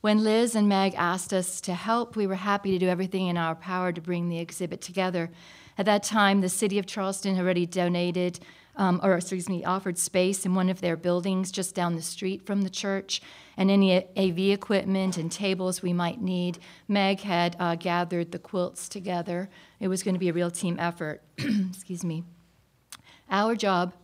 When 0.06 0.24
Liz 0.24 0.53
and 0.53 0.70
Meg 0.70 0.93
asked 0.95 1.34
us 1.34 1.60
to 1.62 1.74
help, 1.74 2.16
we 2.16 2.28
were 2.28 2.36
happy 2.36 2.70
to 2.70 2.78
do 2.78 2.88
everything 2.88 3.26
in 3.26 3.38
our 3.38 3.56
power 3.56 3.91
to 3.91 3.99
bring 3.99 4.30
the 4.30 4.38
exhibit 4.38 4.80
together. 4.80 5.32
At 5.80 5.88
that 5.88 6.03
time, 6.03 6.41
the 6.41 6.47
city 6.47 6.78
of 6.78 6.86
Charleston 6.86 7.34
had 7.34 7.43
already 7.43 7.66
donated, 7.66 8.39
um, 8.76 8.99
or 9.01 9.16
excuse 9.16 9.49
me, 9.49 9.64
offered 9.64 9.97
space 9.97 10.45
in 10.45 10.53
one 10.53 10.70
of 10.70 10.80
their 10.80 10.95
buildings 10.95 11.51
just 11.51 11.74
down 11.74 11.95
the 11.95 12.03
street 12.03 12.45
from 12.45 12.62
the 12.62 12.70
church, 12.70 13.20
and 13.58 13.72
any 13.72 13.97
AV 14.16 14.53
equipment 14.53 15.18
and 15.18 15.32
tables 15.32 15.82
we 15.82 15.91
might 15.91 16.22
need. 16.22 16.60
Meg 16.88 17.22
had 17.22 17.56
uh, 17.60 17.74
gathered 17.74 18.32
the 18.32 18.38
quilts 18.38 18.88
together. 18.88 19.49
It 19.80 19.88
was 19.88 20.03
going 20.03 20.14
to 20.14 20.20
be 20.20 20.30
a 20.30 20.34
real 20.34 20.51
team 20.51 20.78
effort. 20.80 21.24
excuse 21.39 22.03
me. 22.03 22.24
Our 23.32 23.56
job 23.56 23.95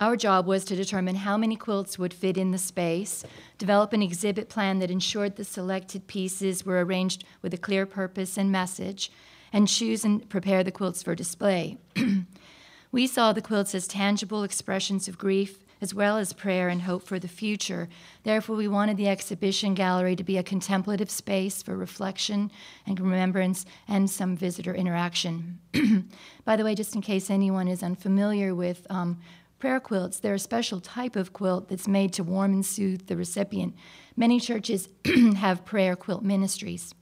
our 0.00 0.16
job 0.16 0.46
was 0.46 0.64
to 0.64 0.76
determine 0.76 1.16
how 1.16 1.36
many 1.36 1.56
quilts 1.56 1.98
would 1.98 2.12
fit 2.12 2.36
in 2.36 2.50
the 2.50 2.58
space, 2.58 3.24
develop 3.58 3.92
an 3.92 4.02
exhibit 4.02 4.48
plan 4.48 4.80
that 4.80 4.90
ensured 4.90 5.36
the 5.36 5.44
selected 5.44 6.06
pieces 6.06 6.66
were 6.66 6.84
arranged 6.84 7.24
with 7.42 7.54
a 7.54 7.58
clear 7.58 7.86
purpose 7.86 8.36
and 8.36 8.50
message, 8.50 9.10
and 9.52 9.68
choose 9.68 10.04
and 10.04 10.28
prepare 10.28 10.64
the 10.64 10.72
quilts 10.72 11.02
for 11.02 11.14
display. 11.14 11.78
we 12.92 13.06
saw 13.06 13.32
the 13.32 13.42
quilts 13.42 13.74
as 13.74 13.86
tangible 13.86 14.42
expressions 14.42 15.06
of 15.06 15.16
grief 15.16 15.58
as 15.80 15.94
well 15.94 16.16
as 16.16 16.32
prayer 16.32 16.70
and 16.70 16.82
hope 16.82 17.02
for 17.02 17.18
the 17.18 17.28
future. 17.28 17.90
Therefore, 18.22 18.56
we 18.56 18.68
wanted 18.68 18.96
the 18.96 19.08
exhibition 19.08 19.74
gallery 19.74 20.16
to 20.16 20.24
be 20.24 20.38
a 20.38 20.42
contemplative 20.42 21.10
space 21.10 21.62
for 21.62 21.76
reflection 21.76 22.50
and 22.86 22.98
remembrance 22.98 23.66
and 23.86 24.08
some 24.08 24.34
visitor 24.34 24.74
interaction. 24.74 25.58
By 26.46 26.56
the 26.56 26.64
way, 26.64 26.74
just 26.74 26.94
in 26.94 27.02
case 27.02 27.28
anyone 27.28 27.68
is 27.68 27.82
unfamiliar 27.82 28.54
with 28.54 28.86
um, 28.88 29.20
Prayer 29.64 29.80
quilts, 29.80 30.20
they're 30.20 30.34
a 30.34 30.38
special 30.38 30.78
type 30.78 31.16
of 31.16 31.32
quilt 31.32 31.70
that's 31.70 31.88
made 31.88 32.12
to 32.12 32.22
warm 32.22 32.52
and 32.52 32.66
soothe 32.66 33.06
the 33.06 33.16
recipient. 33.16 33.74
Many 34.14 34.38
churches 34.38 34.90
have 35.36 35.64
prayer 35.64 35.96
quilt 35.96 36.22
ministries. 36.22 36.94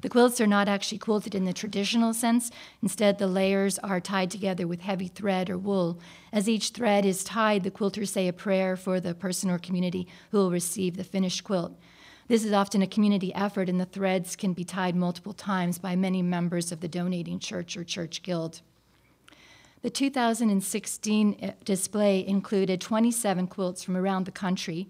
The 0.00 0.08
quilts 0.08 0.40
are 0.40 0.46
not 0.46 0.68
actually 0.68 0.98
quilted 0.98 1.34
in 1.34 1.44
the 1.44 1.52
traditional 1.52 2.14
sense. 2.14 2.52
Instead, 2.80 3.18
the 3.18 3.26
layers 3.26 3.80
are 3.80 3.98
tied 3.98 4.30
together 4.30 4.64
with 4.64 4.82
heavy 4.82 5.08
thread 5.08 5.50
or 5.50 5.58
wool. 5.58 5.98
As 6.32 6.48
each 6.48 6.68
thread 6.68 7.04
is 7.04 7.24
tied, 7.24 7.64
the 7.64 7.72
quilters 7.72 8.10
say 8.10 8.28
a 8.28 8.32
prayer 8.32 8.76
for 8.76 9.00
the 9.00 9.16
person 9.16 9.50
or 9.50 9.58
community 9.58 10.06
who 10.30 10.38
will 10.38 10.52
receive 10.52 10.96
the 10.96 11.02
finished 11.02 11.42
quilt. 11.42 11.76
This 12.28 12.44
is 12.44 12.52
often 12.52 12.80
a 12.80 12.86
community 12.86 13.34
effort, 13.34 13.68
and 13.68 13.80
the 13.80 13.86
threads 13.86 14.36
can 14.36 14.52
be 14.52 14.62
tied 14.62 14.94
multiple 14.94 15.32
times 15.32 15.80
by 15.80 15.96
many 15.96 16.22
members 16.22 16.70
of 16.70 16.78
the 16.78 16.86
donating 16.86 17.40
church 17.40 17.76
or 17.76 17.82
church 17.82 18.22
guild. 18.22 18.60
The 19.84 19.90
2016 19.90 21.36
uh, 21.42 21.52
display 21.62 22.26
included 22.26 22.80
27 22.80 23.46
quilts 23.48 23.82
from 23.82 23.98
around 23.98 24.24
the 24.24 24.32
country. 24.32 24.88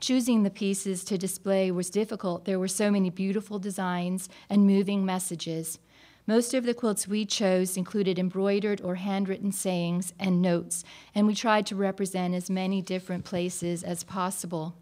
Choosing 0.00 0.42
the 0.42 0.50
pieces 0.50 1.04
to 1.04 1.16
display 1.16 1.70
was 1.70 1.90
difficult. 1.90 2.44
There 2.44 2.58
were 2.58 2.66
so 2.66 2.90
many 2.90 3.08
beautiful 3.08 3.60
designs 3.60 4.28
and 4.50 4.66
moving 4.66 5.04
messages. 5.04 5.78
Most 6.26 6.54
of 6.54 6.64
the 6.64 6.74
quilts 6.74 7.06
we 7.06 7.24
chose 7.24 7.76
included 7.76 8.18
embroidered 8.18 8.80
or 8.80 8.96
handwritten 8.96 9.52
sayings 9.52 10.12
and 10.18 10.42
notes, 10.42 10.82
and 11.14 11.28
we 11.28 11.36
tried 11.36 11.64
to 11.66 11.76
represent 11.76 12.34
as 12.34 12.50
many 12.50 12.82
different 12.82 13.24
places 13.24 13.84
as 13.84 14.02
possible. 14.02 14.74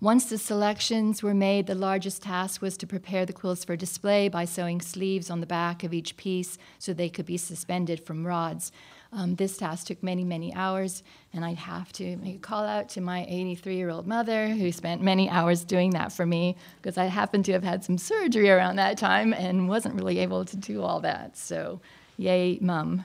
Once 0.00 0.26
the 0.26 0.38
selections 0.38 1.24
were 1.24 1.34
made, 1.34 1.66
the 1.66 1.74
largest 1.74 2.22
task 2.22 2.62
was 2.62 2.76
to 2.76 2.86
prepare 2.86 3.26
the 3.26 3.32
quilts 3.32 3.64
for 3.64 3.74
display 3.74 4.28
by 4.28 4.44
sewing 4.44 4.80
sleeves 4.80 5.28
on 5.28 5.40
the 5.40 5.46
back 5.46 5.82
of 5.82 5.92
each 5.92 6.16
piece 6.16 6.56
so 6.78 6.92
they 6.92 7.08
could 7.08 7.26
be 7.26 7.36
suspended 7.36 7.98
from 8.06 8.24
rods. 8.24 8.70
Um, 9.12 9.34
this 9.34 9.56
task 9.56 9.88
took 9.88 10.00
many, 10.00 10.22
many 10.22 10.54
hours, 10.54 11.02
and 11.32 11.44
I'd 11.44 11.56
have 11.56 11.92
to 11.94 12.16
make 12.18 12.36
a 12.36 12.38
call 12.38 12.64
out 12.64 12.88
to 12.90 13.00
my 13.00 13.26
83 13.28 13.74
year 13.74 13.90
old 13.90 14.06
mother 14.06 14.50
who 14.50 14.70
spent 14.70 15.02
many 15.02 15.28
hours 15.28 15.64
doing 15.64 15.90
that 15.90 16.12
for 16.12 16.24
me 16.24 16.54
because 16.80 16.96
I 16.96 17.06
happened 17.06 17.44
to 17.46 17.52
have 17.52 17.64
had 17.64 17.82
some 17.82 17.98
surgery 17.98 18.50
around 18.50 18.76
that 18.76 18.98
time 18.98 19.32
and 19.32 19.68
wasn't 19.68 19.96
really 19.96 20.20
able 20.20 20.44
to 20.44 20.56
do 20.56 20.80
all 20.80 21.00
that. 21.00 21.36
So, 21.36 21.80
yay, 22.16 22.58
mum. 22.60 23.04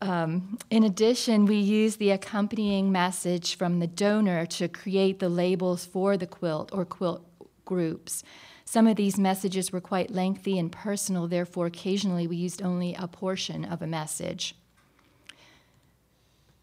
Um, 0.00 0.58
in 0.70 0.84
addition, 0.84 1.46
we 1.46 1.56
use 1.56 1.96
the 1.96 2.10
accompanying 2.10 2.92
message 2.92 3.56
from 3.56 3.80
the 3.80 3.86
donor 3.86 4.46
to 4.46 4.68
create 4.68 5.18
the 5.18 5.28
labels 5.28 5.84
for 5.84 6.16
the 6.16 6.26
quilt 6.26 6.70
or 6.72 6.84
quilt 6.84 7.24
groups. 7.64 8.22
Some 8.64 8.86
of 8.86 8.96
these 8.96 9.18
messages 9.18 9.72
were 9.72 9.80
quite 9.80 10.10
lengthy 10.10 10.58
and 10.58 10.70
personal, 10.70 11.26
therefore, 11.26 11.66
occasionally 11.66 12.26
we 12.26 12.36
used 12.36 12.62
only 12.62 12.94
a 12.94 13.08
portion 13.08 13.64
of 13.64 13.82
a 13.82 13.86
message. 13.86 14.54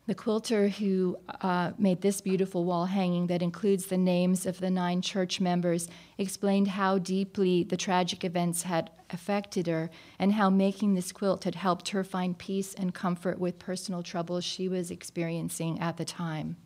The 0.07 0.13
quilter 0.13 0.67
who 0.67 1.17
uh, 1.41 1.71
made 1.79 2.01
this 2.01 2.21
beautiful 2.21 2.63
wall 2.63 2.85
hanging 2.85 3.25
that 3.27 3.41
includes 3.41 3.87
the 3.87 3.97
names 3.97 4.45
of 4.45 4.59
the 4.59 4.69
nine 4.69 5.01
church 5.01 5.41
members 5.41 5.87
explained 6.19 6.67
how 6.67 6.99
deeply 6.99 7.63
the 7.63 7.77
tragic 7.77 8.23
events 8.23 8.63
had 8.63 8.91
affected 9.09 9.65
her 9.65 9.89
and 10.19 10.33
how 10.33 10.51
making 10.51 10.93
this 10.93 11.11
quilt 11.11 11.43
had 11.43 11.55
helped 11.55 11.89
her 11.89 12.03
find 12.03 12.37
peace 12.37 12.75
and 12.75 12.93
comfort 12.93 13.39
with 13.39 13.57
personal 13.57 14.03
troubles 14.03 14.43
she 14.43 14.69
was 14.69 14.91
experiencing 14.91 15.79
at 15.79 15.97
the 15.97 16.05
time. 16.05 16.57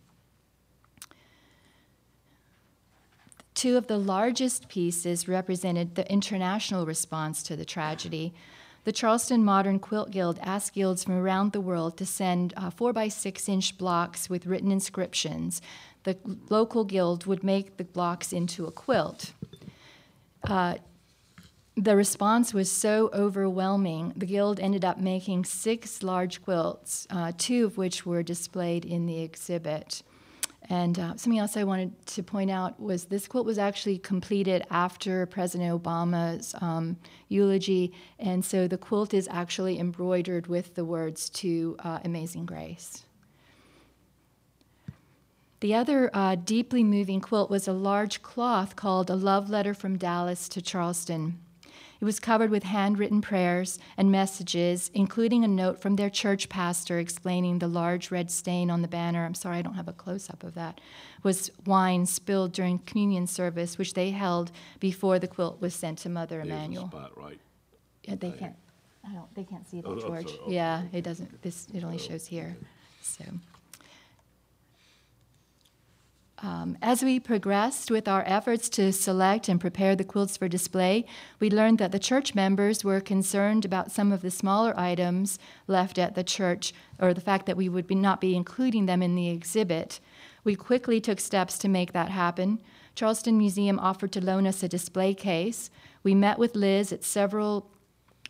Two 3.53 3.77
of 3.77 3.87
the 3.87 3.97
largest 3.97 4.67
pieces 4.67 5.27
represented 5.29 5.95
the 5.95 6.09
international 6.11 6.85
response 6.85 7.41
to 7.43 7.55
the 7.55 7.65
tragedy. 7.65 8.33
The 8.89 8.93
Charleston 8.93 9.45
Modern 9.45 9.77
Quilt 9.77 10.09
Guild 10.09 10.39
asked 10.41 10.73
guilds 10.73 11.03
from 11.03 11.13
around 11.13 11.51
the 11.51 11.61
world 11.61 11.95
to 11.97 12.07
send 12.07 12.55
uh, 12.57 12.71
four 12.71 12.91
by 12.91 13.07
six 13.07 13.47
inch 13.47 13.77
blocks 13.77 14.31
with 14.31 14.47
written 14.47 14.71
inscriptions. 14.71 15.61
The 16.05 16.17
local 16.49 16.85
guild 16.85 17.27
would 17.27 17.43
make 17.43 17.77
the 17.77 17.83
blocks 17.83 18.33
into 18.33 18.65
a 18.65 18.71
quilt. 18.71 19.33
Uh, 20.43 20.77
the 21.77 21.95
response 21.95 22.51
was 22.51 22.71
so 22.71 23.11
overwhelming, 23.13 24.13
the 24.15 24.25
guild 24.25 24.59
ended 24.59 24.83
up 24.83 24.97
making 24.97 25.45
six 25.45 26.01
large 26.01 26.41
quilts, 26.41 27.05
uh, 27.11 27.31
two 27.37 27.65
of 27.65 27.77
which 27.77 28.07
were 28.07 28.23
displayed 28.23 28.85
in 28.85 29.05
the 29.05 29.21
exhibit. 29.21 30.01
And 30.71 30.99
uh, 30.99 31.17
something 31.17 31.39
else 31.39 31.57
I 31.57 31.63
wanted 31.63 32.05
to 32.05 32.21
point 32.21 32.51
out 32.51 32.79
was 32.79 33.05
this 33.05 33.27
quilt 33.27 33.45
was 33.45 33.57
actually 33.57 33.97
completed 33.97 34.63
after 34.69 35.25
President 35.25 35.71
Obama's 35.71 36.53
um, 36.61 36.97
eulogy, 37.27 37.91
and 38.19 38.45
so 38.45 38.67
the 38.67 38.77
quilt 38.77 39.15
is 39.15 39.27
actually 39.31 39.79
embroidered 39.79 40.45
with 40.45 40.75
the 40.75 40.85
words 40.85 41.27
to 41.31 41.75
uh, 41.79 41.99
Amazing 42.05 42.45
Grace. 42.45 43.03
The 45.61 45.73
other 45.73 46.11
uh, 46.13 46.35
deeply 46.35 46.83
moving 46.83 47.19
quilt 47.19 47.49
was 47.49 47.67
a 47.67 47.73
large 47.73 48.21
cloth 48.21 48.75
called 48.75 49.09
A 49.09 49.15
Love 49.15 49.49
Letter 49.49 49.73
from 49.73 49.97
Dallas 49.97 50.47
to 50.49 50.61
Charleston. 50.61 51.39
It 52.01 52.05
was 52.05 52.19
covered 52.19 52.49
with 52.49 52.63
handwritten 52.63 53.19
prayers 53.21 53.77
and 53.97 54.09
messages, 54.11 54.89
including 54.93 55.43
a 55.43 55.47
note 55.49 55.81
from 55.81 55.97
their 55.97 56.09
church 56.09 56.47
pastor 56.47 56.97
explaining 56.97 57.59
the 57.59 57.67
large 57.67 58.09
red 58.09 58.31
stain 58.31 58.71
on 58.71 58.81
the 58.81 58.87
banner. 58.87 59.25
I'm 59.25 59.33
sorry, 59.35 59.57
I 59.57 59.61
don't 59.61 59.73
have 59.73 59.89
a 59.89 59.93
close 59.93 60.29
up 60.29 60.43
of 60.43 60.53
that. 60.55 60.79
Was 61.23 61.51
wine 61.65 62.05
spilled 62.05 62.53
during 62.53 62.79
communion 62.79 63.27
service, 63.27 63.77
which 63.77 63.95
they 63.95 64.11
held 64.11 64.51
before 64.79 65.19
the 65.19 65.27
quilt 65.27 65.59
was 65.59 65.75
sent 65.75 65.97
to 65.99 66.09
Mother 66.09 66.39
Emanuel. 66.39 66.87
spot, 66.87 67.17
right? 67.17 67.39
Yeah, 68.05 68.15
they 68.15 68.31
can't. 68.31 68.55
I 69.05 69.13
don't. 69.13 69.35
They 69.35 69.43
can't 69.43 69.67
see 69.67 69.81
Oh, 69.85 69.95
that, 69.95 70.03
oh, 70.05 70.07
George. 70.07 70.27
sorry, 70.27 70.39
oh, 70.41 70.45
okay, 70.45 70.55
Yeah, 70.55 70.83
it 70.93 71.03
doesn't. 71.03 71.41
This 71.41 71.67
it 71.73 71.83
only 71.83 71.97
oh, 71.97 71.99
shows 72.07 72.25
here. 72.27 72.55
So. 73.01 73.25
Um, 76.41 76.77
as 76.81 77.03
we 77.03 77.19
progressed 77.19 77.91
with 77.91 78.07
our 78.07 78.23
efforts 78.25 78.69
to 78.69 78.93
select 78.93 79.49
and 79.49 79.59
prepare 79.59 79.95
the 79.95 80.05
quilts 80.05 80.37
for 80.37 80.47
display, 80.47 81.05
we 81.39 81.49
learned 81.49 81.79
that 81.79 81.91
the 81.91 81.99
church 81.99 82.33
members 82.33 82.83
were 82.83 83.01
concerned 83.01 83.65
about 83.65 83.91
some 83.91 84.13
of 84.13 84.21
the 84.21 84.31
smaller 84.31 84.73
items 84.79 85.37
left 85.67 85.97
at 85.97 86.15
the 86.15 86.23
church, 86.23 86.73
or 86.97 87.13
the 87.13 87.19
fact 87.19 87.45
that 87.45 87.57
we 87.57 87.67
would 87.67 87.87
be 87.87 87.95
not 87.95 88.21
be 88.21 88.35
including 88.35 88.85
them 88.85 89.03
in 89.03 89.15
the 89.15 89.29
exhibit. 89.29 89.99
We 90.45 90.55
quickly 90.55 91.01
took 91.01 91.19
steps 91.19 91.57
to 91.59 91.67
make 91.67 91.91
that 91.91 92.09
happen. 92.09 92.61
Charleston 92.95 93.37
Museum 93.37 93.77
offered 93.77 94.13
to 94.13 94.23
loan 94.23 94.47
us 94.47 94.63
a 94.63 94.69
display 94.69 95.13
case. 95.13 95.69
We 96.03 96.15
met 96.15 96.39
with 96.39 96.55
Liz 96.55 96.93
at 96.93 97.03
several 97.03 97.69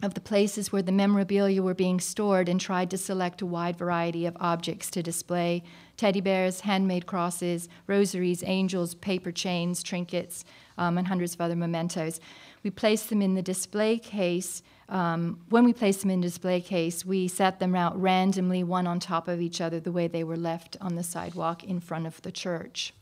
of 0.02 0.14
the 0.14 0.22
places 0.22 0.72
where 0.72 0.82
the 0.82 0.92
memorabilia 0.92 1.62
were 1.62 1.74
being 1.74 2.00
stored 2.00 2.48
and 2.48 2.60
tried 2.60 2.90
to 2.90 2.98
select 2.98 3.42
a 3.42 3.46
wide 3.46 3.78
variety 3.78 4.26
of 4.26 4.38
objects 4.40 4.90
to 4.92 5.04
display 5.04 5.62
teddy 6.00 6.22
bears, 6.22 6.62
handmade 6.62 7.06
crosses, 7.06 7.68
rosaries, 7.86 8.42
angels, 8.46 8.96
paper 8.96 9.34
chains, 9.34 9.84
trinkets, 9.84 10.46
um, 10.78 10.98
and 10.98 11.08
hundreds 11.08 11.34
of 11.34 11.42
other 11.42 11.58
mementos. 11.58 12.22
We 12.64 12.70
placed 12.70 13.10
them 13.10 13.22
in 13.22 13.36
the 13.36 13.42
display 13.42 13.98
case. 13.98 14.64
Um, 14.88 15.42
when 15.50 15.66
we 15.66 15.74
placed 15.74 16.00
them 16.00 16.10
in 16.10 16.22
display 16.22 16.62
case, 16.62 17.06
we 17.06 17.28
set 17.28 17.60
them 17.60 17.76
out 17.76 18.02
randomly, 18.02 18.64
one 18.64 18.88
on 18.88 19.02
top 19.02 19.28
of 19.28 19.42
each 19.42 19.60
other, 19.60 19.82
the 19.82 19.92
way 19.92 20.08
they 20.08 20.24
were 20.24 20.38
left 20.38 20.78
on 20.80 20.96
the 20.96 21.04
sidewalk 21.04 21.66
in 21.66 21.82
front 21.82 22.08
of 22.08 22.22
the 22.22 22.32
church. 22.32 22.94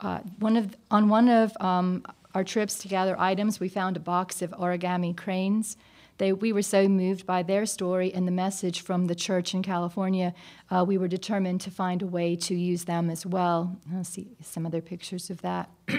Uh, 0.00 0.20
one 0.38 0.56
of, 0.56 0.74
on 0.90 1.10
one 1.10 1.28
of 1.28 1.54
um, 1.60 2.02
our 2.34 2.44
trips 2.44 2.78
to 2.78 2.88
gather 2.88 3.18
items, 3.20 3.60
we 3.60 3.68
found 3.68 3.96
a 3.96 4.00
box 4.00 4.40
of 4.40 4.52
origami 4.52 5.14
cranes. 5.14 5.76
They, 6.18 6.32
we 6.32 6.52
were 6.52 6.62
so 6.62 6.88
moved 6.88 7.26
by 7.26 7.42
their 7.42 7.66
story 7.66 8.12
and 8.12 8.26
the 8.26 8.32
message 8.32 8.80
from 8.80 9.06
the 9.06 9.14
church 9.14 9.54
in 9.54 9.62
California, 9.62 10.34
uh, 10.70 10.84
we 10.86 10.98
were 10.98 11.08
determined 11.08 11.60
to 11.62 11.70
find 11.70 12.02
a 12.02 12.06
way 12.06 12.36
to 12.36 12.54
use 12.54 12.84
them 12.84 13.10
as 13.10 13.26
well. 13.26 13.76
I'll 13.94 14.04
see 14.04 14.36
some 14.42 14.64
other 14.64 14.80
pictures 14.80 15.30
of 15.30 15.42
that. 15.42 15.70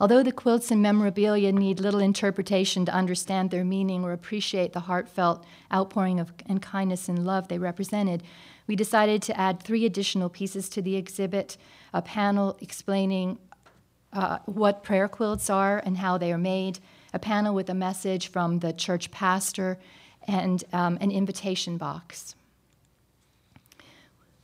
Although 0.00 0.22
the 0.22 0.32
quilts 0.32 0.70
and 0.70 0.82
memorabilia 0.82 1.52
need 1.52 1.78
little 1.78 2.00
interpretation 2.00 2.84
to 2.86 2.92
understand 2.92 3.50
their 3.50 3.64
meaning 3.64 4.04
or 4.04 4.12
appreciate 4.12 4.72
the 4.72 4.80
heartfelt 4.80 5.44
outpouring 5.72 6.18
of 6.18 6.32
and 6.46 6.60
kindness 6.60 7.08
and 7.08 7.24
love 7.24 7.48
they 7.48 7.58
represented, 7.58 8.22
we 8.66 8.74
decided 8.74 9.22
to 9.22 9.38
add 9.38 9.62
three 9.62 9.84
additional 9.84 10.28
pieces 10.28 10.68
to 10.70 10.82
the 10.82 10.96
exhibit 10.96 11.56
a 11.94 12.02
panel 12.02 12.56
explaining 12.60 13.38
uh, 14.12 14.38
what 14.46 14.82
prayer 14.82 15.08
quilts 15.08 15.48
are 15.50 15.80
and 15.84 15.98
how 15.98 16.18
they 16.18 16.32
are 16.32 16.38
made, 16.38 16.78
a 17.12 17.18
panel 17.18 17.54
with 17.54 17.68
a 17.68 17.74
message 17.74 18.28
from 18.28 18.60
the 18.60 18.72
church 18.72 19.10
pastor, 19.10 19.78
and 20.26 20.64
um, 20.72 20.98
an 21.00 21.10
invitation 21.10 21.76
box. 21.76 22.34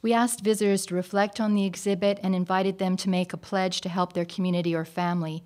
We 0.00 0.12
asked 0.12 0.40
visitors 0.40 0.86
to 0.86 0.94
reflect 0.94 1.40
on 1.40 1.54
the 1.54 1.64
exhibit 1.64 2.20
and 2.22 2.34
invited 2.34 2.78
them 2.78 2.96
to 2.98 3.08
make 3.08 3.32
a 3.32 3.36
pledge 3.36 3.80
to 3.80 3.88
help 3.88 4.12
their 4.12 4.24
community 4.24 4.74
or 4.74 4.84
family. 4.84 5.42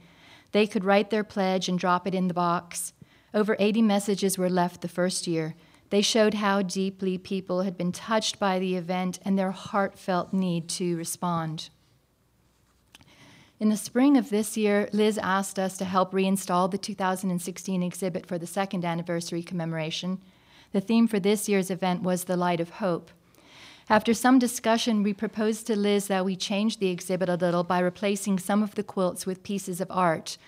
They 0.52 0.66
could 0.66 0.84
write 0.84 1.10
their 1.10 1.24
pledge 1.24 1.68
and 1.68 1.78
drop 1.78 2.06
it 2.06 2.14
in 2.14 2.28
the 2.28 2.34
box. 2.34 2.92
Over 3.32 3.56
80 3.58 3.82
messages 3.82 4.36
were 4.36 4.50
left 4.50 4.82
the 4.82 4.88
first 4.88 5.26
year. 5.26 5.54
They 5.88 6.02
showed 6.02 6.34
how 6.34 6.62
deeply 6.62 7.16
people 7.16 7.62
had 7.62 7.78
been 7.78 7.92
touched 7.92 8.38
by 8.38 8.58
the 8.58 8.76
event 8.76 9.18
and 9.24 9.38
their 9.38 9.50
heartfelt 9.50 10.32
need 10.32 10.68
to 10.70 10.96
respond. 10.96 11.70
In 13.62 13.68
the 13.68 13.76
spring 13.76 14.16
of 14.16 14.28
this 14.28 14.56
year, 14.56 14.88
Liz 14.92 15.18
asked 15.18 15.56
us 15.56 15.76
to 15.76 15.84
help 15.84 16.10
reinstall 16.10 16.68
the 16.68 16.76
2016 16.76 17.80
exhibit 17.80 18.26
for 18.26 18.36
the 18.36 18.44
second 18.44 18.84
anniversary 18.84 19.44
commemoration. 19.44 20.20
The 20.72 20.80
theme 20.80 21.06
for 21.06 21.20
this 21.20 21.48
year's 21.48 21.70
event 21.70 22.02
was 22.02 22.24
The 22.24 22.36
Light 22.36 22.58
of 22.58 22.70
Hope. 22.70 23.12
After 23.88 24.14
some 24.14 24.40
discussion, 24.40 25.04
we 25.04 25.12
proposed 25.12 25.68
to 25.68 25.76
Liz 25.76 26.08
that 26.08 26.24
we 26.24 26.34
change 26.34 26.78
the 26.78 26.88
exhibit 26.88 27.28
a 27.28 27.36
little 27.36 27.62
by 27.62 27.78
replacing 27.78 28.40
some 28.40 28.64
of 28.64 28.74
the 28.74 28.82
quilts 28.82 29.26
with 29.26 29.44
pieces 29.44 29.80
of 29.80 29.92
art. 29.92 30.38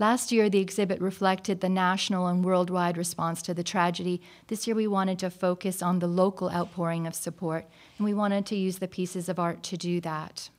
Last 0.00 0.32
year, 0.32 0.50
the 0.50 0.58
exhibit 0.58 1.00
reflected 1.00 1.60
the 1.60 1.68
national 1.68 2.26
and 2.26 2.44
worldwide 2.44 2.98
response 2.98 3.42
to 3.42 3.54
the 3.54 3.62
tragedy. 3.62 4.20
This 4.48 4.66
year, 4.66 4.74
we 4.74 4.88
wanted 4.88 5.20
to 5.20 5.30
focus 5.30 5.82
on 5.82 6.00
the 6.00 6.08
local 6.08 6.50
outpouring 6.50 7.06
of 7.06 7.14
support, 7.14 7.66
and 7.96 8.04
we 8.04 8.12
wanted 8.12 8.44
to 8.46 8.56
use 8.56 8.80
the 8.80 8.88
pieces 8.88 9.28
of 9.28 9.38
art 9.38 9.62
to 9.62 9.76
do 9.76 10.00
that. 10.00 10.50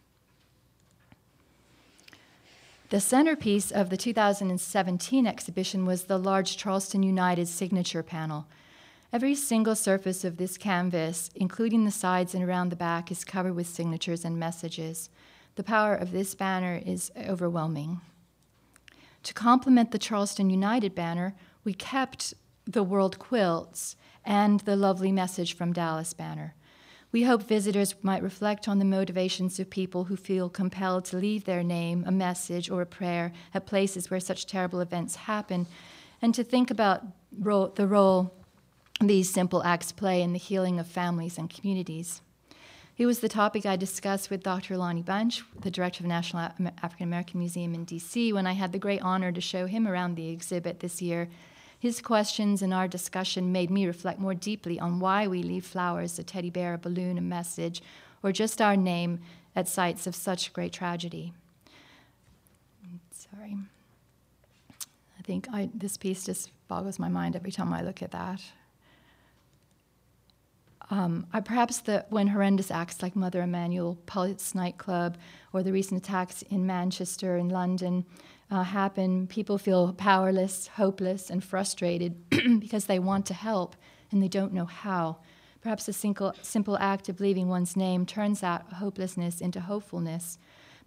The 2.89 3.01
centerpiece 3.01 3.69
of 3.69 3.89
the 3.89 3.97
2017 3.97 5.27
exhibition 5.27 5.85
was 5.85 6.05
the 6.05 6.17
large 6.17 6.55
Charleston 6.55 7.03
United 7.03 7.49
signature 7.49 8.01
panel. 8.01 8.47
Every 9.11 9.35
single 9.35 9.75
surface 9.75 10.23
of 10.23 10.37
this 10.37 10.57
canvas, 10.57 11.29
including 11.35 11.83
the 11.83 11.91
sides 11.91 12.33
and 12.33 12.41
around 12.45 12.69
the 12.69 12.77
back, 12.77 13.11
is 13.11 13.25
covered 13.25 13.55
with 13.55 13.67
signatures 13.67 14.23
and 14.23 14.39
messages. 14.39 15.09
The 15.55 15.63
power 15.63 15.95
of 15.95 16.11
this 16.11 16.33
banner 16.33 16.81
is 16.85 17.11
overwhelming. 17.17 17.99
To 19.23 19.33
complement 19.33 19.91
the 19.91 19.99
Charleston 19.99 20.49
United 20.49 20.95
banner, 20.95 21.35
we 21.65 21.73
kept 21.73 22.35
the 22.65 22.83
World 22.83 23.19
Quilts 23.19 23.97
and 24.23 24.61
the 24.61 24.77
lovely 24.77 25.11
message 25.11 25.57
from 25.57 25.73
Dallas 25.73 26.13
banner. 26.13 26.55
We 27.11 27.23
hope 27.23 27.43
visitors 27.43 27.95
might 28.01 28.21
reflect 28.21 28.67
on 28.67 28.79
the 28.79 28.85
motivations 28.85 29.59
of 29.59 29.69
people 29.69 30.05
who 30.05 30.17
feel 30.17 30.49
compelled 30.49 31.05
to 31.05 31.17
leave 31.17 31.45
their 31.45 31.63
name, 31.63 32.03
a 32.05 32.11
message, 32.11 32.69
or 32.69 32.81
a 32.81 32.85
prayer 32.85 33.31
at 33.53 33.65
places 33.65 34.09
where 34.09 34.19
such 34.19 34.45
terrible 34.45 34.81
events 34.81 35.15
happen, 35.15 35.67
and 36.21 36.35
to 36.35 36.43
think 36.43 36.69
about 36.69 37.03
ro- 37.39 37.71
the 37.73 37.87
role 37.87 38.33
these 38.99 39.31
simple 39.31 39.63
acts 39.63 39.91
play 39.91 40.21
in 40.21 40.33
the 40.33 40.39
healing 40.39 40.79
of 40.79 40.87
families 40.87 41.37
and 41.37 41.49
communities. 41.49 42.21
It 42.97 43.05
was 43.05 43.19
the 43.19 43.29
topic 43.29 43.65
I 43.65 43.75
discussed 43.75 44.31
with 44.31 44.41
Dr. 44.41 44.75
Lonnie 44.75 45.03
Bunch, 45.03 45.43
the 45.61 45.69
director 45.69 45.99
of 45.99 46.05
the 46.05 46.09
National 46.09 46.51
African 46.81 47.03
American 47.03 47.39
Museum 47.39 47.75
in 47.75 47.85
DC, 47.85 48.33
when 48.33 48.47
I 48.47 48.53
had 48.53 48.71
the 48.71 48.79
great 48.79 49.03
honor 49.03 49.31
to 49.31 49.39
show 49.39 49.67
him 49.67 49.87
around 49.87 50.15
the 50.15 50.29
exhibit 50.29 50.79
this 50.79 50.99
year. 50.99 51.29
His 51.79 52.01
questions 52.01 52.61
and 52.61 52.73
our 52.73 52.87
discussion 52.87 53.51
made 53.51 53.69
me 53.69 53.85
reflect 53.85 54.19
more 54.19 54.33
deeply 54.33 54.79
on 54.79 54.99
why 54.99 55.27
we 55.27 55.43
leave 55.43 55.65
flowers, 55.65 56.17
a 56.17 56.23
teddy 56.23 56.49
bear, 56.49 56.73
a 56.73 56.77
balloon, 56.77 57.17
a 57.17 57.21
message, 57.21 57.83
or 58.23 58.31
just 58.31 58.61
our 58.61 58.75
name 58.75 59.19
at 59.55 59.67
sites 59.67 60.07
of 60.07 60.15
such 60.15 60.53
great 60.53 60.73
tragedy. 60.73 61.33
Sorry. 63.11 63.57
I 65.19 65.21
think 65.23 65.47
I, 65.51 65.69
this 65.73 65.97
piece 65.97 66.25
just 66.25 66.51
boggles 66.67 66.99
my 66.99 67.09
mind 67.09 67.35
every 67.35 67.51
time 67.51 67.71
I 67.73 67.81
look 67.81 68.01
at 68.01 68.11
that. 68.11 68.41
Um, 70.89 71.27
perhaps 71.43 71.79
the, 71.79 72.05
when 72.09 72.27
horrendous 72.27 72.71
acts 72.71 73.01
like 73.01 73.15
Mother 73.15 73.41
Emanuel 73.41 73.97
Pulse 74.05 74.55
nightclub 74.55 75.17
or 75.51 75.61
the 75.61 75.73
recent 75.73 76.01
attacks 76.01 76.43
in 76.43 76.65
Manchester 76.65 77.35
and 77.35 77.51
London 77.51 78.05
uh, 78.49 78.63
happen, 78.63 79.27
people 79.27 79.57
feel 79.57 79.93
powerless, 79.93 80.67
hopeless, 80.67 81.29
and 81.29 81.43
frustrated 81.43 82.29
because 82.59 82.85
they 82.85 82.99
want 82.99 83.25
to 83.25 83.33
help 83.33 83.75
and 84.11 84.23
they 84.23 84.27
don't 84.27 84.53
know 84.53 84.65
how. 84.65 85.17
Perhaps 85.61 85.87
a 85.87 85.93
simple, 85.93 86.33
simple 86.41 86.77
act 86.77 87.09
of 87.09 87.19
leaving 87.19 87.49
one's 87.49 87.75
name 87.75 88.05
turns 88.05 88.39
that 88.39 88.65
hopelessness 88.73 89.41
into 89.41 89.59
hopefulness. 89.59 90.37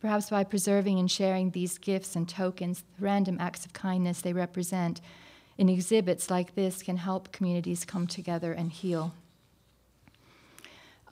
Perhaps 0.01 0.31
by 0.31 0.43
preserving 0.43 0.99
and 0.99 1.11
sharing 1.11 1.51
these 1.51 1.77
gifts 1.77 2.17
and 2.17 2.27
tokens, 2.27 2.83
the 2.97 3.05
random 3.05 3.37
acts 3.39 3.67
of 3.67 3.75
kindness 3.75 4.23
they 4.23 4.33
represent 4.33 5.03
in 5.59 5.69
exhibits 5.69 6.31
like 6.31 6.55
this 6.55 6.83
can 6.83 6.97
help 6.97 7.33
communities 7.33 7.85
come 7.85 8.07
together 8.07 8.55
and 8.55 8.73
heal. 8.73 9.13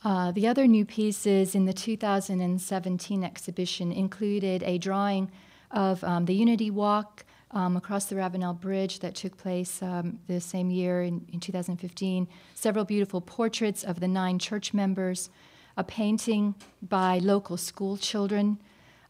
Uh, 0.03 0.31
the 0.31 0.47
other 0.47 0.67
new 0.67 0.87
pieces 0.87 1.55
in 1.55 1.67
the 1.67 1.73
2017 1.75 3.25
exhibition 3.25 3.93
included 3.93 4.63
a 4.63 4.79
drawing 4.79 5.31
of 5.71 6.03
um, 6.05 6.25
the 6.25 6.35
Unity 6.35 6.71
Walk 6.71 7.25
um, 7.51 7.77
across 7.77 8.07
the 8.07 8.17
Ravenel 8.17 8.55
Bridge 8.55 9.01
that 9.01 9.15
took 9.15 9.37
place 9.37 9.83
um, 9.83 10.19
the 10.27 10.41
same 10.41 10.71
year 10.71 11.03
in, 11.03 11.27
in, 11.33 11.41
2015, 11.41 12.29
several 12.55 12.85
beautiful 12.85 13.21
portraits 13.21 13.83
of 13.83 14.01
the 14.01 14.09
nine 14.09 14.39
church 14.39 14.75
members, 14.75 15.31
a 15.77 15.85
painting 15.85 16.55
by 16.83 17.19
local 17.19 17.57
school 17.57 17.97
children. 17.97 18.61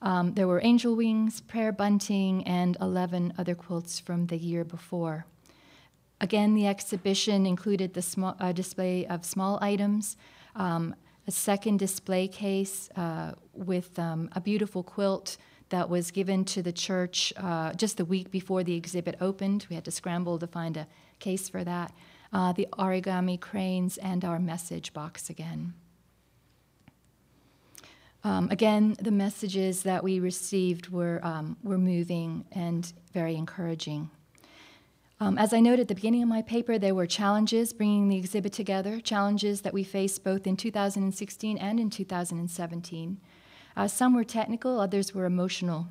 Um, 0.00 0.34
there 0.34 0.46
were 0.46 0.60
angel 0.62 0.94
wings, 0.94 1.40
prayer 1.40 1.72
bunting, 1.72 2.46
and 2.46 2.76
11 2.80 3.34
other 3.36 3.56
quilts 3.56 3.98
from 3.98 4.26
the 4.26 4.36
year 4.36 4.64
before. 4.64 5.26
Again, 6.20 6.54
the 6.54 6.66
exhibition 6.66 7.46
included 7.46 7.94
the 7.94 8.02
small, 8.02 8.36
uh, 8.38 8.52
display 8.52 9.06
of 9.06 9.24
small 9.24 9.58
items 9.60 10.16
um, 10.54 10.94
a 11.26 11.30
second 11.30 11.78
display 11.78 12.26
case 12.26 12.88
uh, 12.96 13.32
with 13.52 13.98
um, 13.98 14.30
a 14.32 14.40
beautiful 14.40 14.82
quilt 14.82 15.36
that 15.70 15.88
was 15.88 16.10
given 16.10 16.44
to 16.46 16.62
the 16.62 16.72
church 16.72 17.32
uh, 17.36 17.72
just 17.74 17.96
the 17.96 18.04
week 18.04 18.30
before 18.30 18.64
the 18.64 18.74
exhibit 18.74 19.16
opened. 19.20 19.66
We 19.68 19.74
had 19.74 19.84
to 19.84 19.90
scramble 19.90 20.38
to 20.38 20.46
find 20.46 20.76
a 20.76 20.86
case 21.18 21.48
for 21.48 21.64
that. 21.64 21.92
Uh, 22.32 22.52
the 22.52 22.68
origami 22.72 23.40
cranes 23.40 23.96
and 23.98 24.24
our 24.24 24.38
message 24.38 24.92
box 24.92 25.30
again. 25.30 25.74
Um, 28.24 28.48
again, 28.50 28.96
the 29.00 29.10
messages 29.10 29.84
that 29.84 30.02
we 30.02 30.18
received 30.20 30.88
were, 30.88 31.20
um, 31.22 31.56
were 31.62 31.78
moving 31.78 32.44
and 32.52 32.92
very 33.12 33.36
encouraging. 33.36 34.10
Um, 35.20 35.36
as 35.36 35.52
I 35.52 35.60
noted 35.60 35.82
at 35.82 35.88
the 35.88 35.94
beginning 35.94 36.22
of 36.22 36.28
my 36.28 36.42
paper, 36.42 36.78
there 36.78 36.94
were 36.94 37.06
challenges 37.06 37.72
bringing 37.72 38.08
the 38.08 38.16
exhibit 38.16 38.52
together, 38.52 39.00
challenges 39.00 39.62
that 39.62 39.74
we 39.74 39.82
faced 39.82 40.22
both 40.22 40.46
in 40.46 40.56
2016 40.56 41.58
and 41.58 41.80
in 41.80 41.90
2017. 41.90 43.20
Uh, 43.78 43.86
some 43.86 44.12
were 44.12 44.24
technical, 44.24 44.80
others 44.80 45.14
were 45.14 45.24
emotional. 45.24 45.86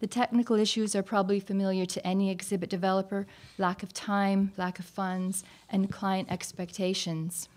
The 0.00 0.08
technical 0.08 0.56
issues 0.56 0.96
are 0.96 1.02
probably 1.04 1.38
familiar 1.38 1.86
to 1.86 2.04
any 2.04 2.28
exhibit 2.28 2.68
developer 2.68 3.24
lack 3.56 3.84
of 3.84 3.92
time, 3.92 4.52
lack 4.56 4.80
of 4.80 4.84
funds, 4.84 5.44
and 5.68 5.92
client 5.92 6.26
expectations. 6.28 7.48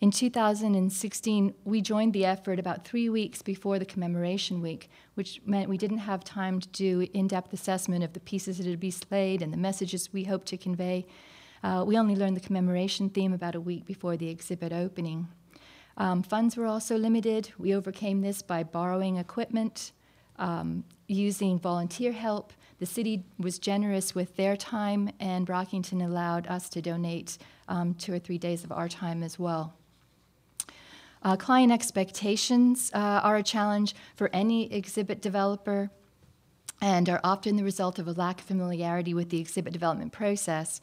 In 0.00 0.12
2016, 0.12 1.54
we 1.64 1.80
joined 1.80 2.12
the 2.12 2.24
effort 2.24 2.60
about 2.60 2.84
three 2.84 3.08
weeks 3.08 3.42
before 3.42 3.80
the 3.80 3.84
commemoration 3.84 4.62
week, 4.62 4.88
which 5.14 5.40
meant 5.44 5.68
we 5.68 5.78
didn't 5.78 5.98
have 5.98 6.22
time 6.22 6.60
to 6.60 6.68
do 6.68 7.08
in 7.12 7.26
depth 7.26 7.52
assessment 7.52 8.04
of 8.04 8.12
the 8.12 8.20
pieces 8.20 8.58
that 8.58 8.68
would 8.68 8.78
be 8.78 8.92
slayed 8.92 9.42
and 9.42 9.52
the 9.52 9.56
messages 9.56 10.12
we 10.12 10.24
hoped 10.24 10.46
to 10.46 10.56
convey. 10.56 11.06
Uh, 11.64 11.82
we 11.84 11.98
only 11.98 12.14
learned 12.14 12.36
the 12.36 12.46
commemoration 12.46 13.10
theme 13.10 13.32
about 13.32 13.56
a 13.56 13.60
week 13.60 13.84
before 13.84 14.16
the 14.16 14.28
exhibit 14.28 14.72
opening. 14.72 15.26
Um, 15.96 16.22
funds 16.22 16.56
were 16.56 16.66
also 16.66 16.96
limited. 16.96 17.52
We 17.58 17.74
overcame 17.74 18.20
this 18.20 18.42
by 18.42 18.62
borrowing 18.62 19.16
equipment, 19.16 19.92
um, 20.38 20.84
using 21.06 21.58
volunteer 21.58 22.12
help. 22.12 22.52
The 22.80 22.86
city 22.86 23.24
was 23.38 23.58
generous 23.58 24.14
with 24.14 24.36
their 24.36 24.56
time, 24.56 25.10
and 25.20 25.46
Brockington 25.46 26.04
allowed 26.04 26.46
us 26.48 26.68
to 26.70 26.82
donate 26.82 27.38
um, 27.68 27.94
two 27.94 28.12
or 28.12 28.18
three 28.18 28.38
days 28.38 28.64
of 28.64 28.72
our 28.72 28.88
time 28.88 29.22
as 29.22 29.38
well. 29.38 29.74
Uh, 31.22 31.36
client 31.36 31.72
expectations 31.72 32.90
uh, 32.92 32.98
are 32.98 33.36
a 33.36 33.42
challenge 33.42 33.94
for 34.14 34.28
any 34.32 34.70
exhibit 34.72 35.22
developer 35.22 35.90
and 36.82 37.08
are 37.08 37.20
often 37.24 37.56
the 37.56 37.64
result 37.64 37.98
of 37.98 38.06
a 38.06 38.12
lack 38.12 38.40
of 38.40 38.46
familiarity 38.46 39.14
with 39.14 39.30
the 39.30 39.40
exhibit 39.40 39.72
development 39.72 40.12
process. 40.12 40.82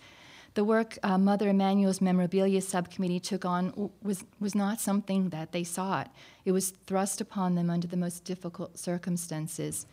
The 0.53 0.63
work 0.65 0.97
uh, 1.01 1.17
Mother 1.17 1.47
Emanuel's 1.47 2.01
memorabilia 2.01 2.61
subcommittee 2.61 3.21
took 3.21 3.45
on 3.45 3.91
was, 4.03 4.25
was 4.39 4.53
not 4.53 4.81
something 4.81 5.29
that 5.29 5.53
they 5.53 5.63
sought. 5.63 6.13
It 6.43 6.51
was 6.51 6.71
thrust 6.85 7.21
upon 7.21 7.55
them 7.55 7.69
under 7.69 7.87
the 7.87 7.95
most 7.95 8.25
difficult 8.25 8.77
circumstances. 8.77 9.85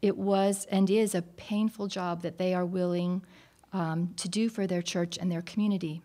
It 0.00 0.16
was 0.16 0.66
and 0.70 0.88
is 0.88 1.16
a 1.16 1.22
painful 1.22 1.88
job 1.88 2.22
that 2.22 2.38
they 2.38 2.54
are 2.54 2.64
willing 2.64 3.24
um, 3.72 4.14
to 4.16 4.28
do 4.28 4.48
for 4.48 4.68
their 4.68 4.82
church 4.82 5.18
and 5.18 5.32
their 5.32 5.42
community. 5.42 6.00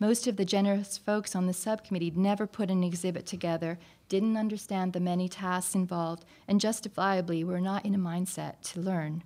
Most 0.00 0.26
of 0.26 0.36
the 0.36 0.44
generous 0.44 0.98
folks 0.98 1.36
on 1.36 1.46
the 1.46 1.52
subcommittee 1.52 2.12
never 2.16 2.46
put 2.46 2.70
an 2.70 2.82
exhibit 2.82 3.26
together, 3.26 3.78
didn't 4.08 4.38
understand 4.38 4.92
the 4.92 4.98
many 4.98 5.28
tasks 5.28 5.74
involved, 5.74 6.24
and 6.48 6.60
justifiably 6.60 7.44
were 7.44 7.60
not 7.60 7.84
in 7.84 7.94
a 7.94 7.98
mindset 7.98 8.54
to 8.72 8.80
learn. 8.80 9.22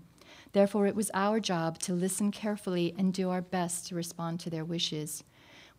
Therefore, 0.54 0.86
it 0.86 0.94
was 0.94 1.10
our 1.14 1.40
job 1.40 1.80
to 1.80 1.92
listen 1.92 2.30
carefully 2.30 2.94
and 2.96 3.12
do 3.12 3.28
our 3.28 3.42
best 3.42 3.88
to 3.88 3.96
respond 3.96 4.38
to 4.40 4.50
their 4.50 4.64
wishes. 4.64 5.24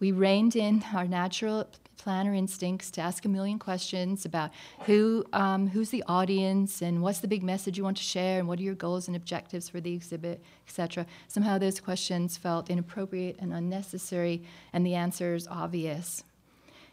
We 0.02 0.12
reined 0.12 0.58
in 0.58 0.84
our 0.94 1.08
natural 1.08 1.70
planner 1.96 2.34
instincts 2.34 2.92
to 2.92 3.02
ask 3.02 3.24
a 3.24 3.30
million 3.30 3.58
questions 3.58 4.26
about 4.26 4.52
who, 4.82 5.24
um, 5.32 5.68
who's 5.68 5.92
the 5.92 6.04
audience 6.10 6.82
and 6.82 7.02
what's 7.02 7.20
the 7.20 7.28
big 7.28 7.42
message 7.42 7.78
you 7.78 7.86
want 7.86 7.96
to 7.98 8.04
share 8.04 8.38
and 8.38 8.50
what 8.50 8.60
are 8.60 8.64
your 8.64 8.76
goals 8.76 9.08
and 9.08 9.16
objectives 9.16 9.70
for 9.70 9.80
the 9.80 9.94
exhibit, 9.94 10.44
etc. 10.68 11.06
Somehow 11.30 11.58
those 11.58 11.80
questions 11.80 12.36
felt 12.36 12.70
inappropriate 12.70 13.38
and 13.40 13.54
unnecessary, 13.54 14.44
and 14.74 14.86
the 14.86 14.96
answers 14.96 15.48
obvious. 15.48 16.26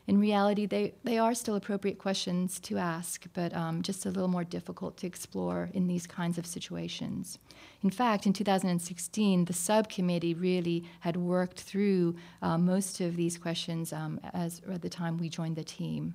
In 0.08 0.18
reality, 0.18 0.66
they, 0.66 0.94
they 1.04 1.16
are 1.16 1.32
still 1.32 1.54
appropriate 1.54 1.98
questions 1.98 2.58
to 2.60 2.76
ask, 2.76 3.26
but 3.34 3.54
um, 3.54 3.82
just 3.82 4.04
a 4.04 4.10
little 4.10 4.28
more 4.28 4.42
difficult 4.42 4.96
to 4.98 5.06
explore 5.06 5.70
in 5.74 5.86
these 5.86 6.08
kinds 6.08 6.38
of 6.38 6.46
situations. 6.46 7.38
In 7.82 7.90
fact, 7.90 8.26
in 8.26 8.32
2016, 8.32 9.44
the 9.44 9.52
subcommittee 9.52 10.34
really 10.34 10.84
had 11.00 11.16
worked 11.16 11.60
through 11.60 12.16
uh, 12.42 12.58
most 12.58 13.00
of 13.00 13.14
these 13.14 13.38
questions 13.38 13.92
um, 13.92 14.18
as 14.32 14.60
at 14.70 14.82
the 14.82 14.88
time 14.88 15.18
we 15.18 15.28
joined 15.28 15.54
the 15.54 15.64
team. 15.64 16.14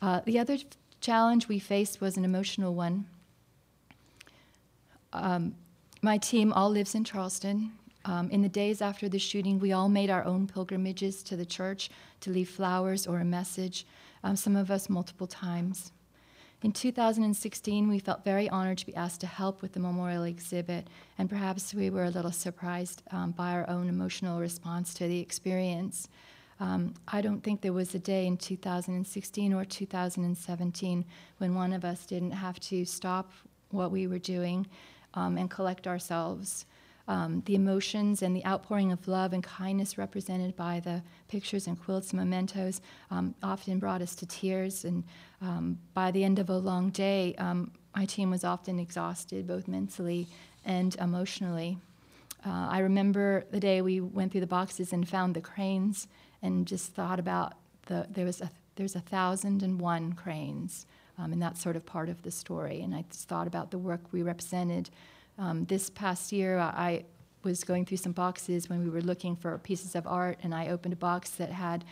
Uh, 0.00 0.20
the 0.24 0.38
other 0.38 0.56
challenge 1.00 1.46
we 1.46 1.60
faced 1.60 2.00
was 2.00 2.16
an 2.16 2.24
emotional 2.24 2.74
one. 2.74 3.06
Um, 5.12 5.54
my 6.00 6.18
team 6.18 6.52
all 6.52 6.70
lives 6.70 6.96
in 6.96 7.04
Charleston. 7.04 7.72
Um, 8.04 8.30
in 8.30 8.42
the 8.42 8.48
days 8.48 8.82
after 8.82 9.08
the 9.08 9.18
shooting, 9.18 9.58
we 9.58 9.72
all 9.72 9.88
made 9.88 10.10
our 10.10 10.24
own 10.24 10.46
pilgrimages 10.46 11.22
to 11.24 11.36
the 11.36 11.46
church 11.46 11.90
to 12.20 12.30
leave 12.30 12.48
flowers 12.48 13.06
or 13.06 13.20
a 13.20 13.24
message, 13.24 13.86
um, 14.24 14.36
some 14.36 14.56
of 14.56 14.70
us 14.70 14.88
multiple 14.88 15.26
times. 15.26 15.92
In 16.62 16.70
2016, 16.70 17.88
we 17.88 17.98
felt 17.98 18.24
very 18.24 18.48
honored 18.48 18.78
to 18.78 18.86
be 18.86 18.94
asked 18.94 19.20
to 19.22 19.26
help 19.26 19.62
with 19.62 19.72
the 19.72 19.80
memorial 19.80 20.22
exhibit, 20.22 20.86
and 21.18 21.28
perhaps 21.28 21.74
we 21.74 21.90
were 21.90 22.04
a 22.04 22.10
little 22.10 22.30
surprised 22.30 23.02
um, 23.10 23.32
by 23.32 23.52
our 23.52 23.68
own 23.68 23.88
emotional 23.88 24.38
response 24.38 24.94
to 24.94 25.08
the 25.08 25.18
experience. 25.18 26.08
Um, 26.60 26.94
I 27.08 27.20
don't 27.20 27.40
think 27.40 27.60
there 27.60 27.72
was 27.72 27.96
a 27.96 27.98
day 27.98 28.28
in 28.28 28.36
2016 28.36 29.52
or 29.52 29.64
2017 29.64 31.04
when 31.38 31.54
one 31.56 31.72
of 31.72 31.84
us 31.84 32.06
didn't 32.06 32.30
have 32.30 32.60
to 32.60 32.84
stop 32.84 33.32
what 33.70 33.90
we 33.90 34.06
were 34.06 34.20
doing 34.20 34.68
um, 35.14 35.36
and 35.38 35.50
collect 35.50 35.88
ourselves. 35.88 36.66
Um, 37.12 37.42
the 37.44 37.54
emotions 37.54 38.22
and 38.22 38.34
the 38.34 38.44
outpouring 38.46 38.90
of 38.90 39.06
love 39.06 39.34
and 39.34 39.42
kindness 39.44 39.98
represented 39.98 40.56
by 40.56 40.80
the 40.80 41.02
pictures 41.28 41.66
and 41.66 41.78
quilts 41.78 42.12
and 42.12 42.20
mementos 42.20 42.80
um, 43.10 43.34
often 43.42 43.78
brought 43.78 44.00
us 44.00 44.14
to 44.14 44.24
tears. 44.24 44.86
And 44.86 45.04
um, 45.42 45.78
by 45.92 46.10
the 46.10 46.24
end 46.24 46.38
of 46.38 46.48
a 46.48 46.56
long 46.56 46.88
day, 46.88 47.34
um, 47.36 47.70
my 47.94 48.06
team 48.06 48.30
was 48.30 48.44
often 48.44 48.78
exhausted, 48.78 49.46
both 49.46 49.68
mentally 49.68 50.26
and 50.64 50.94
emotionally. 50.94 51.76
Uh, 52.46 52.68
I 52.70 52.78
remember 52.78 53.44
the 53.50 53.60
day 53.60 53.82
we 53.82 54.00
went 54.00 54.32
through 54.32 54.40
the 54.40 54.46
boxes 54.46 54.94
and 54.94 55.06
found 55.06 55.34
the 55.34 55.42
cranes, 55.42 56.08
and 56.40 56.66
just 56.66 56.94
thought 56.94 57.20
about 57.20 57.52
the 57.88 58.06
there 58.10 58.24
was 58.24 58.40
a 58.40 58.50
there's 58.76 58.96
a 58.96 59.00
thousand 59.00 59.62
and 59.62 59.78
one 59.78 60.14
cranes, 60.14 60.86
um, 61.18 61.32
and 61.32 61.42
that's 61.42 61.62
sort 61.62 61.76
of 61.76 61.84
part 61.84 62.08
of 62.08 62.22
the 62.22 62.30
story. 62.30 62.80
And 62.80 62.94
I 62.94 63.04
just 63.10 63.28
thought 63.28 63.46
about 63.46 63.70
the 63.70 63.78
work 63.78 64.00
we 64.12 64.22
represented. 64.22 64.88
Um, 65.38 65.64
this 65.64 65.90
past 65.90 66.32
year, 66.32 66.58
I 66.58 67.04
was 67.42 67.64
going 67.64 67.84
through 67.84 67.96
some 67.98 68.12
boxes 68.12 68.68
when 68.68 68.84
we 68.84 68.90
were 68.90 69.00
looking 69.00 69.36
for 69.36 69.56
pieces 69.58 69.94
of 69.94 70.06
art, 70.06 70.38
and 70.42 70.54
I 70.54 70.68
opened 70.68 70.92
a 70.92 70.96
box 70.96 71.30
that 71.30 71.50
had 71.50 71.84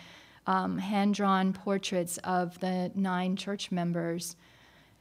um, 0.47 0.79
hand 0.79 1.15
drawn 1.15 1.53
portraits 1.53 2.19
of 2.19 2.59
the 2.61 2.91
nine 2.95 3.37
church 3.37 3.71
members. 3.71 4.37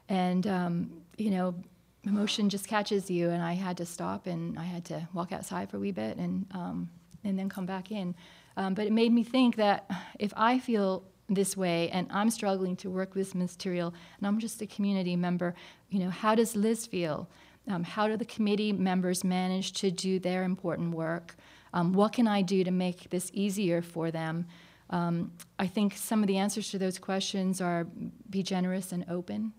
And, 0.08 0.46
um, 0.48 1.02
you 1.18 1.30
know, 1.30 1.56
emotion 2.04 2.50
just 2.50 2.68
catches 2.68 3.10
you, 3.10 3.30
and 3.30 3.42
I 3.42 3.54
had 3.54 3.78
to 3.78 3.86
stop 3.86 4.28
and 4.28 4.58
I 4.58 4.64
had 4.64 4.86
to 4.86 5.08
walk 5.14 5.32
outside 5.32 5.70
for 5.70 5.78
a 5.78 5.80
wee 5.80 5.92
bit 5.92 6.18
and, 6.18 6.46
um, 6.52 6.90
and 7.24 7.38
then 7.38 7.50
come 7.50 7.66
back 7.66 7.92
in. 7.92 8.16
Um, 8.58 8.74
but 8.74 8.88
it 8.88 8.94
made 8.94 9.14
me 9.14 9.24
think 9.24 9.56
that 9.58 9.90
if 10.20 10.34
I 10.36 10.60
feel 10.60 11.04
this 11.30 11.56
way 11.56 11.90
and 11.92 12.08
I'm 12.12 12.30
struggling 12.32 12.76
to 12.78 12.90
work 12.90 13.14
with 13.14 13.28
this 13.28 13.36
material 13.36 13.94
and 14.18 14.28
I'm 14.28 14.40
just 14.40 14.62
a 14.62 14.68
community 14.68 15.16
member, 15.16 15.54
you 15.90 16.00
know, 16.00 16.10
how 16.10 16.36
does 16.36 16.56
Liz 16.56 16.86
feel? 16.86 17.30
Um, 17.70 17.84
how 17.84 18.08
do 18.08 18.18
the 18.18 18.26
committee 18.26 18.74
members 18.74 19.24
manage 19.24 19.74
to 19.74 19.92
do 19.92 20.20
their 20.20 20.44
important 20.44 20.94
work? 20.94 21.36
Um, 21.74 21.94
what 21.94 22.14
can 22.14 22.28
I 22.28 22.42
do 22.42 22.64
to 22.64 22.72
make 22.72 23.12
this 23.12 23.30
easier 23.34 23.82
for 23.82 24.10
them? 24.10 24.48
Um, 24.90 25.32
I 25.60 25.68
think 25.68 25.96
some 25.96 26.24
of 26.24 26.28
the 26.28 26.38
answers 26.38 26.72
to 26.72 26.80
those 26.80 26.98
questions 26.98 27.62
are 27.62 27.86
be 28.30 28.42
generous 28.42 28.92
and 28.92 29.06
open, 29.08 29.54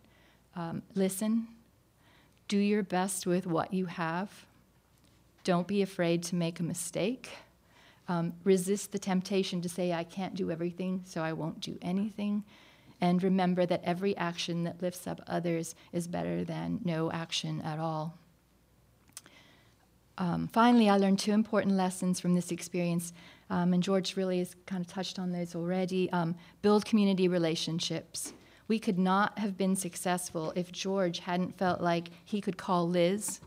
um, 0.56 0.82
listen, 0.96 1.46
do 2.48 2.58
your 2.58 2.82
best 2.82 3.26
with 3.26 3.46
what 3.46 3.72
you 3.72 3.86
have, 3.86 4.46
don't 5.44 5.68
be 5.68 5.82
afraid 5.82 6.24
to 6.24 6.34
make 6.34 6.58
a 6.58 6.64
mistake. 6.64 7.30
Um, 8.08 8.32
resist 8.42 8.90
the 8.90 8.98
temptation 8.98 9.62
to 9.62 9.68
say, 9.68 9.92
I 9.92 10.02
can't 10.02 10.34
do 10.34 10.50
everything, 10.50 11.02
so 11.06 11.22
I 11.22 11.32
won't 11.32 11.60
do 11.60 11.78
anything. 11.80 12.42
And 13.00 13.22
remember 13.22 13.64
that 13.66 13.82
every 13.84 14.16
action 14.16 14.64
that 14.64 14.82
lifts 14.82 15.06
up 15.06 15.20
others 15.26 15.74
is 15.92 16.06
better 16.06 16.44
than 16.44 16.80
no 16.84 17.10
action 17.10 17.60
at 17.62 17.78
all. 17.78 18.18
Um, 20.18 20.48
finally, 20.52 20.90
I 20.90 20.98
learned 20.98 21.18
two 21.18 21.32
important 21.32 21.76
lessons 21.76 22.20
from 22.20 22.34
this 22.34 22.50
experience, 22.50 23.14
um, 23.48 23.72
and 23.72 23.82
George 23.82 24.16
really 24.16 24.38
has 24.38 24.54
kind 24.66 24.84
of 24.84 24.86
touched 24.86 25.18
on 25.18 25.32
those 25.32 25.54
already. 25.54 26.10
Um, 26.12 26.36
build 26.60 26.84
community 26.84 27.26
relationships. 27.26 28.34
We 28.68 28.78
could 28.78 28.98
not 28.98 29.38
have 29.38 29.56
been 29.56 29.74
successful 29.74 30.52
if 30.54 30.70
George 30.70 31.20
hadn't 31.20 31.56
felt 31.56 31.80
like 31.80 32.10
he 32.24 32.40
could 32.40 32.58
call 32.58 32.86
Liz 32.86 33.40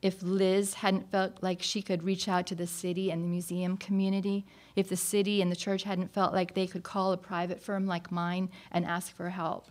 if 0.00 0.22
Liz 0.22 0.74
hadn't 0.74 1.10
felt 1.10 1.42
like 1.42 1.62
she 1.62 1.82
could 1.82 2.04
reach 2.04 2.28
out 2.28 2.46
to 2.46 2.54
the 2.54 2.66
city 2.66 3.10
and 3.10 3.24
the 3.24 3.28
museum 3.28 3.76
community, 3.76 4.46
if 4.76 4.88
the 4.88 4.96
city 4.96 5.42
and 5.42 5.50
the 5.50 5.56
church 5.56 5.82
hadn't 5.82 6.12
felt 6.12 6.32
like 6.32 6.54
they 6.54 6.66
could 6.66 6.84
call 6.84 7.12
a 7.12 7.16
private 7.16 7.60
firm 7.60 7.86
like 7.86 8.12
mine 8.12 8.48
and 8.70 8.84
ask 8.84 9.14
for 9.14 9.30
help. 9.30 9.70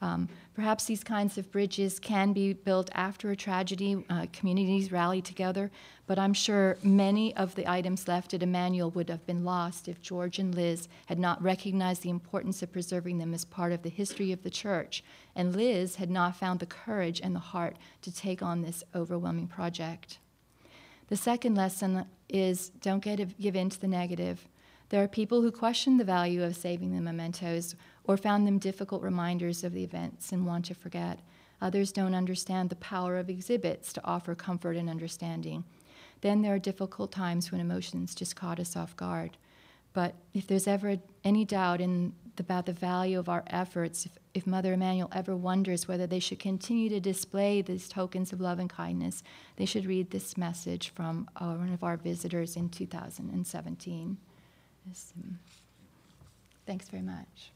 Um, 0.00 0.28
perhaps 0.54 0.84
these 0.84 1.02
kinds 1.02 1.38
of 1.38 1.50
bridges 1.50 1.98
can 1.98 2.32
be 2.32 2.52
built 2.52 2.88
after 2.94 3.30
a 3.30 3.36
tragedy, 3.36 4.04
uh, 4.08 4.26
communities 4.32 4.92
rally 4.92 5.20
together, 5.20 5.72
but 6.06 6.18
I'm 6.18 6.32
sure 6.32 6.76
many 6.82 7.34
of 7.36 7.56
the 7.56 7.68
items 7.68 8.06
left 8.06 8.32
at 8.32 8.42
Emanuel 8.42 8.90
would 8.92 9.10
have 9.10 9.26
been 9.26 9.44
lost 9.44 9.88
if 9.88 10.00
George 10.00 10.38
and 10.38 10.54
Liz 10.54 10.88
had 11.06 11.18
not 11.18 11.42
recognized 11.42 12.02
the 12.02 12.10
importance 12.10 12.62
of 12.62 12.72
preserving 12.72 13.18
them 13.18 13.34
as 13.34 13.44
part 13.44 13.72
of 13.72 13.82
the 13.82 13.88
history 13.88 14.30
of 14.30 14.42
the 14.44 14.50
church, 14.50 15.02
and 15.34 15.56
Liz 15.56 15.96
had 15.96 16.10
not 16.10 16.36
found 16.36 16.60
the 16.60 16.66
courage 16.66 17.20
and 17.20 17.34
the 17.34 17.40
heart 17.40 17.76
to 18.02 18.14
take 18.14 18.40
on 18.40 18.62
this 18.62 18.84
overwhelming 18.94 19.48
project. 19.48 20.18
The 21.08 21.16
second 21.16 21.56
lesson 21.56 22.04
is 22.28 22.68
don't 22.68 23.02
get, 23.02 23.38
give 23.40 23.56
in 23.56 23.70
to 23.70 23.80
the 23.80 23.88
negative. 23.88 24.46
There 24.90 25.02
are 25.02 25.08
people 25.08 25.42
who 25.42 25.52
question 25.52 25.98
the 25.98 26.04
value 26.04 26.42
of 26.42 26.56
saving 26.56 26.94
the 26.94 27.00
mementos 27.02 27.74
or 28.04 28.16
found 28.16 28.46
them 28.46 28.58
difficult 28.58 29.02
reminders 29.02 29.62
of 29.62 29.72
the 29.72 29.84
events 29.84 30.32
and 30.32 30.46
want 30.46 30.64
to 30.66 30.74
forget. 30.74 31.20
Others 31.60 31.92
don't 31.92 32.14
understand 32.14 32.70
the 32.70 32.76
power 32.76 33.18
of 33.18 33.28
exhibits 33.28 33.92
to 33.92 34.04
offer 34.04 34.34
comfort 34.34 34.76
and 34.76 34.88
understanding. 34.88 35.64
Then 36.22 36.40
there 36.40 36.54
are 36.54 36.58
difficult 36.58 37.12
times 37.12 37.52
when 37.52 37.60
emotions 37.60 38.14
just 38.14 38.34
caught 38.34 38.58
us 38.58 38.76
off 38.76 38.96
guard. 38.96 39.36
But 39.92 40.14
if 40.32 40.46
there's 40.46 40.66
ever 40.66 40.98
any 41.22 41.44
doubt 41.44 41.80
in, 41.80 42.14
about 42.38 42.66
the 42.66 42.72
value 42.72 43.18
of 43.18 43.28
our 43.28 43.42
efforts, 43.48 44.06
if, 44.06 44.12
if 44.32 44.46
Mother 44.46 44.72
Emanuel 44.72 45.10
ever 45.12 45.36
wonders 45.36 45.88
whether 45.88 46.06
they 46.06 46.20
should 46.20 46.38
continue 46.38 46.88
to 46.88 47.00
display 47.00 47.60
these 47.60 47.88
tokens 47.88 48.32
of 48.32 48.40
love 48.40 48.58
and 48.58 48.70
kindness, 48.70 49.22
they 49.56 49.66
should 49.66 49.86
read 49.86 50.10
this 50.10 50.36
message 50.36 50.90
from 50.90 51.28
uh, 51.36 51.52
one 51.54 51.72
of 51.72 51.82
our 51.82 51.96
visitors 51.96 52.56
in 52.56 52.68
2017. 52.68 54.18
Yes, 54.88 55.12
um, 55.22 55.38
thanks 56.66 56.88
very 56.88 57.02
much. 57.02 57.52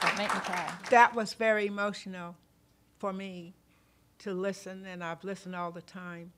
Don't 0.00 0.18
make 0.18 0.34
me 0.34 0.40
cry. 0.40 0.72
That 0.90 1.14
was 1.14 1.34
very 1.34 1.66
emotional 1.66 2.34
for 2.98 3.12
me 3.12 3.54
to 4.20 4.32
listen, 4.32 4.84
and 4.86 5.04
I've 5.04 5.22
listened 5.22 5.54
all 5.54 5.70
the 5.70 5.82
time. 5.82 6.32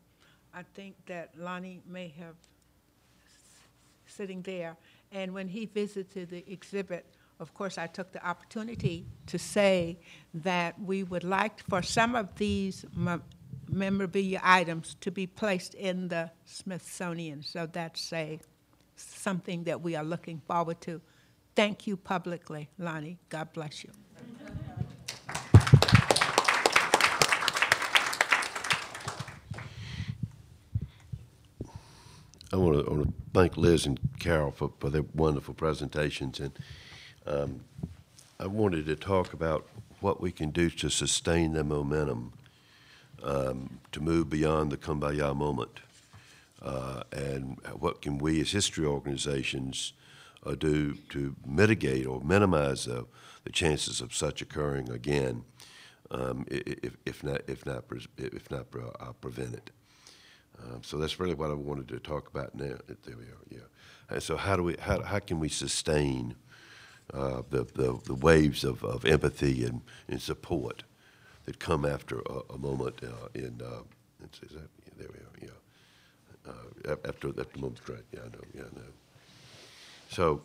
I 0.53 0.63
think 0.75 0.97
that 1.07 1.31
Lonnie 1.39 1.81
may 1.87 2.09
have 2.19 2.35
sitting 4.07 4.43
there, 4.43 4.77
and 5.11 5.33
when 5.33 5.49
he 5.49 5.65
visited 5.65 6.29
the 6.29 6.45
exhibit, 6.53 7.07
of 7.39 7.55
course, 7.55 7.79
I 7.79 7.87
took 7.87 8.13
the 8.13 8.27
opportunity 8.27 9.07
to 9.29 9.39
say 9.39 9.97
that 10.35 10.79
we 10.79 11.03
would 11.03 11.25
like 11.25 11.63
for 11.67 11.81
some 11.81 12.15
of 12.15 12.35
these 12.37 12.85
mem- 12.95 13.23
memorabilia 13.73 14.41
items 14.43 14.97
to 15.01 15.11
be 15.11 15.27
placed 15.27 15.75
in 15.75 16.09
the 16.09 16.31
Smithsonian. 16.45 17.43
So 17.43 17.67
that's 17.67 18.13
a 18.13 18.41
something 18.97 19.65
that 19.65 19.81
we 19.81 19.97
are 19.97 20.05
looking 20.05 20.41
forward 20.47 20.81
to. 20.83 21.01
Thank 21.57 21.87
you 21.87 21.97
publicly, 21.97 22.69
Lonnie. 22.79 23.19
God 23.29 23.53
bless 23.53 23.85
you. 23.85 23.91
I 32.53 32.57
want 32.57 32.79
to, 32.79 32.91
I 32.91 32.95
want 32.95 33.07
to 33.07 33.13
thank 33.33 33.57
Liz 33.57 33.87
and 33.87 34.01
Carol 34.19 34.51
for, 34.51 34.73
for 34.81 34.91
their 34.91 35.05
wonderful 35.15 35.55
presentations. 35.55 36.41
And 36.41 36.53
um, 37.27 37.61
I 38.41 38.49
wanted 38.49 38.87
to 38.87 38.97
talk 38.97 39.33
about 39.33 39.69
what 40.01 40.21
we 40.21 40.33
can 40.33 40.51
do 40.51 40.69
to 40.71 40.91
sustain 40.91 41.53
the 41.53 41.63
momentum, 41.63 42.33
um, 43.23 43.81
to 43.93 44.01
move 44.01 44.31
beyond 44.31 44.71
the 44.73 44.77
kumbaya 44.77 45.35
moment. 45.35 45.81
Uh, 46.63 47.03
and 47.13 47.59
what 47.79 48.03
can 48.03 48.19
we 48.19 48.41
as 48.41 48.51
history 48.51 48.85
organizations 48.85 49.95
uh, 50.45 50.55
do 50.55 50.95
to 51.09 51.35
mitigate 51.47 52.07
or 52.07 52.21
minimize 52.21 52.85
the, 52.85 53.07
the 53.45 53.51
chances 53.51 54.01
of 54.01 54.15
such 54.15 54.43
occurring 54.43 54.91
again, 54.91 55.43
um, 56.11 56.45
if, 56.49 56.97
if 57.07 57.25
not, 57.25 57.41
if 57.47 57.65
not, 57.65 57.85
if 58.19 58.51
not 58.51 58.67
uh, 59.01 59.13
prevent 59.21 59.55
it. 59.55 59.71
Um, 60.63 60.83
so 60.83 60.99
that's 60.99 61.19
really 61.19 61.35
what 61.35 61.51
I 61.51 61.55
wanted 61.55 61.89
to 61.89 61.99
talk 61.99 62.29
about 62.29 62.55
now. 62.55 62.77
There 62.87 63.17
we 63.17 63.25
are, 63.25 63.45
yeah. 63.49 63.59
And 64.11 64.23
so 64.23 64.37
how 64.37 64.57
do 64.57 64.63
we, 64.63 64.77
how, 64.79 65.03
how 65.03 65.19
can 65.19 65.41
we 65.41 65.49
sustain 65.49 66.35
uh, 67.15 67.43
the, 67.49 67.65
the, 67.65 67.99
the 68.05 68.15
waves 68.15 68.65
of, 68.65 68.85
of 68.85 69.05
empathy 69.05 69.65
and, 69.65 69.81
and 70.09 70.21
support 70.21 70.83
that 71.45 71.59
come 71.59 71.85
after 71.85 72.21
a, 72.21 72.55
a 72.55 72.59
moment 72.59 73.01
uh, 73.03 73.29
in, 73.35 73.61
uh, 73.63 73.83
is 74.43 74.51
that, 74.53 74.69
yeah, 74.85 74.93
there 74.99 75.09
we 75.13 75.19
are, 75.19 75.51
yeah. 75.51 76.93
Uh, 76.93 76.97
after, 77.07 77.29
moment's 77.59 77.89
right, 77.89 78.05
yeah, 78.13 78.21
I 78.21 78.29
know, 78.29 78.45
yeah, 78.55 78.63
I 78.63 78.79
know. 78.79 78.87
So, 80.11 80.43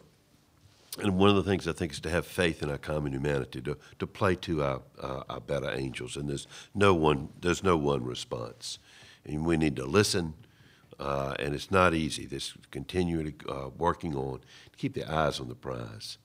and 0.99 1.17
one 1.17 1.29
of 1.29 1.35
the 1.35 1.43
things 1.43 1.67
I 1.67 1.73
think 1.73 1.91
is 1.91 1.99
to 2.01 2.09
have 2.09 2.25
faith 2.25 2.63
in 2.63 2.69
our 2.69 2.77
common 2.77 3.11
humanity, 3.11 3.61
to, 3.61 3.77
to 3.99 4.07
play 4.07 4.35
to 4.35 4.63
our, 4.63 4.81
uh, 5.01 5.23
our 5.27 5.41
better 5.41 5.69
angels. 5.69 6.15
And 6.15 6.29
there's 6.29 6.47
no 6.73 6.93
one, 6.93 7.29
there's 7.41 7.63
no 7.63 7.75
one 7.75 8.03
response. 8.03 8.79
And 9.25 9.45
we 9.45 9.57
need 9.57 9.75
to 9.75 9.85
listen, 9.85 10.35
uh, 10.99 11.35
and 11.39 11.53
it's 11.53 11.69
not 11.69 11.93
easy. 11.93 12.25
This 12.25 12.53
continually 12.71 13.35
uh, 13.49 13.69
working 13.77 14.15
on 14.15 14.39
to 14.39 14.77
keep 14.77 14.93
the 14.93 15.11
eyes 15.11 15.39
on 15.39 15.49
the 15.49 15.55
prize. 15.55 16.17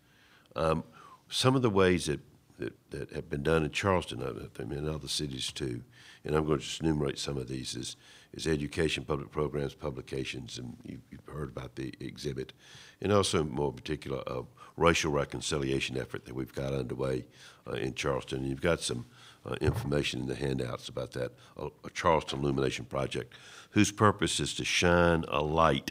Um, 0.55 0.85
some 1.29 1.57
of 1.57 1.63
the 1.63 1.71
ways 1.71 2.07
that, 2.07 2.21
that, 2.61 2.91
that 2.91 3.11
have 3.11 3.29
been 3.29 3.43
done 3.43 3.65
in 3.65 3.71
Charleston, 3.71 4.23
I 4.23 4.47
think 4.57 4.73
in 4.73 4.89
other 4.89 5.09
cities 5.09 5.51
too, 5.53 5.83
and 6.25 6.37
I'm 6.37 6.45
going 6.47 6.59
to 6.59 6.65
just 6.65 6.81
enumerate 6.81 7.19
some 7.19 7.37
of 7.37 7.49
these, 7.49 7.75
is, 7.75 7.97
is 8.33 8.47
education, 8.47 9.05
public 9.05 9.31
programs, 9.31 9.75
publications, 9.75 10.59
and 10.59 10.77
you, 10.85 11.01
you've 11.11 11.27
heard 11.27 11.49
about 11.49 11.77
the 11.77 11.93
exhibit, 12.01 12.53
and 13.01 13.13
also 13.13 13.43
more 13.43 13.73
particular, 13.73 14.23
a 14.27 14.43
racial 14.77 15.11
reconciliation 15.11 15.97
effort 15.97 16.27
that 16.27 16.35
we've 16.35 16.55
got 16.55 16.73
underway 16.73 17.25
uh, 17.67 17.73
in 17.73 17.95
Charleston. 17.95 18.41
And 18.41 18.49
you've 18.49 18.61
got 18.61 18.81
some 18.81 19.07
uh, 19.47 19.55
information 19.61 20.21
in 20.21 20.27
the 20.27 20.35
handouts 20.35 20.89
about 20.89 21.13
that, 21.13 21.33
a, 21.57 21.69
a 21.85 21.91
Charleston 21.91 22.41
Illumination 22.41 22.85
Project, 22.85 23.35
whose 23.71 23.91
purpose 23.91 24.39
is 24.41 24.55
to 24.55 24.65
shine 24.65 25.25
a 25.29 25.43
light 25.43 25.91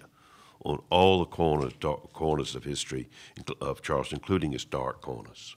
on 0.64 0.82
all 0.90 1.20
the 1.20 1.26
corners, 1.26 1.74
dark 1.80 2.14
corners 2.14 2.54
of 2.56 2.64
history 2.64 3.10
of 3.62 3.82
Charleston, 3.82 4.18
including 4.18 4.54
its 4.54 4.66
dark 4.66 5.02
corners. 5.02 5.56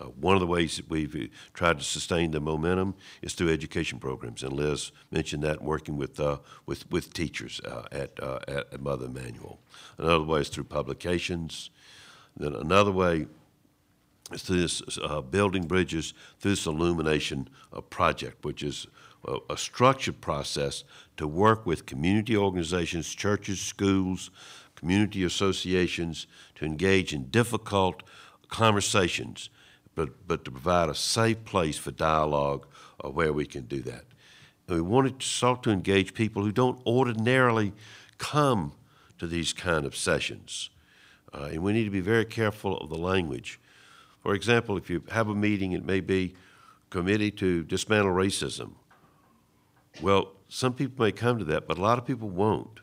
Uh, 0.00 0.06
one 0.06 0.34
of 0.34 0.40
the 0.40 0.46
ways 0.46 0.76
that 0.76 0.90
we've 0.90 1.14
uh, 1.14 1.26
tried 1.52 1.78
to 1.78 1.84
sustain 1.84 2.32
the 2.32 2.40
momentum 2.40 2.94
is 3.22 3.32
through 3.32 3.52
education 3.52 3.98
programs, 3.98 4.42
and 4.42 4.52
Liz 4.52 4.90
mentioned 5.12 5.42
that, 5.44 5.62
working 5.62 5.96
with 5.96 6.18
uh, 6.18 6.38
with 6.66 6.90
with 6.90 7.12
teachers 7.12 7.60
uh, 7.60 7.84
at, 7.92 8.18
uh, 8.20 8.40
at 8.48 8.72
at 8.72 8.80
Mother 8.80 9.06
Emanuel. 9.06 9.60
Another 9.98 10.24
way 10.24 10.40
is 10.40 10.48
through 10.48 10.64
publications. 10.64 11.70
Then 12.36 12.54
another 12.54 12.90
way 12.90 13.26
is 14.32 14.42
through 14.42 14.62
this 14.62 14.82
uh, 15.02 15.20
building 15.20 15.66
bridges 15.66 16.12
through 16.40 16.52
this 16.52 16.66
illumination 16.66 17.48
project, 17.90 18.44
which 18.44 18.64
is 18.64 18.88
a, 19.26 19.38
a 19.50 19.56
structured 19.56 20.20
process 20.20 20.84
to 21.16 21.28
work 21.28 21.66
with 21.66 21.86
community 21.86 22.36
organizations, 22.36 23.14
churches, 23.14 23.60
schools, 23.60 24.30
community 24.74 25.24
associations 25.24 26.26
to 26.56 26.64
engage 26.64 27.12
in 27.14 27.30
difficult 27.30 28.02
conversations, 28.48 29.50
but, 29.94 30.26
but 30.26 30.44
to 30.44 30.50
provide 30.50 30.88
a 30.88 30.94
safe 30.94 31.44
place 31.44 31.78
for 31.78 31.90
dialogue 31.90 32.66
where 33.02 33.32
we 33.32 33.46
can 33.46 33.64
do 33.64 33.80
that. 33.82 34.04
And 34.66 34.76
we 34.76 34.82
wanted 34.82 35.20
to 35.20 35.26
sought 35.26 35.62
to 35.64 35.70
engage 35.70 36.14
people 36.14 36.42
who 36.42 36.52
don't 36.52 36.80
ordinarily 36.86 37.72
come 38.18 38.72
to 39.18 39.26
these 39.26 39.52
kind 39.52 39.84
of 39.84 39.94
sessions. 39.94 40.70
Uh, 41.32 41.48
and 41.52 41.62
we 41.62 41.72
need 41.72 41.84
to 41.84 41.90
be 41.90 42.00
very 42.00 42.24
careful 42.24 42.78
of 42.78 42.88
the 42.88 42.98
language. 42.98 43.60
For 44.22 44.34
example, 44.34 44.76
if 44.76 44.88
you 44.88 45.02
have 45.10 45.28
a 45.28 45.34
meeting, 45.34 45.72
it 45.72 45.84
may 45.84 46.00
be 46.00 46.34
committee 46.90 47.30
to 47.32 47.64
dismantle 47.64 48.12
racism. 48.12 48.72
Well, 50.00 50.32
some 50.48 50.74
people 50.74 51.04
may 51.04 51.12
come 51.12 51.38
to 51.38 51.44
that, 51.46 51.66
but 51.66 51.78
a 51.78 51.82
lot 51.82 51.98
of 51.98 52.06
people 52.06 52.28
won't. 52.28 52.80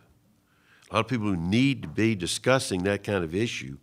A 0.90 0.96
lot 0.96 1.06
of 1.06 1.08
people 1.08 1.28
who 1.28 1.38
need 1.38 1.82
to 1.84 1.88
be 1.88 2.16
discussing 2.16 2.84
that 2.84 3.04
kind 3.04 3.24
of 3.24 3.34
issue 3.34 3.78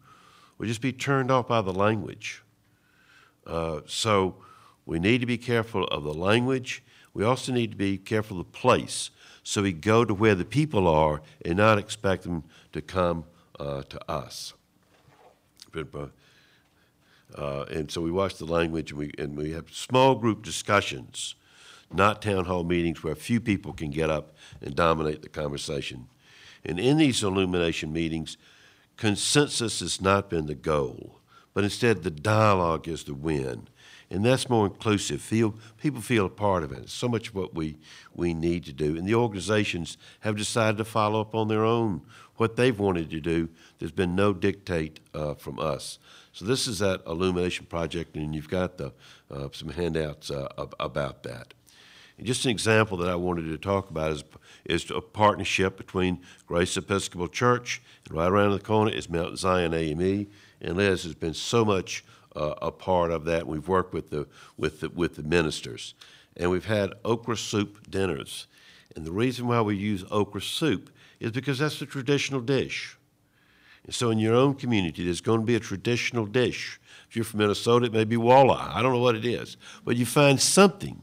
will 0.59 0.67
just 0.67 0.83
be 0.83 0.93
turned 0.93 1.31
off 1.31 1.49
by 1.49 1.63
the 1.63 1.73
language. 1.73 2.43
Uh, 3.49 3.81
so 3.87 4.37
we 4.87 4.99
need 4.99 5.21
to 5.21 5.27
be 5.27 5.39
careful 5.39 5.85
of 5.85 6.05
the 6.05 6.15
language. 6.15 6.85
We 7.15 7.25
also 7.25 7.53
need 7.53 7.71
to 7.73 7.77
be 7.77 7.99
careful 7.99 8.39
of 8.39 8.47
the 8.47 8.59
place. 8.59 9.11
So 9.43 9.63
we 9.63 9.73
go 9.73 10.05
to 10.05 10.13
where 10.13 10.35
the 10.35 10.45
people 10.45 10.87
are 10.87 11.23
and 11.45 11.57
not 11.57 11.79
expect 11.79 12.25
them 12.25 12.45
to 12.73 12.83
come 12.83 13.25
uh, 13.59 13.83
to 13.85 14.11
us. 14.11 14.53
Uh, 15.75 16.07
uh, 17.35 17.65
and 17.71 17.91
so 17.91 18.01
we 18.01 18.11
watch 18.11 18.37
the 18.37 18.45
language 18.45 18.91
and 18.91 18.99
we, 18.99 19.11
and 19.19 19.37
we 19.37 19.53
have 19.53 19.71
small 19.73 20.15
group 20.15 20.43
discussions, 20.43 21.35
not 21.93 22.21
town 22.23 22.45
hall 22.45 22.65
meetings 22.65 23.03
where 23.03 23.13
a 23.13 23.17
few 23.17 23.41
people 23.41 23.73
can 23.73 23.91
get 23.91 24.11
up 24.11 24.35
and 24.61 24.75
dominate 24.75 25.23
the 25.23 25.29
conversation. 25.29 26.09
And 26.65 26.79
in 26.79 26.99
these 26.99 27.23
illumination 27.23 27.93
meetings, 27.93 28.37
consensus 28.97 29.81
has 29.81 30.01
not 30.01 30.29
been 30.29 30.47
the 30.47 30.55
goal, 30.55 31.18
but 31.59 31.65
instead 31.65 32.05
the 32.05 32.11
dialogue 32.13 32.87
is 32.87 33.03
the 33.03 33.15
win. 33.15 33.67
And 34.13 34.25
that's 34.25 34.49
more 34.49 34.65
inclusive. 34.65 35.21
Feel, 35.21 35.57
people 35.77 36.01
feel 36.01 36.27
a 36.27 36.31
part 36.31 36.63
of 36.63 36.71
it. 36.71 36.79
It's 36.83 36.93
so 36.93 37.09
much 37.09 37.35
what 37.35 37.53
we, 37.53 37.79
we 38.15 38.33
need 38.33 38.65
to 38.67 38.73
do. 38.73 38.97
And 38.97 39.05
the 39.05 39.17
organizations 39.17 39.99
have 40.21 40.37
decided 40.37 40.79
to 40.79 40.85
follow 40.85 41.21
up 41.21 41.35
on 41.35 41.49
their 41.49 41.65
own, 41.65 42.03
what 42.37 42.55
they've 42.55 42.79
wanted 42.79 43.11
to 43.11 43.19
do. 43.19 43.49
There's 43.81 43.91
been 43.91 44.15
no 44.15 44.33
dictate 44.33 45.01
uh, 45.13 45.35
from 45.35 45.59
us. 45.59 45.99
So 46.33 46.45
this 46.45 46.69
is 46.69 46.79
that 46.79 47.03
illumination 47.09 47.67
project, 47.67 48.15
and 48.15 48.37
you've 48.37 48.49
got 48.49 48.79
the, 48.79 48.93
uh, 49.29 49.49
some 49.51 49.71
handouts 49.71 50.31
uh, 50.31 50.47
about 50.79 51.25
that. 51.25 51.55
And 52.19 52.25
just 52.25 52.45
an 52.45 52.53
example 52.53 52.97
that 52.99 53.09
I 53.09 53.17
wanted 53.17 53.51
to 53.51 53.59
talk 53.59 53.91
about 53.91 54.13
is, 54.13 54.23
is 54.65 54.93
a 54.93 55.01
partnership 55.01 55.77
between 55.77 56.21
Grace 56.47 56.77
Episcopal 56.77 57.27
Church 57.27 57.83
and 58.07 58.17
right 58.17 58.29
around 58.29 58.53
the 58.53 58.61
corner 58.61 58.93
is 58.93 59.11
Mount 59.11 59.41
Zion 59.41 59.75
AME. 59.75 60.29
And 60.61 60.77
Liz 60.77 61.05
has 61.05 61.15
been 61.15 61.35
so 61.35 61.65
much 61.65 62.05
uh, 62.35 62.55
a 62.63 62.71
part 62.71 63.11
of 63.11 63.25
that. 63.25 63.47
We've 63.47 63.69
worked 63.69 63.93
with 63.93 64.11
the, 64.11 64.27
with, 64.57 64.81
the, 64.81 64.91
with 64.91 65.17
the 65.17 65.23
ministers. 65.23 65.95
And 66.37 66.51
we've 66.51 66.67
had 66.67 66.95
okra 67.05 67.37
soup 67.37 67.91
dinners. 67.91 68.47
And 68.95 69.05
the 69.05 69.13
reason 69.13 69.47
why 69.47 69.61
we 69.61 69.77
use 69.77 70.05
okra 70.11 70.41
soup 70.41 70.91
is 71.21 71.33
because 71.33 71.59
that's 71.59 71.79
the 71.79 71.87
traditional 71.87 72.41
dish. 72.41 72.97
And 73.85 73.95
so 73.95 74.11
in 74.11 74.19
your 74.19 74.35
own 74.35 74.55
community, 74.55 75.05
there's 75.05 75.21
going 75.21 75.41
to 75.41 75.47
be 75.47 75.55
a 75.55 75.61
traditional 75.61 76.27
dish. 76.27 76.79
If 77.09 77.17
you're 77.17 77.25
from 77.25 77.41
Minnesota, 77.41 77.87
it 77.87 77.93
may 77.93 78.05
be 78.05 78.17
walleye. 78.17 78.75
I 78.75 78.83
don't 78.83 78.93
know 78.93 78.99
what 78.99 79.15
it 79.15 79.25
is. 79.25 79.57
But 79.85 79.97
you 79.97 80.05
find 80.05 80.41
something 80.41 81.03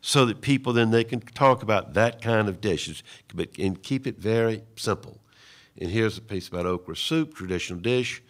so 0.00 0.24
that 0.26 0.40
people 0.40 0.72
then 0.72 0.90
they 0.90 1.04
can 1.04 1.20
talk 1.20 1.62
about 1.62 1.94
that 1.94 2.20
kind 2.22 2.48
of 2.48 2.60
dishes 2.60 3.02
but, 3.34 3.50
and 3.58 3.82
keep 3.82 4.06
it 4.06 4.18
very 4.18 4.62
simple. 4.76 5.20
And 5.80 5.90
here's 5.90 6.18
a 6.18 6.22
piece 6.22 6.48
about 6.48 6.66
okra 6.66 6.96
soup, 6.96 7.34
traditional 7.34 7.78
dish. 7.78 8.22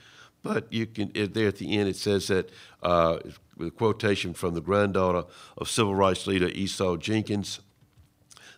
But 0.43 0.73
you 0.73 0.87
can 0.87 1.13
there 1.15 1.49
at 1.49 1.57
the 1.57 1.77
end 1.77 1.89
it 1.89 1.97
says 1.97 2.29
that 2.29 2.51
uh, 2.83 3.19
with 3.57 3.69
a 3.69 3.71
quotation 3.73 4.35
from 4.35 4.55
the 4.55 4.61
granddaughter 4.61 5.25
of 5.57 5.69
civil 5.69 5.95
rights 5.95 6.27
leader 6.27 6.49
Esau 6.49 6.97
Jenkins 6.97 7.61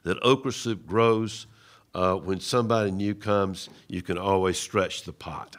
that 0.02 0.18
okra 0.22 0.52
soup 0.52 0.86
grows 0.86 1.46
uh, 1.94 2.14
when 2.14 2.40
somebody 2.40 2.90
new 2.90 3.14
comes. 3.14 3.68
You 3.88 4.02
can 4.02 4.18
always 4.18 4.58
stretch 4.58 5.04
the 5.04 5.12
pot. 5.12 5.56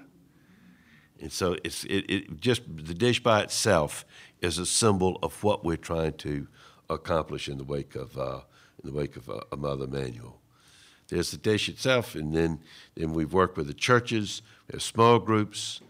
And 1.20 1.32
so 1.32 1.56
it's 1.64 1.84
it, 1.84 2.10
it 2.10 2.42
just 2.42 2.64
the 2.66 2.94
dish 2.94 3.22
by 3.22 3.42
itself 3.42 4.06
is 4.42 4.58
a 4.58 4.66
symbol 4.66 5.20
of 5.22 5.44
what 5.44 5.64
we're 5.64 5.78
trying 5.78 6.14
to 6.14 6.48
accomplish 6.90 7.48
in 7.48 7.58
the 7.58 7.64
wake 7.64 7.96
of 7.96 8.18
uh, 8.18 8.42
in 8.84 8.90
the 8.90 8.96
wake 8.96 9.16
of 9.16 9.30
uh, 9.30 9.42
Mother 9.56 9.86
Emanuel. 9.86 10.40
There's 11.10 11.32
the 11.32 11.38
dish 11.38 11.70
itself, 11.70 12.16
and 12.16 12.34
then 12.34 12.60
then 12.96 13.14
we've 13.14 13.34
worked 13.34 13.56
with 13.56 13.68
the 13.68 13.74
churches. 13.74 14.42
We 14.68 14.74
have 14.74 14.82
small 14.82 15.20
groups. 15.20 15.82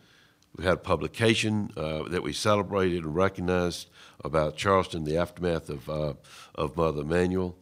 We 0.57 0.65
had 0.65 0.73
a 0.73 0.77
publication 0.77 1.71
uh, 1.77 2.03
that 2.09 2.23
we 2.23 2.33
celebrated 2.33 3.03
and 3.03 3.15
recognized 3.15 3.87
about 4.23 4.57
Charleston, 4.57 5.03
the 5.05 5.17
aftermath 5.17 5.69
of 5.69 5.89
uh, 5.89 6.13
of 6.55 6.75
Mother 6.75 7.01
Emanuel, 7.01 7.55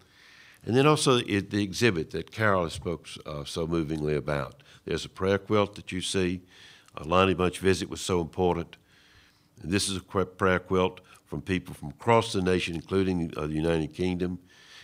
and 0.66 0.76
then 0.76 0.86
also 0.86 1.18
the, 1.18 1.40
the 1.42 1.64
exhibit 1.64 2.12
that 2.12 2.32
Carol 2.32 2.70
spoke 2.70 3.08
uh, 3.26 3.44
so 3.46 3.68
movingly 3.68 4.16
about. 4.16 4.64
There's 4.86 5.06
a 5.06 5.10
prayer 5.10 5.38
quilt 5.38 5.76
that 5.76 5.92
you 5.92 6.02
see. 6.02 6.42
A 6.96 7.04
Lonnie 7.04 7.34
Bunch 7.34 7.60
visit 7.60 7.90
was 7.90 8.02
so 8.02 8.22
important. 8.22 8.78
And 9.62 9.72
this 9.72 9.90
is 9.90 9.98
a 9.98 10.02
prayer 10.02 10.60
quilt 10.60 11.02
from 11.26 11.42
people 11.42 11.74
from 11.74 11.90
across 11.90 12.34
the 12.34 12.42
nation, 12.42 12.76
including 12.76 13.34
uh, 13.38 13.48
the 13.48 13.54
United 13.54 13.94
Kingdom. 13.94 14.40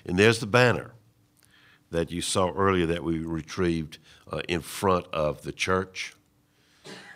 And 0.06 0.18
there's 0.18 0.39
the 0.39 0.47
banner 0.47 0.91
that 1.91 2.12
you 2.12 2.22
saw 2.22 2.51
earlier 2.51 2.86
that 2.86 3.03
we 3.03 3.20
retrieved 3.20 3.97
uh, 4.32 4.41
in 4.47 4.62
front 4.62 5.08
of 5.14 5.43
the 5.43 5.51
church. 5.51 6.14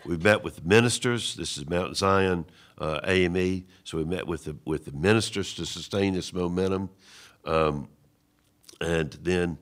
We've 0.06 0.22
met 0.22 0.42
with 0.42 0.64
ministers. 0.64 1.34
This 1.36 1.58
is 1.58 1.68
Mount 1.68 1.96
Zion 1.96 2.46
uh, 2.78 3.00
AME. 3.04 3.66
So 3.84 3.98
we 3.98 4.04
met 4.04 4.26
with 4.26 4.44
the, 4.44 4.56
with 4.64 4.86
the 4.86 4.92
ministers 4.92 5.54
to 5.54 5.66
sustain 5.66 6.14
this 6.14 6.32
momentum. 6.32 6.90
Um, 7.44 7.88
and 8.80 9.12
then 9.22 9.58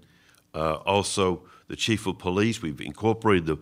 uh, 0.55 0.75
also 0.87 1.43
the 1.67 1.77
chief 1.77 2.07
of 2.07 2.19
police. 2.19 2.63
We've 2.63 2.81
incorporated 2.81 3.47
the, 3.47 3.59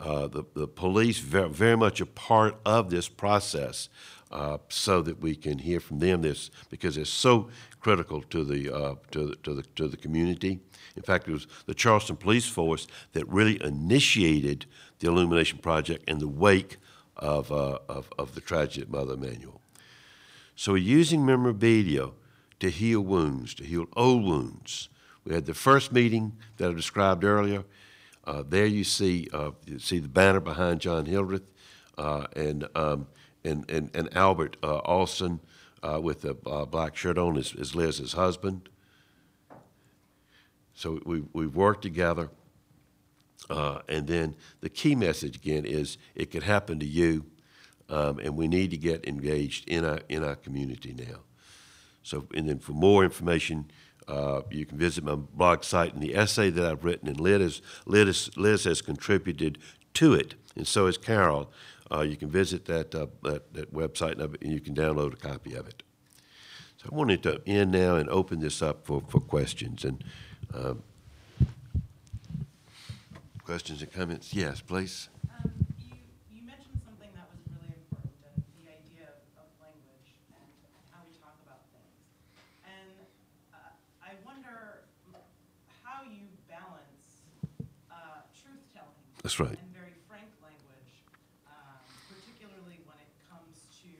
uh, 0.00 0.28
the, 0.28 0.44
the 0.54 0.66
police 0.66 1.18
very, 1.18 1.50
very 1.50 1.76
much 1.76 2.00
a 2.00 2.06
part 2.06 2.56
of 2.64 2.90
this 2.90 3.08
process. 3.08 3.88
uh, 4.34 4.58
so 4.68 5.00
that 5.00 5.20
we 5.20 5.36
can 5.36 5.58
hear 5.58 5.80
from 5.80 6.00
them 6.00 6.20
this 6.22 6.50
because 6.68 6.96
it's 6.96 7.08
so 7.08 7.48
critical 7.80 8.20
to 8.22 8.44
the, 8.44 8.74
uh, 8.74 8.96
to, 9.12 9.28
the, 9.28 9.36
to, 9.36 9.54
the, 9.54 9.62
to 9.62 9.88
the 9.88 9.96
community. 9.96 10.58
In 10.96 11.02
fact, 11.02 11.28
it 11.28 11.32
was 11.32 11.46
the 11.66 11.74
Charleston 11.74 12.16
Police 12.16 12.46
Force 12.46 12.88
that 13.12 13.26
really 13.28 13.62
initiated 13.62 14.66
the 14.98 15.08
Illumination 15.08 15.58
Project 15.58 16.08
in 16.08 16.18
the 16.18 16.28
wake 16.28 16.78
of, 17.16 17.52
uh, 17.52 17.78
of, 17.88 18.10
of 18.18 18.34
the 18.34 18.40
tragedy 18.40 18.82
at 18.82 18.90
Mother 18.90 19.14
Emanuel. 19.14 19.60
So 20.56 20.72
we're 20.72 20.78
using 20.78 21.24
memorabilia 21.26 22.10
to 22.60 22.70
heal 22.70 23.00
wounds, 23.00 23.54
to 23.54 23.64
heal 23.64 23.86
old 23.96 24.24
wounds. 24.24 24.88
We 25.24 25.34
had 25.34 25.46
the 25.46 25.54
first 25.54 25.92
meeting 25.92 26.36
that 26.56 26.70
I 26.70 26.72
described 26.72 27.24
earlier. 27.24 27.64
Uh, 28.24 28.42
there 28.46 28.66
you 28.66 28.84
see, 28.84 29.28
uh, 29.32 29.50
you 29.66 29.78
see 29.78 29.98
the 29.98 30.08
banner 30.08 30.40
behind 30.40 30.80
John 30.80 31.06
Hildreth 31.06 31.50
uh, 31.98 32.26
and, 32.36 32.66
um, 32.74 33.06
and, 33.44 33.68
and, 33.70 33.90
and 33.94 34.14
Albert 34.16 34.56
uh, 34.62 34.78
Alston 34.78 35.40
uh, 35.82 36.00
with 36.00 36.22
the 36.22 36.36
uh, 36.46 36.64
black 36.64 36.96
shirt 36.96 37.18
on 37.18 37.36
is, 37.36 37.54
is 37.54 37.74
Liz's 37.74 38.12
husband. 38.14 38.68
So 40.74 41.00
we, 41.04 41.22
we've 41.32 41.54
worked 41.54 41.82
together. 41.82 42.30
Uh, 43.50 43.80
and 43.88 44.06
then 44.06 44.34
the 44.60 44.68
key 44.68 44.94
message 44.94 45.36
again 45.36 45.64
is 45.64 45.98
it 46.14 46.30
could 46.30 46.42
happen 46.42 46.78
to 46.78 46.86
you, 46.86 47.24
um, 47.88 48.18
and 48.18 48.36
we 48.36 48.48
need 48.48 48.70
to 48.70 48.76
get 48.76 49.06
engaged 49.06 49.68
in 49.68 49.84
our, 49.84 50.00
in 50.08 50.24
our 50.24 50.36
community 50.36 50.94
now. 50.96 51.20
So, 52.02 52.26
and 52.34 52.48
then 52.48 52.58
for 52.58 52.72
more 52.72 53.04
information, 53.04 53.70
uh, 54.08 54.42
you 54.50 54.66
can 54.66 54.78
visit 54.78 55.04
my 55.04 55.14
blog 55.14 55.64
site 55.64 55.94
and 55.94 56.02
the 56.02 56.14
essay 56.14 56.50
that 56.50 56.64
I've 56.64 56.84
written, 56.84 57.08
and 57.08 57.20
Liz, 57.20 57.62
Liz, 57.86 58.30
Liz 58.36 58.64
has 58.64 58.82
contributed 58.82 59.58
to 59.94 60.14
it, 60.14 60.34
and 60.56 60.66
so 60.66 60.86
has 60.86 60.98
Carol. 60.98 61.50
Uh, 61.90 62.00
you 62.00 62.16
can 62.16 62.30
visit 62.30 62.64
that, 62.64 62.94
uh, 62.94 63.06
that, 63.22 63.52
that 63.54 63.74
website 63.74 64.12
and 64.12 64.36
and 64.40 64.52
you 64.52 64.60
can 64.60 64.74
download 64.74 65.12
a 65.12 65.16
copy 65.16 65.54
of 65.54 65.66
it. 65.68 65.82
So 66.78 66.88
I 66.90 66.94
wanted 66.94 67.22
to 67.22 67.40
end 67.46 67.72
now 67.72 67.96
and 67.96 68.08
open 68.08 68.40
this 68.40 68.62
up 68.62 68.86
for, 68.86 69.02
for 69.08 69.20
questions. 69.20 69.84
And 69.84 70.02
um, 70.52 70.82
questions 73.44 73.82
and 73.82 73.92
comments? 73.92 74.32
Yes, 74.32 74.60
please. 74.60 75.08
Um, 75.28 75.52
you, 75.76 75.92
you 76.32 76.40
mentioned 76.42 76.80
something 76.80 77.12
that 77.12 77.28
was 77.28 77.40
really 77.52 77.76
important, 77.76 78.16
and 78.24 78.40
the 78.56 78.72
idea 78.72 79.04
of, 79.12 79.44
of 79.44 79.48
language 79.60 80.08
and 80.32 80.48
how 80.88 81.04
we 81.04 81.12
talk 81.20 81.36
about 81.44 81.60
things. 81.68 81.92
And 82.64 82.96
uh, 83.52 83.76
I 84.00 84.16
wonder 84.24 84.88
how 85.84 86.08
you 86.08 86.24
balance 86.48 87.28
uh, 87.92 88.24
truth-telling. 88.32 89.04
That's 89.20 89.36
right. 89.36 89.60
And 89.60 89.72
very 89.76 89.92
frank 90.08 90.32
language, 90.40 90.92
um, 91.44 91.84
particularly 92.08 92.80
when 92.88 92.96
it 92.96 93.12
comes 93.28 93.60
to 93.84 93.92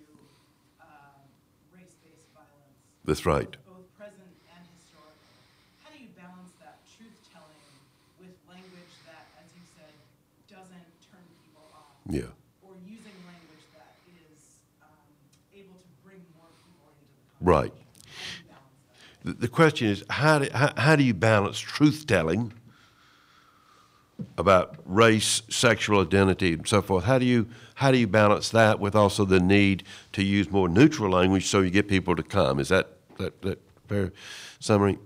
um, 0.80 1.20
race-based 1.68 2.32
violence. 2.32 2.80
That's 3.04 3.28
right. 3.28 3.52
Both 3.68 3.92
present 4.00 4.32
and 4.56 4.62
historical. 4.72 5.20
How 5.84 5.92
do 5.92 6.00
you 6.00 6.08
balance 6.16 6.56
that 6.64 6.80
truth-telling 6.96 7.60
with 8.16 8.32
language 8.48 8.94
that, 9.04 9.28
as 9.40 9.48
you 9.52 9.64
said, 9.76 9.92
doesn't 10.48 10.88
turn 11.04 11.24
people 11.44 11.68
off? 11.76 11.93
Yeah. 12.08 12.22
Or 12.62 12.72
using 12.84 13.12
language 13.26 13.64
that 13.72 13.96
is 14.06 14.42
um, 14.82 14.88
able 15.54 15.74
to 15.74 16.04
bring 16.04 16.20
more 16.36 16.48
people 16.64 16.92
into 17.00 17.14
the 17.38 17.44
Right. 17.44 17.70
conversation? 17.70 17.88
How 18.18 18.28
do 18.28 18.38
you 18.38 18.44
balance 18.48 19.22
that? 19.22 19.40
The, 19.40 19.40
the 19.40 19.48
question 19.48 19.88
is 19.88 20.04
how 20.10 20.38
do, 20.40 20.48
how, 20.52 20.72
how 20.76 20.96
do 20.96 21.02
you 21.02 21.14
balance 21.14 21.58
truth 21.58 22.06
telling 22.06 22.52
about 24.38 24.76
race, 24.84 25.42
sexual 25.48 26.00
identity, 26.00 26.52
and 26.54 26.68
so 26.68 26.82
forth? 26.82 27.04
How 27.04 27.18
do 27.18 27.24
you 27.24 27.48
how 27.76 27.90
do 27.90 27.98
you 27.98 28.06
balance 28.06 28.50
that 28.50 28.78
with 28.78 28.94
also 28.94 29.24
the 29.24 29.40
need 29.40 29.82
to 30.12 30.22
use 30.22 30.50
more 30.50 30.68
neutral 30.68 31.10
language 31.10 31.46
so 31.46 31.60
you 31.60 31.70
get 31.70 31.88
people 31.88 32.14
to 32.14 32.22
come? 32.22 32.60
Is 32.60 32.68
that 32.68 32.90
that, 33.18 33.40
that 33.42 33.60
fair 33.88 34.12
summary? 34.60 34.98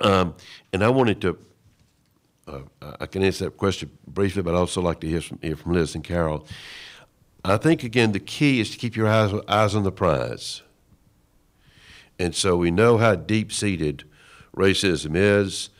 Um, 0.00 0.34
and 0.72 0.84
I 0.84 0.88
wanted 0.90 1.20
to. 1.22 1.38
Uh, 2.52 2.92
I 3.00 3.06
can 3.06 3.22
answer 3.22 3.46
that 3.46 3.56
question 3.56 3.90
briefly, 4.06 4.42
but 4.42 4.54
I'd 4.54 4.58
also 4.58 4.82
like 4.82 5.00
to 5.00 5.08
hear 5.08 5.20
from, 5.20 5.38
hear 5.40 5.56
from 5.56 5.72
Liz 5.72 5.94
and 5.94 6.04
Carol. 6.04 6.46
I 7.44 7.56
think 7.56 7.82
again 7.82 8.12
the 8.12 8.20
key 8.20 8.60
is 8.60 8.70
to 8.70 8.78
keep 8.78 8.94
your 8.94 9.08
eyes 9.08 9.32
eyes 9.48 9.74
on 9.74 9.82
the 9.82 9.92
prize. 9.92 10.62
And 12.18 12.34
so 12.34 12.56
we 12.56 12.70
know 12.70 12.98
how 12.98 13.14
deep 13.14 13.52
seated 13.52 14.04
racism 14.56 15.16
is, 15.16 15.70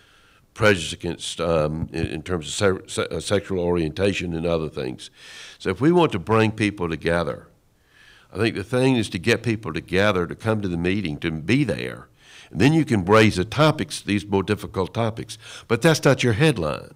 prejudice 0.55 0.93
against, 0.93 1.41
um, 1.41 1.89
in, 1.93 2.07
in 2.07 2.23
terms 2.23 2.49
of 2.49 2.53
se- 2.55 2.89
se- 2.89 3.17
uh, 3.17 3.21
sexual 3.21 3.61
orientation 3.61 4.35
and 4.35 4.47
other 4.47 4.69
things. 4.69 5.11
So 5.59 5.71
if 5.71 5.81
we 5.81 5.93
want 5.93 6.11
to 6.13 6.19
bring 6.19 6.51
people 6.51 6.89
together, 6.89 7.49
I 8.33 8.39
think 8.39 8.57
the 8.57 8.65
thing 8.65 8.97
is 8.97 9.11
to 9.11 9.19
get 9.19 9.43
people 9.43 9.73
together 9.73 10.27
to 10.27 10.35
come 10.35 10.63
to 10.63 10.69
the 10.69 10.79
meeting, 10.79 11.19
to 11.19 11.31
be 11.31 11.65
there. 11.65 12.09
And 12.53 12.61
then 12.61 12.75
you 12.75 12.85
can 12.85 13.05
raise 13.07 13.37
the 13.37 13.47
topics, 13.47 14.03
these 14.03 14.27
more 14.27 14.43
difficult 14.43 14.93
topics. 14.93 15.39
But 15.69 15.81
that's 15.81 16.05
not 16.05 16.23
your 16.23 16.35
headline. 16.35 16.95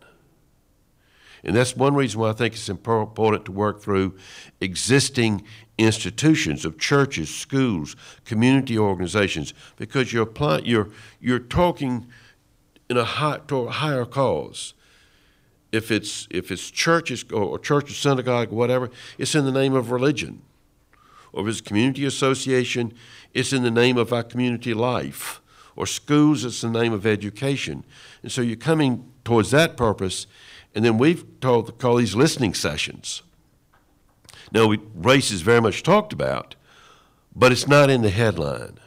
And 1.43 1.57
that's 1.57 1.75
one 1.75 1.95
reason 1.95 2.21
why 2.21 2.31
I 2.31 2.33
think 2.33 2.55
it's 2.55 2.69
important 2.69 3.47
to 3.47 3.53
work 3.53 3.81
through 3.81 4.17
existing 4.61 5.45
institutions 5.79 6.65
of 6.65 6.79
churches, 6.79 7.35
schools, 7.35 7.97
community 8.25 8.79
organizations, 8.79 9.55
because 9.77 10.13
you're 10.13 10.25
applying, 10.25 10.67
you're 10.67 10.91
you're 11.21 11.39
talking 11.39 12.07
in 12.91 12.97
a 12.97 13.05
high, 13.05 13.39
to 13.49 13.61
a 13.61 13.71
higher 13.71 14.05
cause. 14.05 14.75
If 15.73 15.91
it's 15.91 16.27
if 16.31 16.51
it's 16.51 16.71
churches 16.71 17.25
or, 17.33 17.59
church 17.59 17.91
or 17.91 17.95
synagogue 17.95 18.53
or 18.53 18.57
whatever, 18.57 18.91
it's 19.17 19.35
in 19.35 19.45
the 19.45 19.53
name 19.53 19.75
of 19.75 19.91
religion. 19.91 20.43
Or 21.33 21.43
if 21.43 21.49
it's 21.49 21.61
community 21.61 22.05
association, 22.05 22.93
it's 23.33 23.53
in 23.53 23.63
the 23.63 23.71
name 23.71 23.97
of 23.97 24.13
our 24.13 24.23
community 24.23 24.75
life. 24.75 25.41
Or 25.77 25.87
schools, 25.87 26.45
it's 26.45 26.63
the 26.63 26.71
name 26.71 26.93
of 26.93 27.07
education. 27.07 27.85
And 28.23 28.33
so 28.33 28.41
you're 28.41 28.57
coming 28.57 29.13
towards 29.25 29.51
that 29.51 29.77
purpose, 29.77 30.27
and 30.75 30.85
then 30.85 30.99
we've 30.99 31.25
told 31.41 31.79
call 31.79 31.97
these 31.97 32.15
listening 32.15 32.55
sessions. 32.55 33.23
Now, 34.53 34.67
we, 34.67 34.79
race 34.95 35.31
is 35.31 35.43
very 35.43 35.61
much 35.61 35.83
talked 35.83 36.13
about, 36.13 36.55
but 37.35 37.53
it's 37.53 37.69
not 37.69 37.91
in 37.91 38.03
the 38.03 38.11
headline. 38.11 38.79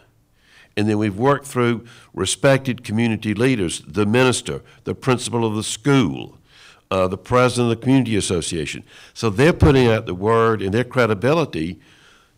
And 0.76 0.88
then 0.88 0.98
we've 0.98 1.18
worked 1.18 1.46
through 1.46 1.86
respected 2.14 2.84
community 2.84 3.34
leaders, 3.34 3.82
the 3.86 4.06
minister, 4.06 4.62
the 4.86 4.96
principal 4.96 5.46
of 5.46 5.56
the 5.56 5.64
school, 5.64 6.38
uh, 6.90 7.08
the 7.08 7.18
president 7.18 7.72
of 7.72 7.78
the 7.78 7.84
community 7.84 8.16
association. 8.16 8.84
So 9.14 9.30
they're 9.30 9.54
putting 9.54 9.88
out 9.88 10.06
the 10.06 10.16
word 10.16 10.62
and 10.62 10.74
their 10.74 10.84
credibility 10.84 11.80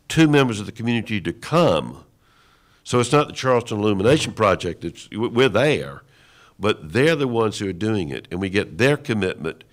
to 0.10 0.28
members 0.28 0.60
of 0.60 0.66
the 0.66 0.72
community 0.72 1.22
to 1.22 1.32
come. 1.32 2.04
So 2.84 3.00
it's 3.00 3.12
not 3.12 3.28
the 3.28 3.34
Charleston 3.34 3.80
Illumination 3.80 4.34
Project, 4.34 4.84
it's, 4.84 5.10
we're 5.12 5.50
there, 5.50 6.04
but 6.60 6.94
they're 6.94 7.16
the 7.16 7.28
ones 7.28 7.60
who 7.60 7.70
are 7.70 7.74
doing 7.74 8.10
it, 8.10 8.28
and 8.32 8.40
we 8.40 8.50
get 8.50 8.78
their 8.78 8.98
commitment. 8.98 9.64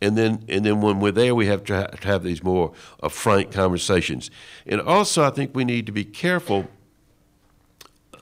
And 0.00 0.18
then, 0.18 0.44
and 0.48 0.64
then 0.64 0.80
when 0.80 1.00
we're 1.00 1.12
there, 1.12 1.34
we 1.34 1.46
have 1.46 1.64
to, 1.64 1.74
ha- 1.74 1.86
to 1.86 2.08
have 2.08 2.22
these 2.22 2.42
more 2.42 2.72
uh, 3.02 3.08
frank 3.08 3.52
conversations. 3.52 4.30
And 4.66 4.80
also, 4.80 5.24
I 5.24 5.30
think 5.30 5.54
we 5.54 5.64
need 5.64 5.86
to 5.86 5.92
be 5.92 6.04
careful 6.04 6.68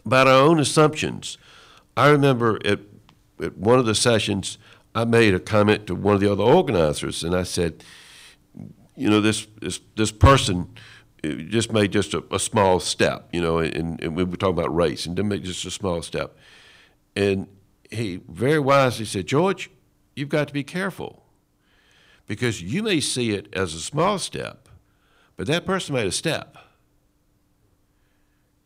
about 0.05 0.27
our 0.27 0.41
own 0.41 0.61
assumptions. 0.61 1.39
I 1.97 2.11
remember 2.11 2.59
at, 2.65 2.81
at 3.41 3.57
one 3.57 3.79
of 3.79 3.87
the 3.87 3.95
sessions, 3.95 4.59
I 4.95 5.05
made 5.05 5.35
a 5.35 5.41
comment 5.41 5.87
to 5.87 5.95
one 5.95 6.15
of 6.15 6.21
the 6.21 6.31
other 6.31 6.45
organizers, 6.45 7.25
and 7.25 7.35
I 7.35 7.45
said, 7.45 7.83
you 8.95 9.09
know, 9.09 9.21
this 9.21 9.47
this, 9.61 9.81
this 9.97 10.13
person 10.13 10.69
uh, 11.25 11.29
just 11.49 11.73
made 11.73 11.93
just 11.93 12.15
a, 12.15 12.25
a 12.31 12.39
small 12.39 12.81
step, 12.81 13.29
you 13.33 13.41
know, 13.41 13.59
and, 13.59 14.03
and 14.03 14.17
we 14.17 14.25
were 14.25 14.37
talking 14.37 14.59
about 14.59 14.75
race, 14.75 15.07
and 15.07 15.17
didn't 15.17 15.29
make 15.29 15.43
just 15.43 15.65
a 15.65 15.71
small 15.71 16.03
step. 16.03 16.37
And 17.15 17.47
he 17.91 18.21
very 18.29 18.59
wisely 18.59 19.05
said, 19.05 19.27
George, 19.27 19.71
you've 20.17 20.29
got 20.29 20.49
to 20.49 20.55
be 20.55 20.65
careful 20.65 21.23
because 22.27 22.63
you 22.63 22.83
may 22.83 23.01
see 23.01 23.33
it 23.33 23.49
as 23.53 23.75
a 23.75 23.81
small 23.81 24.19
step, 24.19 24.69
but 25.37 25.47
that 25.47 25.67
person 25.67 25.95
made 25.95 26.07
a 26.07 26.13
step. 26.13 26.57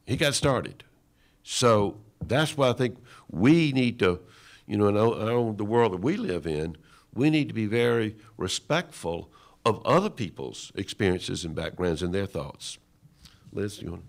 He 0.04 0.16
got 0.16 0.34
started. 0.34 0.84
So 1.42 1.96
that's 2.24 2.56
why 2.56 2.70
I 2.70 2.72
think 2.72 2.98
we 3.30 3.72
need 3.72 3.98
to, 3.98 4.20
you 4.66 4.76
know, 4.76 4.88
in 4.88 4.96
our 4.96 5.52
the 5.52 5.64
world 5.64 5.92
that 5.92 6.00
we 6.00 6.16
live 6.16 6.46
in, 6.46 6.76
we 7.12 7.30
need 7.30 7.48
to 7.48 7.54
be 7.54 7.66
very 7.66 8.16
respectful 8.36 9.30
of 9.66 9.84
other 9.84 10.08
people's 10.08 10.70
experiences 10.76 11.44
and 11.44 11.52
backgrounds 11.52 12.00
and 12.00 12.14
their 12.14 12.24
thoughts. 12.24 12.78
Liz, 13.52 13.82
you 13.82 13.90
want? 13.90 14.04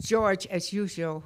George, 0.00 0.46
as 0.46 0.72
usual, 0.72 1.24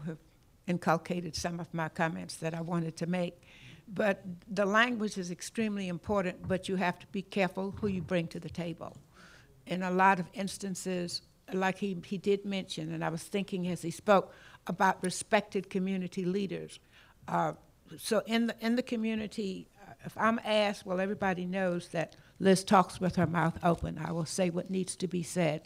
inculcated 0.67 1.37
some 1.37 1.61
of 1.61 1.73
my 1.75 1.91
comments 1.91 2.37
that 2.37 2.55
I 2.55 2.63
wanted 2.63 2.97
to 2.97 3.07
make. 3.07 3.43
But 3.89 4.23
the 4.49 4.65
language 4.65 5.19
is 5.19 5.31
extremely 5.31 5.87
important, 5.87 6.49
but 6.49 6.67
you 6.67 6.77
have 6.77 6.99
to 6.99 7.07
be 7.09 7.21
careful 7.21 7.75
who 7.79 7.87
you 7.89 8.01
bring 8.01 8.27
to 8.29 8.41
the 8.41 8.49
table. 8.49 8.97
In 9.67 9.83
a 9.83 9.91
lot 9.91 10.19
of 10.19 10.27
instances, 10.33 11.21
like 11.53 11.77
he, 11.77 11.95
he 12.07 12.17
did 12.17 12.47
mention, 12.47 12.91
and 12.95 13.05
I 13.05 13.11
was 13.11 13.23
thinking 13.23 13.69
as 13.69 13.83
he 13.83 13.91
spoke 13.91 14.33
about 14.67 15.03
respected 15.03 15.69
community 15.69 16.25
leaders. 16.25 16.81
Uh, 17.29 17.53
so 17.99 18.23
in 18.27 18.47
the, 18.47 18.57
in 18.61 18.77
the 18.77 18.83
community, 18.83 19.69
if 20.05 20.17
I'm 20.17 20.41
asked, 20.45 20.87
well, 20.87 21.01
everybody 21.01 21.47
knows 21.47 21.89
that 21.89 22.17
Liz 22.39 22.65
talks 22.65 23.01
with 23.01 23.17
her 23.17 23.27
mouth 23.27 23.59
open. 23.63 23.99
I 24.03 24.13
will 24.13 24.27
say 24.27 24.51
what 24.51 24.71
needs 24.71 24.95
to 24.97 25.09
be 25.09 25.23
said. 25.23 25.63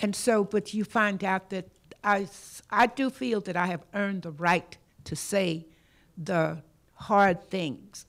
And 0.00 0.14
so, 0.14 0.44
but 0.44 0.74
you 0.74 0.84
find 0.84 1.22
out 1.22 1.50
that 1.50 1.68
I, 2.02 2.28
I 2.70 2.86
do 2.86 3.10
feel 3.10 3.40
that 3.42 3.56
I 3.56 3.66
have 3.66 3.84
earned 3.94 4.22
the 4.22 4.30
right 4.30 4.76
to 5.04 5.16
say 5.16 5.66
the 6.16 6.62
hard 6.94 7.42
things. 7.48 8.06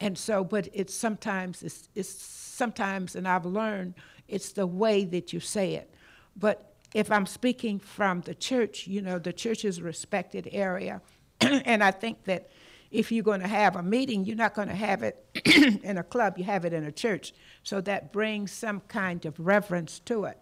And 0.00 0.18
so, 0.18 0.42
but 0.42 0.68
it's 0.72 0.94
sometimes, 0.94 1.62
it's, 1.62 1.88
it's 1.94 2.10
sometimes, 2.10 3.14
and 3.14 3.26
I've 3.28 3.46
learned, 3.46 3.94
it's 4.26 4.52
the 4.52 4.66
way 4.66 5.04
that 5.04 5.32
you 5.32 5.40
say 5.40 5.74
it. 5.74 5.94
But 6.36 6.74
if 6.94 7.10
I'm 7.10 7.26
speaking 7.26 7.78
from 7.78 8.22
the 8.22 8.34
church, 8.34 8.86
you 8.86 9.00
know, 9.00 9.18
the 9.18 9.32
church 9.32 9.64
is 9.64 9.78
a 9.78 9.82
respected 9.82 10.48
area. 10.52 11.00
and 11.40 11.82
I 11.82 11.90
think 11.90 12.24
that 12.24 12.50
if 12.92 13.10
you're 13.10 13.24
going 13.24 13.40
to 13.40 13.48
have 13.48 13.74
a 13.76 13.82
meeting, 13.82 14.24
you're 14.24 14.36
not 14.36 14.54
going 14.54 14.68
to 14.68 14.74
have 14.74 15.02
it 15.02 15.24
in 15.82 15.98
a 15.98 16.02
club, 16.02 16.36
you 16.36 16.44
have 16.44 16.64
it 16.64 16.72
in 16.72 16.84
a 16.84 16.92
church. 16.92 17.32
So 17.62 17.80
that 17.80 18.12
brings 18.12 18.52
some 18.52 18.80
kind 18.80 19.24
of 19.24 19.38
reverence 19.40 19.98
to 20.00 20.24
it. 20.24 20.38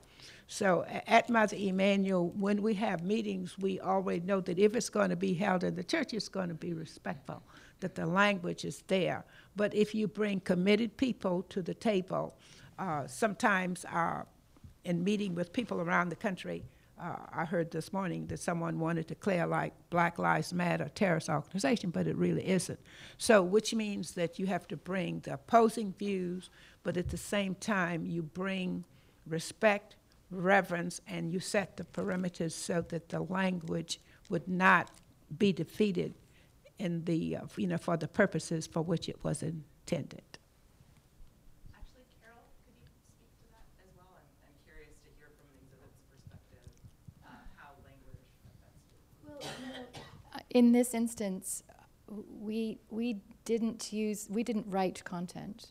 So 0.49 0.85
at 1.07 1.31
Mother 1.31 1.57
Emanuel, 1.57 2.31
when 2.31 2.61
we 2.61 2.75
have 2.75 3.05
meetings, 3.05 3.57
we 3.57 3.79
already 3.81 4.27
know 4.27 4.41
that 4.41 4.59
if 4.59 4.75
it's 4.75 4.91
going 4.91 5.11
to 5.11 5.17
be 5.17 5.33
held 5.33 5.63
in 5.63 5.77
the 5.77 5.85
church, 5.85 6.13
it's 6.13 6.29
going 6.29 6.49
to 6.49 6.57
be 6.57 6.73
respectful, 6.73 7.41
that 7.79 7.95
the 7.95 8.05
language 8.05 8.65
is 8.65 8.83
there. 8.89 9.25
But 9.55 9.73
if 9.73 9.95
you 9.95 10.09
bring 10.09 10.41
committed 10.41 10.97
people 10.97 11.43
to 11.51 11.63
the 11.63 11.75
table, 11.75 12.35
uh, 12.81 13.07
sometimes 13.07 13.85
uh, 13.85 14.23
in 14.85 15.05
meeting 15.05 15.37
with 15.37 15.53
people 15.53 15.81
around 15.81 16.09
the 16.09 16.17
country, 16.17 16.65
uh, 17.01 17.17
I 17.33 17.45
heard 17.45 17.71
this 17.71 17.93
morning 17.93 18.27
that 18.27 18.41
someone 18.41 18.79
wanted 18.79 19.09
to 19.09 19.15
declare 19.15 19.47
like 19.47 19.73
Black 19.91 20.19
Lives 20.19 20.53
Matter 20.53 20.85
a 20.85 20.89
terrorist 20.91 21.29
organization, 21.29 21.91
but 21.91 22.07
it 22.07 22.17
really 22.17 22.47
isn't. 22.47 22.79
So, 23.19 23.43
which 23.43 23.75
means 23.75 24.13
that 24.13 24.39
you 24.39 24.47
have 24.47 24.69
to 24.69 24.77
bring 24.77 25.21
the 25.21 25.35
opposing 25.35 25.95
views, 25.99 26.51
but 26.83 26.97
at 26.97 27.09
the 27.09 27.17
same 27.17 27.55
time, 27.55 28.07
you 28.07 28.23
bring 28.23 28.85
respect, 29.27 29.97
reverence, 30.31 31.01
and 31.07 31.33
you 31.33 31.41
set 31.41 31.77
the 31.77 31.85
perimeters 31.85 32.53
so 32.53 32.83
that 32.89 33.09
the 33.09 33.21
language 33.21 34.01
would 34.29 34.47
not 34.47 34.91
be 35.39 35.53
defeated 35.53 36.15
in 36.79 37.05
the, 37.05 37.37
uh, 37.37 37.41
you 37.57 37.67
know, 37.67 37.77
for 37.79 37.97
the 37.97 38.09
purposes 38.09 38.67
for 38.67 38.83
which 38.83 39.09
it 39.09 39.23
was 39.23 39.43
intended. 39.43 40.23
Actually, 41.77 42.09
Carol, 42.19 42.41
could 42.65 42.75
you 42.81 42.89
speak 43.13 43.29
to 43.37 43.47
that 43.53 43.69
as 43.85 43.93
well? 43.97 44.09
I'm, 44.17 44.25
I'm 44.49 44.57
curious 44.65 44.97
to 45.05 45.09
hear 45.21 45.29
from 45.37 45.47
an 45.53 45.61
exhibit's 45.61 46.01
perspective, 46.09 46.65
uh, 47.21 47.37
how 47.61 47.77
language 47.85 48.25
affects 48.49 48.81
you. 48.89 49.05
Uh, 50.33 50.40
In 50.51 50.73
this 50.73 50.95
instance, 50.95 51.63
we, 52.41 52.79
we 52.91 53.21
didn't 53.45 53.93
use, 53.93 54.27
we 54.29 54.43
didn't 54.43 54.67
write 54.69 55.03
content. 55.05 55.69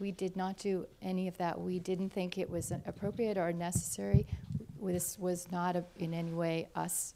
We 0.00 0.10
did 0.10 0.36
not 0.36 0.58
do 0.58 0.86
any 1.00 1.28
of 1.28 1.38
that. 1.38 1.60
We 1.60 1.78
didn't 1.78 2.10
think 2.10 2.36
it 2.36 2.50
was 2.50 2.72
appropriate 2.84 3.38
or 3.38 3.52
necessary. 3.52 4.26
This 4.82 5.18
was 5.18 5.50
not 5.52 5.76
a- 5.76 5.84
in 5.98 6.14
any 6.14 6.32
way 6.32 6.68
us, 6.74 7.14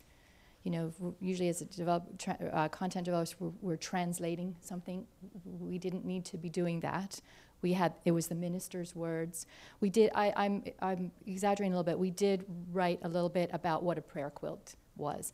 you 0.63 0.71
know, 0.71 0.93
usually 1.21 1.49
as 1.49 1.61
a 1.61 1.65
develop, 1.65 2.05
uh, 2.53 2.69
content 2.69 3.05
developers, 3.05 3.35
we're, 3.41 3.53
we're 3.61 3.77
translating 3.77 4.55
something. 4.61 5.05
We 5.45 5.79
didn't 5.79 6.05
need 6.05 6.25
to 6.27 6.39
be 6.39 6.49
doing 6.49 6.81
that. 6.81 7.21
We 7.63 7.73
had, 7.73 7.95
it 8.05 8.13
was 8.13 8.29
the 8.29 8.35
minister's 8.35 8.95
words. 8.95 9.47
We 9.81 9.91
did, 9.91 10.11
I, 10.15 10.33
I'm, 10.37 10.65
I'm 10.81 11.13
exaggerating 11.27 11.73
a 11.73 11.77
little 11.77 11.85
bit. 11.85 11.99
We 11.99 12.11
did 12.11 12.45
write 12.73 13.01
a 13.03 13.09
little 13.09 13.29
bit 13.29 13.51
about 13.53 13.83
what 13.83 13.99
a 13.99 14.03
prayer 14.03 14.31
quilt 14.31 14.75
was 14.97 15.33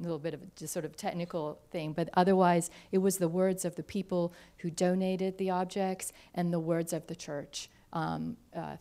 little 0.00 0.18
bit 0.18 0.34
of 0.34 0.54
just 0.56 0.72
sort 0.72 0.84
of 0.84 0.96
technical 0.96 1.58
thing, 1.70 1.92
but 1.92 2.08
otherwise, 2.14 2.70
it 2.92 2.98
was 2.98 3.18
the 3.18 3.28
words 3.28 3.64
of 3.64 3.76
the 3.76 3.82
people 3.82 4.32
who 4.58 4.70
donated 4.70 5.38
the 5.38 5.50
objects 5.50 6.12
and 6.34 6.52
the 6.52 6.60
words 6.60 6.92
of 6.92 7.06
the 7.06 7.16
church 7.16 7.68
um, 7.92 8.36
uh, 8.54 8.76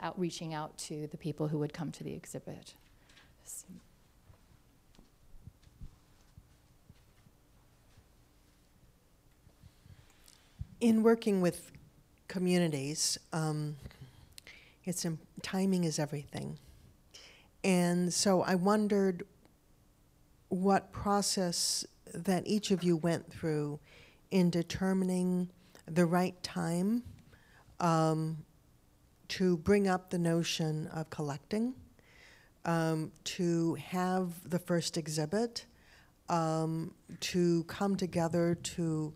out, 0.00 0.18
reaching 0.18 0.54
out 0.54 0.76
to 0.78 1.06
the 1.08 1.16
people 1.16 1.48
who 1.48 1.58
would 1.58 1.72
come 1.72 1.92
to 1.92 2.02
the 2.02 2.12
exhibit. 2.12 2.74
In 10.80 11.02
working 11.02 11.40
with 11.40 11.72
communities, 12.28 13.18
um, 13.32 13.76
it's 14.84 15.04
im- 15.04 15.18
timing 15.42 15.84
is 15.84 15.98
everything, 15.98 16.58
and 17.64 18.12
so 18.12 18.42
I 18.42 18.56
wondered 18.56 19.24
what 20.62 20.92
process 20.92 21.84
that 22.12 22.46
each 22.46 22.70
of 22.70 22.82
you 22.82 22.96
went 22.96 23.30
through 23.30 23.78
in 24.30 24.50
determining 24.50 25.50
the 25.86 26.04
right 26.04 26.40
time 26.42 27.02
um, 27.80 28.38
to 29.28 29.56
bring 29.58 29.88
up 29.88 30.10
the 30.10 30.18
notion 30.18 30.88
of 30.88 31.10
collecting, 31.10 31.74
um, 32.64 33.12
to 33.24 33.74
have 33.74 34.32
the 34.48 34.58
first 34.58 34.96
exhibit, 34.96 35.66
um, 36.28 36.92
to 37.20 37.64
come 37.64 37.96
together 37.96 38.56
to 38.62 39.12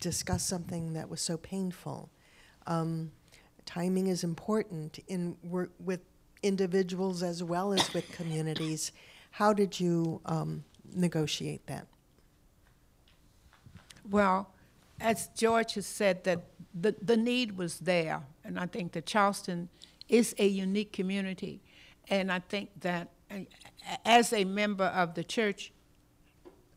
discuss 0.00 0.44
something 0.44 0.92
that 0.92 1.08
was 1.08 1.20
so 1.20 1.36
painful. 1.36 2.10
Um, 2.66 3.10
timing 3.64 4.06
is 4.08 4.22
important 4.24 4.98
in 5.08 5.36
work 5.42 5.70
with 5.84 6.00
individuals 6.42 7.22
as 7.22 7.42
well 7.42 7.72
as 7.72 7.92
with 7.92 8.10
communities. 8.12 8.92
How 9.36 9.52
did 9.52 9.78
you 9.78 10.22
um, 10.24 10.64
negotiate 10.94 11.66
that? 11.66 11.86
Well, 14.08 14.48
as 14.98 15.28
George 15.36 15.74
has 15.74 15.84
said, 15.84 16.24
that 16.24 16.40
the, 16.72 16.94
the 17.02 17.18
need 17.18 17.58
was 17.58 17.80
there, 17.80 18.22
and 18.44 18.58
I 18.58 18.64
think 18.64 18.92
that 18.92 19.04
Charleston 19.04 19.68
is 20.08 20.34
a 20.38 20.46
unique 20.46 20.90
community. 20.90 21.60
And 22.08 22.32
I 22.32 22.38
think 22.38 22.70
that 22.80 23.08
as 24.06 24.32
a 24.32 24.44
member 24.44 24.84
of 24.84 25.12
the 25.12 25.22
church, 25.22 25.70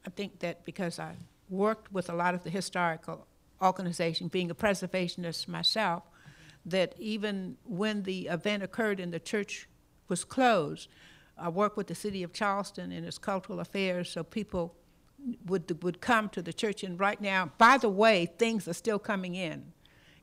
I 0.06 0.10
think 0.10 0.40
that 0.40 0.66
because 0.66 1.00
I 1.00 1.16
worked 1.50 1.94
with 1.94 2.10
a 2.10 2.14
lot 2.14 2.36
of 2.36 2.44
the 2.44 2.50
historical 2.50 3.26
organization, 3.62 4.28
being 4.28 4.52
a 4.52 4.56
preservationist 4.56 5.48
myself, 5.48 6.04
that 6.66 6.94
even 7.00 7.56
when 7.64 8.04
the 8.04 8.28
event 8.28 8.64
occurred 8.64 9.00
and 9.00 9.14
the 9.14 9.20
church 9.22 9.70
was 10.10 10.26
closed, 10.26 10.90
I 11.40 11.50
work 11.50 11.78
with 11.78 11.88
the 11.88 11.96
city 11.96 12.24
of 12.24 12.34
Charleston 12.34 12.92
in 12.92 13.04
its 13.04 13.18
cultural 13.18 13.60
affairs, 13.60 14.10
so 14.10 14.24
people 14.24 14.76
would 15.46 15.84
would 15.84 16.02
come 16.02 16.30
to 16.30 16.42
the 16.42 16.54
church. 16.54 16.84
And 16.84 17.00
right 17.00 17.20
now, 17.20 17.52
by 17.58 17.78
the 17.78 17.90
way, 17.90 18.26
things 18.26 18.68
are 18.68 18.74
still 18.74 19.00
coming 19.00 19.36
in. 19.36 19.74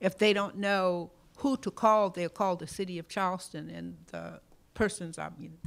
If 0.00 0.18
they 0.18 0.32
don't 0.32 0.56
know 0.56 1.10
who 1.38 1.56
to 1.58 1.70
call, 1.70 2.10
they'll 2.10 2.28
call 2.28 2.56
the 2.56 2.66
city 2.66 2.98
of 2.98 3.08
Charleston, 3.08 3.70
and 3.70 3.96
the 4.12 4.40
persons 4.74 5.18
I 5.18 5.30
mean, 5.38 5.58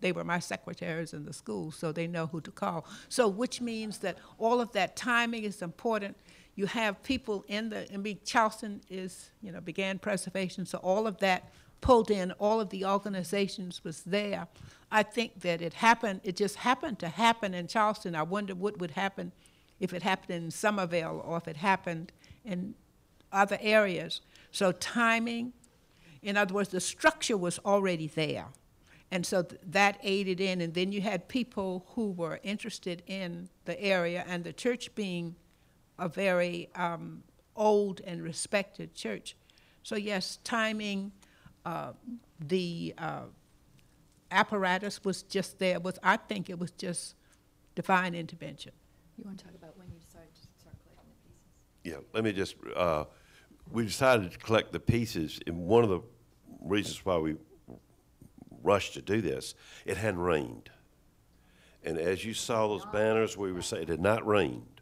they 0.00 0.12
were 0.12 0.24
my 0.24 0.38
secretaries 0.38 1.12
in 1.14 1.24
the 1.24 1.32
school, 1.32 1.70
so 1.70 1.92
they 1.92 2.06
know 2.06 2.26
who 2.26 2.40
to 2.42 2.50
call. 2.50 2.86
So, 3.08 3.28
which 3.28 3.60
means 3.60 3.98
that 3.98 4.18
all 4.38 4.60
of 4.60 4.72
that 4.72 4.96
timing 4.96 5.44
is 5.44 5.62
important. 5.62 6.16
You 6.54 6.66
have 6.66 7.02
people 7.02 7.44
in 7.48 7.70
the, 7.70 7.90
I 7.92 7.96
mean, 7.96 8.18
Charleston 8.24 8.82
is, 8.90 9.30
you 9.40 9.52
know, 9.52 9.60
began 9.60 9.98
preservation, 9.98 10.66
so 10.66 10.78
all 10.78 11.06
of 11.06 11.16
that 11.18 11.50
pulled 11.82 12.10
in, 12.10 12.32
all 12.32 12.60
of 12.60 12.70
the 12.70 12.86
organizations 12.86 13.84
was 13.84 14.02
there. 14.04 14.48
I 14.90 15.02
think 15.02 15.40
that 15.40 15.60
it 15.60 15.74
happened, 15.74 16.22
it 16.24 16.36
just 16.36 16.56
happened 16.56 16.98
to 17.00 17.08
happen 17.08 17.52
in 17.52 17.66
Charleston. 17.66 18.14
I 18.14 18.22
wonder 18.22 18.54
what 18.54 18.78
would 18.78 18.92
happen 18.92 19.32
if 19.78 19.92
it 19.92 20.02
happened 20.02 20.44
in 20.44 20.50
Summerville 20.50 21.22
or 21.26 21.36
if 21.36 21.46
it 21.46 21.58
happened 21.58 22.12
in 22.44 22.74
other 23.30 23.58
areas. 23.60 24.22
So 24.50 24.72
timing, 24.72 25.52
in 26.22 26.36
other 26.36 26.54
words, 26.54 26.70
the 26.70 26.80
structure 26.80 27.36
was 27.36 27.58
already 27.60 28.06
there. 28.06 28.46
And 29.10 29.26
so 29.26 29.42
th- 29.42 29.60
that 29.66 29.98
aided 30.02 30.40
in, 30.40 30.62
and 30.62 30.72
then 30.72 30.90
you 30.92 31.02
had 31.02 31.28
people 31.28 31.84
who 31.94 32.12
were 32.12 32.40
interested 32.42 33.02
in 33.06 33.50
the 33.66 33.78
area, 33.78 34.24
and 34.26 34.42
the 34.42 34.54
church 34.54 34.94
being 34.94 35.36
a 35.98 36.08
very 36.08 36.70
um, 36.74 37.22
old 37.54 38.00
and 38.06 38.22
respected 38.22 38.94
church. 38.94 39.36
So, 39.82 39.96
yes, 39.96 40.38
timing, 40.44 41.12
uh, 41.64 41.92
the 42.40 42.94
uh, 42.98 43.22
apparatus 44.30 45.04
was 45.04 45.22
just 45.22 45.58
there. 45.58 45.80
Was 45.80 45.98
I 46.02 46.16
think 46.16 46.50
it 46.50 46.58
was 46.58 46.70
just 46.72 47.14
divine 47.74 48.14
intervention. 48.14 48.72
You 49.16 49.24
want 49.24 49.38
to 49.38 49.44
talk 49.44 49.54
about 49.54 49.76
when 49.76 49.88
you 49.92 49.98
decided 49.98 50.34
to 50.34 50.40
start 50.60 50.76
collecting 50.84 51.12
the 51.22 51.30
pieces? 51.84 52.02
Yeah, 52.02 52.08
let 52.14 52.24
me 52.24 52.32
just, 52.32 52.56
uh, 52.74 53.04
we 53.70 53.84
decided 53.84 54.32
to 54.32 54.38
collect 54.38 54.72
the 54.72 54.80
pieces, 54.80 55.38
and 55.46 55.66
one 55.66 55.84
of 55.84 55.90
the 55.90 56.00
reasons 56.60 57.04
why 57.04 57.18
we 57.18 57.36
rushed 58.62 58.94
to 58.94 59.02
do 59.02 59.20
this, 59.20 59.54
it 59.84 59.96
hadn't 59.96 60.20
rained. 60.20 60.70
And 61.84 61.98
as 61.98 62.24
you 62.24 62.32
saw 62.32 62.68
those 62.68 62.86
banners, 62.86 63.36
we 63.36 63.52
were 63.52 63.62
saying, 63.62 63.84
it 63.84 63.88
had 63.88 64.00
not 64.00 64.26
rained. 64.26 64.80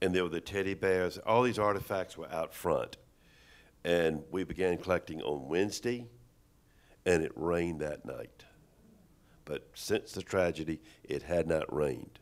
And 0.00 0.14
there 0.14 0.22
were 0.22 0.30
the 0.30 0.40
teddy 0.40 0.74
bears, 0.74 1.18
all 1.18 1.42
these 1.42 1.58
artifacts 1.58 2.16
were 2.16 2.32
out 2.32 2.54
front. 2.54 2.96
And 3.84 4.22
we 4.30 4.44
began 4.44 4.76
collecting 4.78 5.22
on 5.22 5.48
Wednesday, 5.48 6.06
and 7.06 7.22
it 7.22 7.32
rained 7.34 7.80
that 7.80 8.04
night. 8.04 8.44
But 9.44 9.68
since 9.74 10.12
the 10.12 10.22
tragedy, 10.22 10.80
it 11.02 11.22
had 11.22 11.48
not 11.48 11.72
rained. 11.74 12.18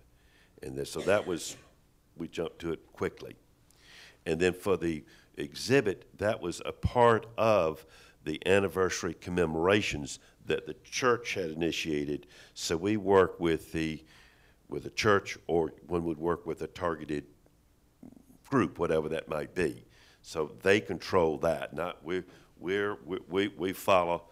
And 0.62 0.76
then- 0.76 0.86
so 0.86 1.00
that 1.00 1.26
was, 1.26 1.56
we 2.16 2.28
jumped 2.28 2.60
to 2.60 2.72
it 2.72 2.92
quickly. 2.92 3.36
And 4.24 4.40
then 4.40 4.52
for 4.52 4.76
the, 4.76 5.04
exhibit, 5.38 6.06
that 6.18 6.40
was 6.40 6.60
a 6.66 6.72
part 6.72 7.26
of 7.38 7.86
the 8.24 8.44
anniversary 8.46 9.14
commemorations 9.14 10.18
that 10.46 10.66
the 10.66 10.74
church 10.84 11.34
had 11.34 11.50
initiated. 11.50 12.26
So 12.54 12.76
we 12.76 12.96
work 12.96 13.38
with 13.40 13.72
the, 13.72 14.04
with 14.68 14.82
the 14.82 14.90
church, 14.90 15.38
or 15.46 15.72
one 15.86 16.04
would 16.04 16.18
work 16.18 16.46
with 16.46 16.60
a 16.62 16.66
targeted 16.66 17.24
group, 18.50 18.78
whatever 18.78 19.08
that 19.10 19.28
might 19.28 19.54
be. 19.54 19.84
So 20.22 20.52
they 20.62 20.80
control 20.80 21.38
that, 21.38 21.74
not, 21.74 22.04
we, 22.04 22.22
we, 22.58 22.88
we, 23.28 23.48
we 23.48 23.72
follow 23.72 24.24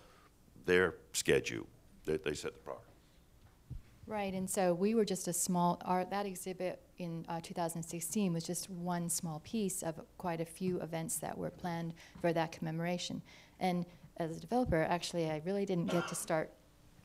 their 0.64 0.96
schedule. 1.12 1.66
They, 2.04 2.18
they 2.18 2.34
set 2.34 2.52
the 2.52 2.58
priority. 2.60 2.82
Right, 4.06 4.34
and 4.34 4.48
so 4.48 4.72
we 4.72 4.94
were 4.94 5.04
just 5.04 5.26
a 5.26 5.32
small, 5.32 5.80
our, 5.84 6.04
that 6.04 6.26
exhibit 6.26 6.80
in 6.98 7.26
uh, 7.28 7.40
2016 7.42 8.32
was 8.32 8.44
just 8.44 8.70
one 8.70 9.08
small 9.08 9.40
piece 9.40 9.82
of 9.82 10.00
quite 10.16 10.40
a 10.40 10.44
few 10.44 10.80
events 10.80 11.18
that 11.18 11.36
were 11.36 11.50
planned 11.50 11.92
for 12.20 12.32
that 12.32 12.52
commemoration. 12.52 13.20
And 13.58 13.84
as 14.18 14.36
a 14.36 14.40
developer, 14.40 14.82
actually, 14.82 15.28
I 15.28 15.42
really 15.44 15.66
didn't 15.66 15.90
get 15.90 16.06
to 16.08 16.14
start 16.14 16.52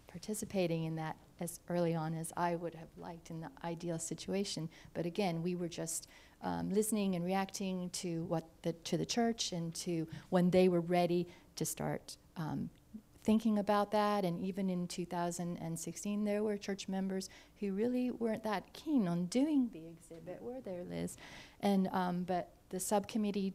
participating 0.08 0.84
in 0.84 0.96
that 0.96 1.18
as 1.40 1.60
early 1.70 1.96
on 1.96 2.14
as 2.14 2.32
I 2.38 2.56
would 2.56 2.76
have 2.76 2.90
liked 2.98 3.32
in 3.32 3.42
the 3.42 3.50
ideal 3.64 3.98
situation. 3.98 4.70
But 4.94 5.08
again, 5.08 5.42
we 5.42 5.56
were 5.56 5.68
just 5.68 6.08
um, 6.44 6.70
listening 6.70 7.16
and 7.16 7.24
reacting 7.26 7.90
to 7.92 8.24
what 8.24 8.46
the, 8.64 8.74
to 8.74 8.98
the 8.98 9.06
church 9.06 9.52
and 9.52 9.74
to 9.76 10.08
when 10.30 10.50
they 10.50 10.68
were 10.68 10.82
ready 10.82 11.28
to 11.56 11.66
start 11.66 12.18
um, 12.38 12.70
thinking 13.24 13.60
about 13.60 13.92
that. 13.92 14.26
And 14.26 14.40
even 14.40 14.70
in 14.70 14.88
2016, 14.88 16.24
there 16.24 16.44
were 16.44 16.58
church 16.58 16.88
members 16.88 17.30
who 17.60 17.74
really 17.74 18.12
weren't 18.12 18.44
that 18.44 18.74
keen 18.74 19.08
on 19.08 19.26
doing 19.26 19.70
the 19.72 19.88
exhibit, 19.88 20.42
were 20.42 20.62
there, 20.62 20.84
Liz? 20.84 21.18
And 21.60 21.88
um, 21.92 22.24
but 22.24 22.50
the 22.70 22.80
subcommittee, 22.80 23.54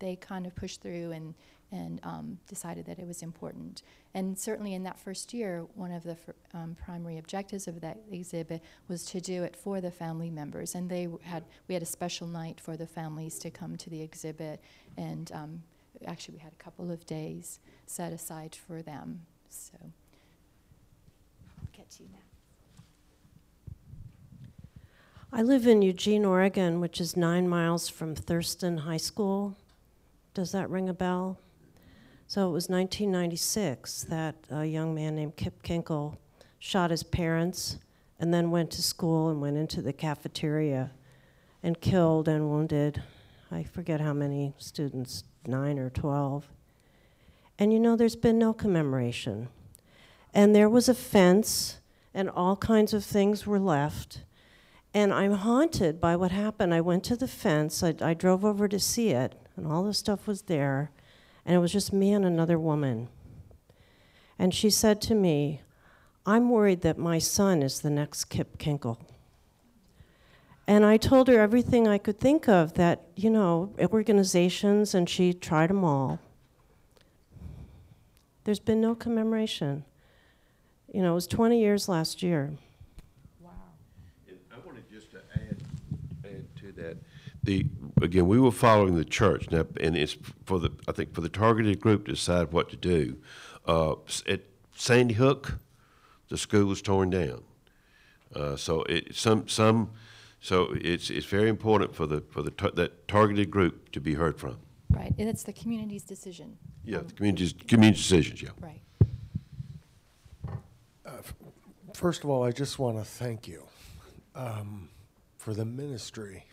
they 0.00 0.16
kind 0.16 0.46
of 0.46 0.54
pushed 0.54 0.82
through 0.82 1.12
and 1.12 1.34
and 1.74 1.98
um, 2.04 2.38
decided 2.48 2.86
that 2.86 3.00
it 3.00 3.06
was 3.06 3.20
important. 3.20 3.82
And 4.14 4.38
certainly 4.38 4.74
in 4.74 4.84
that 4.84 4.96
first 4.98 5.34
year, 5.34 5.66
one 5.74 5.90
of 5.90 6.04
the 6.04 6.16
um, 6.54 6.76
primary 6.82 7.18
objectives 7.18 7.66
of 7.66 7.80
that 7.80 7.98
exhibit 8.12 8.62
was 8.86 9.04
to 9.06 9.20
do 9.20 9.42
it 9.42 9.56
for 9.56 9.80
the 9.80 9.90
family 9.90 10.30
members. 10.30 10.76
And 10.76 10.88
they 10.88 11.08
had 11.22 11.42
we 11.66 11.74
had 11.74 11.82
a 11.82 11.86
special 11.86 12.28
night 12.28 12.60
for 12.60 12.76
the 12.76 12.86
families 12.86 13.40
to 13.40 13.50
come 13.50 13.76
to 13.76 13.90
the 13.90 14.00
exhibit, 14.00 14.60
and 14.96 15.32
um, 15.32 15.62
actually 16.06 16.36
we 16.36 16.40
had 16.40 16.52
a 16.52 16.62
couple 16.62 16.92
of 16.92 17.04
days 17.06 17.58
set 17.86 18.12
aside 18.12 18.54
for 18.54 18.80
them. 18.80 19.22
So 19.48 19.76
I'll 19.82 21.68
get 21.76 21.90
to 21.90 22.04
you 22.04 22.08
now. 22.12 22.18
I 25.32 25.42
live 25.42 25.66
in 25.66 25.82
Eugene, 25.82 26.24
Oregon, 26.24 26.80
which 26.80 27.00
is 27.00 27.16
nine 27.16 27.48
miles 27.48 27.88
from 27.88 28.14
Thurston 28.14 28.78
High 28.78 28.98
School. 28.98 29.56
Does 30.34 30.52
that 30.52 30.70
ring 30.70 30.88
a 30.88 30.94
bell? 30.94 31.40
So 32.34 32.48
it 32.48 32.52
was 32.52 32.68
1996 32.68 34.06
that 34.10 34.34
a 34.50 34.64
young 34.64 34.92
man 34.92 35.14
named 35.14 35.36
Kip 35.36 35.62
Kinkel 35.62 36.16
shot 36.58 36.90
his 36.90 37.04
parents 37.04 37.78
and 38.18 38.34
then 38.34 38.50
went 38.50 38.72
to 38.72 38.82
school 38.82 39.28
and 39.28 39.40
went 39.40 39.56
into 39.56 39.80
the 39.80 39.92
cafeteria 39.92 40.90
and 41.62 41.80
killed 41.80 42.26
and 42.26 42.50
wounded, 42.50 43.04
I 43.52 43.62
forget 43.62 44.00
how 44.00 44.12
many 44.12 44.52
students, 44.58 45.22
nine 45.46 45.78
or 45.78 45.90
12. 45.90 46.48
And 47.56 47.72
you 47.72 47.78
know, 47.78 47.94
there's 47.94 48.16
been 48.16 48.40
no 48.40 48.52
commemoration. 48.52 49.46
And 50.32 50.56
there 50.56 50.68
was 50.68 50.88
a 50.88 50.94
fence, 50.94 51.78
and 52.12 52.28
all 52.28 52.56
kinds 52.56 52.92
of 52.92 53.04
things 53.04 53.46
were 53.46 53.60
left. 53.60 54.22
And 54.92 55.14
I'm 55.14 55.34
haunted 55.34 56.00
by 56.00 56.16
what 56.16 56.32
happened. 56.32 56.74
I 56.74 56.80
went 56.80 57.04
to 57.04 57.16
the 57.16 57.28
fence, 57.28 57.80
I, 57.84 57.94
I 58.00 58.12
drove 58.12 58.44
over 58.44 58.66
to 58.66 58.80
see 58.80 59.10
it, 59.10 59.36
and 59.56 59.68
all 59.68 59.84
the 59.84 59.94
stuff 59.94 60.26
was 60.26 60.42
there, 60.42 60.90
and 61.44 61.54
it 61.54 61.58
was 61.58 61.72
just 61.72 61.92
me 61.92 62.12
and 62.12 62.24
another 62.24 62.58
woman. 62.58 63.08
And 64.38 64.54
she 64.54 64.70
said 64.70 65.00
to 65.02 65.14
me, 65.14 65.60
I'm 66.26 66.48
worried 66.48 66.80
that 66.82 66.98
my 66.98 67.18
son 67.18 67.62
is 67.62 67.80
the 67.80 67.90
next 67.90 68.26
Kip 68.26 68.58
Kinkel. 68.58 68.98
And 70.66 70.84
I 70.84 70.96
told 70.96 71.28
her 71.28 71.38
everything 71.38 71.86
I 71.86 71.98
could 71.98 72.18
think 72.18 72.48
of 72.48 72.74
that, 72.74 73.02
you 73.16 73.28
know, 73.28 73.74
organizations, 73.78 74.94
and 74.94 75.08
she 75.08 75.34
tried 75.34 75.68
them 75.68 75.84
all. 75.84 76.18
There's 78.44 78.60
been 78.60 78.80
no 78.80 78.94
commemoration. 78.94 79.84
You 80.90 81.02
know, 81.02 81.12
it 81.12 81.14
was 81.14 81.26
20 81.26 81.60
years 81.60 81.88
last 81.88 82.22
year. 82.22 82.52
Wow. 83.40 83.50
And 84.26 84.38
I 84.52 84.66
wanted 84.66 84.90
just 84.90 85.10
to 85.10 85.18
add, 85.34 85.62
add 86.24 86.46
to 86.60 86.72
that, 86.72 86.96
the, 87.42 87.66
again, 88.00 88.26
we 88.26 88.38
were 88.38 88.52
following 88.52 88.96
the 88.96 89.04
church, 89.04 89.50
now, 89.50 89.66
and 89.80 89.96
it's 89.96 90.16
for 90.44 90.58
the, 90.58 90.70
I 90.88 90.92
think, 90.92 91.14
for 91.14 91.20
the 91.20 91.28
targeted 91.28 91.80
group 91.80 92.06
to 92.06 92.12
decide 92.12 92.52
what 92.52 92.68
to 92.70 92.76
do. 92.76 93.16
Uh, 93.66 93.94
at 94.26 94.42
Sandy 94.74 95.14
Hook, 95.14 95.54
the 96.28 96.36
school 96.36 96.66
was 96.66 96.82
torn 96.82 97.10
down. 97.10 97.42
Uh, 98.34 98.56
so 98.56 98.82
it, 98.84 99.14
some, 99.14 99.46
some, 99.48 99.90
so 100.40 100.74
it's, 100.80 101.08
it's 101.10 101.26
very 101.26 101.48
important 101.48 101.94
for 101.94 102.06
the, 102.06 102.20
for 102.30 102.42
the, 102.42 102.50
tar- 102.50 102.72
that 102.72 103.06
targeted 103.06 103.50
group 103.50 103.92
to 103.92 104.00
be 104.00 104.14
heard 104.14 104.38
from. 104.38 104.58
Right, 104.90 105.14
and 105.18 105.28
it's 105.28 105.42
the 105.44 105.52
community's 105.52 106.02
decision. 106.02 106.58
Yeah, 106.84 106.98
Um, 106.98 107.06
the 107.06 107.14
community's, 107.14 107.52
community 107.52 107.96
decisions, 107.96 108.42
yeah. 108.42 108.50
Right. 108.60 108.80
First 111.94 112.24
of 112.24 112.30
all, 112.30 112.42
I 112.42 112.50
just 112.50 112.80
want 112.80 112.98
to 112.98 113.04
thank 113.04 113.46
you 113.46 113.62
um, 114.34 114.88
for 115.38 115.54
the 115.54 115.64
ministry 115.64 116.44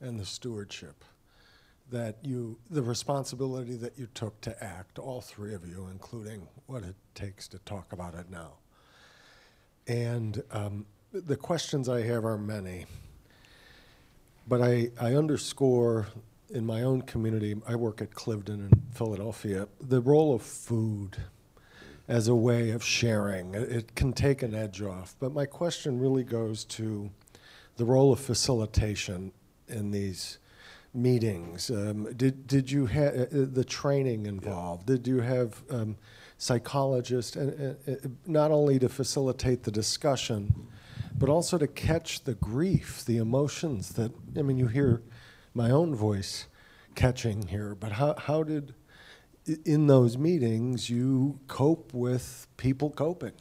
and 0.00 0.18
the 0.18 0.24
stewardship 0.24 1.04
that 1.90 2.16
you, 2.22 2.58
the 2.70 2.82
responsibility 2.82 3.76
that 3.76 3.98
you 3.98 4.06
took 4.14 4.40
to 4.42 4.64
act, 4.64 4.98
all 4.98 5.20
three 5.20 5.54
of 5.54 5.66
you, 5.66 5.88
including 5.90 6.46
what 6.66 6.82
it 6.84 6.94
takes 7.14 7.48
to 7.48 7.58
talk 7.60 7.92
about 7.92 8.14
it 8.14 8.30
now. 8.30 8.52
And 9.86 10.42
um, 10.52 10.86
the 11.12 11.36
questions 11.36 11.88
I 11.88 12.02
have 12.02 12.24
are 12.24 12.38
many, 12.38 12.86
but 14.46 14.62
I, 14.62 14.90
I 15.00 15.14
underscore 15.14 16.06
in 16.50 16.66
my 16.66 16.82
own 16.82 17.02
community, 17.02 17.56
I 17.66 17.76
work 17.76 18.00
at 18.02 18.10
Cliveden 18.10 18.70
in 18.70 18.82
Philadelphia, 18.92 19.68
the 19.80 20.00
role 20.00 20.34
of 20.34 20.42
food 20.42 21.16
as 22.08 22.26
a 22.26 22.34
way 22.34 22.70
of 22.70 22.82
sharing. 22.82 23.54
It, 23.54 23.70
it 23.70 23.94
can 23.94 24.12
take 24.12 24.42
an 24.42 24.54
edge 24.54 24.82
off. 24.82 25.14
But 25.20 25.32
my 25.32 25.46
question 25.46 26.00
really 26.00 26.24
goes 26.24 26.64
to 26.66 27.10
the 27.76 27.84
role 27.84 28.12
of 28.12 28.18
facilitation 28.18 29.32
in 29.70 29.90
these 29.90 30.38
meetings. 30.92 31.70
Um, 31.70 32.12
did, 32.14 32.46
did 32.46 32.70
you 32.70 32.86
have 32.86 33.14
uh, 33.14 33.26
the 33.30 33.64
training 33.64 34.26
involved? 34.26 34.86
Did 34.86 35.06
you 35.06 35.20
have 35.20 35.62
um, 35.70 35.96
psychologists, 36.36 37.36
and, 37.36 37.76
uh, 37.88 37.92
uh, 37.92 37.94
not 38.26 38.50
only 38.50 38.78
to 38.78 38.88
facilitate 38.88 39.62
the 39.62 39.70
discussion, 39.70 40.66
but 41.16 41.28
also 41.28 41.58
to 41.58 41.66
catch 41.66 42.24
the 42.24 42.34
grief, 42.34 43.04
the 43.04 43.18
emotions 43.18 43.90
that, 43.90 44.10
I 44.36 44.42
mean, 44.42 44.58
you 44.58 44.68
hear 44.68 45.02
my 45.54 45.70
own 45.70 45.94
voice 45.94 46.46
catching 46.94 47.48
here, 47.48 47.74
but 47.74 47.92
how, 47.92 48.14
how 48.16 48.42
did, 48.42 48.74
in 49.64 49.86
those 49.86 50.16
meetings, 50.16 50.90
you 50.90 51.38
cope 51.46 51.92
with 51.92 52.46
people 52.56 52.90
coping? 52.90 53.32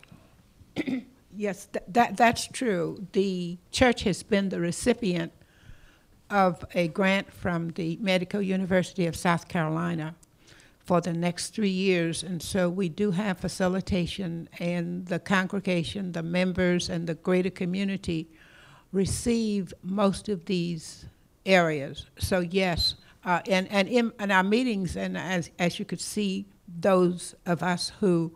Yes, 1.36 1.68
th- 1.72 1.86
that, 1.90 2.18
that's 2.18 2.48
true. 2.48 3.08
The 3.14 3.58
church 3.72 4.04
has 4.04 4.24
been 4.24 4.50
the 4.50 4.60
recipient 4.60 5.32
of 6.30 6.64
a 6.74 6.88
grant 6.90 7.32
from 7.34 7.70
the 7.70 7.98
Medical 8.02 8.42
University 8.42 9.08
of 9.08 9.16
South 9.16 9.48
Carolina 9.48 10.16
for 10.80 11.02
the 11.02 11.14
next 11.14 11.54
three 11.54 11.70
years, 11.70 12.24
and 12.24 12.42
so 12.42 12.68
we 12.68 12.90
do 12.90 13.12
have 13.12 13.38
facilitation, 13.38 14.50
and 14.60 15.06
the 15.06 15.20
congregation, 15.20 16.14
the 16.14 16.24
members, 16.24 16.90
and 16.90 17.06
the 17.06 17.14
greater 17.14 17.52
community 17.52 18.28
receive 18.92 19.72
most 19.84 20.30
of 20.30 20.46
these 20.46 21.06
areas. 21.46 22.08
So 22.18 22.40
yes, 22.40 22.96
uh, 23.24 23.42
and 23.48 23.68
and 23.72 23.88
in, 23.88 24.12
in 24.20 24.32
our 24.32 24.44
meetings, 24.44 24.98
and 24.98 25.16
as 25.18 25.52
as 25.60 25.78
you 25.78 25.86
could 25.86 26.02
see, 26.02 26.48
those 26.68 27.36
of 27.46 27.62
us 27.62 27.92
who 28.00 28.36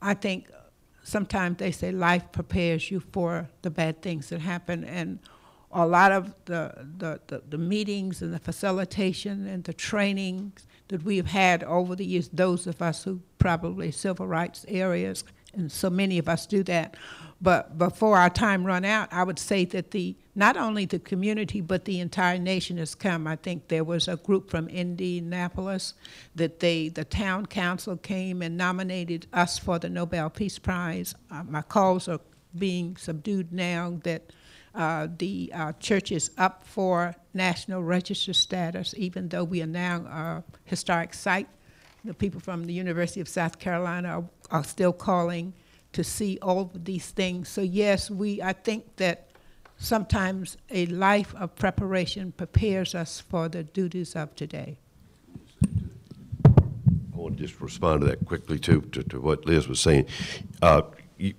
I 0.00 0.14
think 0.14 0.50
sometimes 1.04 1.58
they 1.58 1.70
say 1.70 1.92
life 1.92 2.32
prepares 2.32 2.90
you 2.90 2.98
for 2.98 3.48
the 3.62 3.70
bad 3.70 4.02
things 4.02 4.28
that 4.30 4.40
happen, 4.40 4.82
and 4.84 5.20
a 5.72 5.86
lot 5.86 6.12
of 6.12 6.34
the, 6.44 6.86
the, 6.98 7.20
the, 7.28 7.42
the 7.48 7.58
meetings 7.58 8.22
and 8.22 8.32
the 8.32 8.38
facilitation 8.38 9.46
and 9.46 9.64
the 9.64 9.72
trainings 9.72 10.66
that 10.88 11.02
we've 11.02 11.26
had 11.26 11.64
over 11.64 11.96
the 11.96 12.04
years, 12.04 12.28
those 12.28 12.66
of 12.66 12.82
us 12.82 13.04
who 13.04 13.20
probably 13.38 13.90
civil 13.90 14.26
rights 14.26 14.64
areas, 14.68 15.24
and 15.54 15.70
so 15.70 15.90
many 15.90 16.18
of 16.18 16.28
us 16.28 16.46
do 16.46 16.62
that. 16.64 16.96
But 17.40 17.76
before 17.76 18.18
our 18.18 18.30
time 18.30 18.64
run 18.64 18.84
out, 18.84 19.12
I 19.12 19.24
would 19.24 19.38
say 19.38 19.64
that 19.66 19.90
the 19.90 20.16
not 20.34 20.56
only 20.56 20.86
the 20.86 20.98
community 20.98 21.60
but 21.60 21.84
the 21.84 22.00
entire 22.00 22.38
nation 22.38 22.78
has 22.78 22.94
come. 22.94 23.26
I 23.26 23.36
think 23.36 23.68
there 23.68 23.84
was 23.84 24.08
a 24.08 24.16
group 24.16 24.48
from 24.48 24.68
Indianapolis 24.68 25.94
that 26.34 26.60
they 26.60 26.88
the 26.88 27.04
town 27.04 27.46
council 27.46 27.96
came 27.96 28.42
and 28.42 28.56
nominated 28.56 29.26
us 29.32 29.58
for 29.58 29.78
the 29.78 29.90
Nobel 29.90 30.30
Peace 30.30 30.58
Prize. 30.58 31.14
Uh, 31.30 31.42
my 31.42 31.62
calls 31.62 32.08
are 32.08 32.20
being 32.56 32.96
subdued 32.96 33.52
now 33.52 33.98
that 34.04 34.32
uh, 34.74 35.08
the 35.18 35.50
uh, 35.54 35.72
church 35.72 36.12
is 36.12 36.30
up 36.38 36.64
for 36.64 37.14
national 37.34 37.82
register 37.82 38.32
status, 38.32 38.94
even 38.96 39.28
though 39.28 39.44
we 39.44 39.62
are 39.62 39.66
now 39.66 39.96
a 40.06 40.44
historic 40.64 41.14
site. 41.14 41.48
The 42.04 42.14
people 42.14 42.40
from 42.40 42.64
the 42.64 42.72
University 42.72 43.20
of 43.20 43.28
South 43.28 43.58
Carolina 43.58 44.08
are, 44.08 44.24
are 44.50 44.64
still 44.64 44.92
calling 44.92 45.52
to 45.92 46.02
see 46.02 46.38
all 46.42 46.70
of 46.74 46.84
these 46.84 47.10
things. 47.10 47.48
So 47.48 47.60
yes, 47.60 48.10
we. 48.10 48.42
I 48.42 48.54
think 48.54 48.96
that 48.96 49.28
sometimes 49.76 50.56
a 50.70 50.86
life 50.86 51.34
of 51.34 51.54
preparation 51.54 52.32
prepares 52.32 52.94
us 52.94 53.20
for 53.20 53.48
the 53.48 53.62
duties 53.62 54.16
of 54.16 54.34
today. 54.34 54.78
I 55.64 56.50
want 57.14 57.36
to 57.36 57.46
just 57.46 57.60
respond 57.60 58.00
to 58.00 58.06
that 58.08 58.24
quickly 58.24 58.58
too, 58.58 58.80
to, 58.92 59.02
to 59.04 59.20
what 59.20 59.44
Liz 59.44 59.68
was 59.68 59.80
saying. 59.80 60.06
Uh, 60.60 60.82
you, 61.18 61.34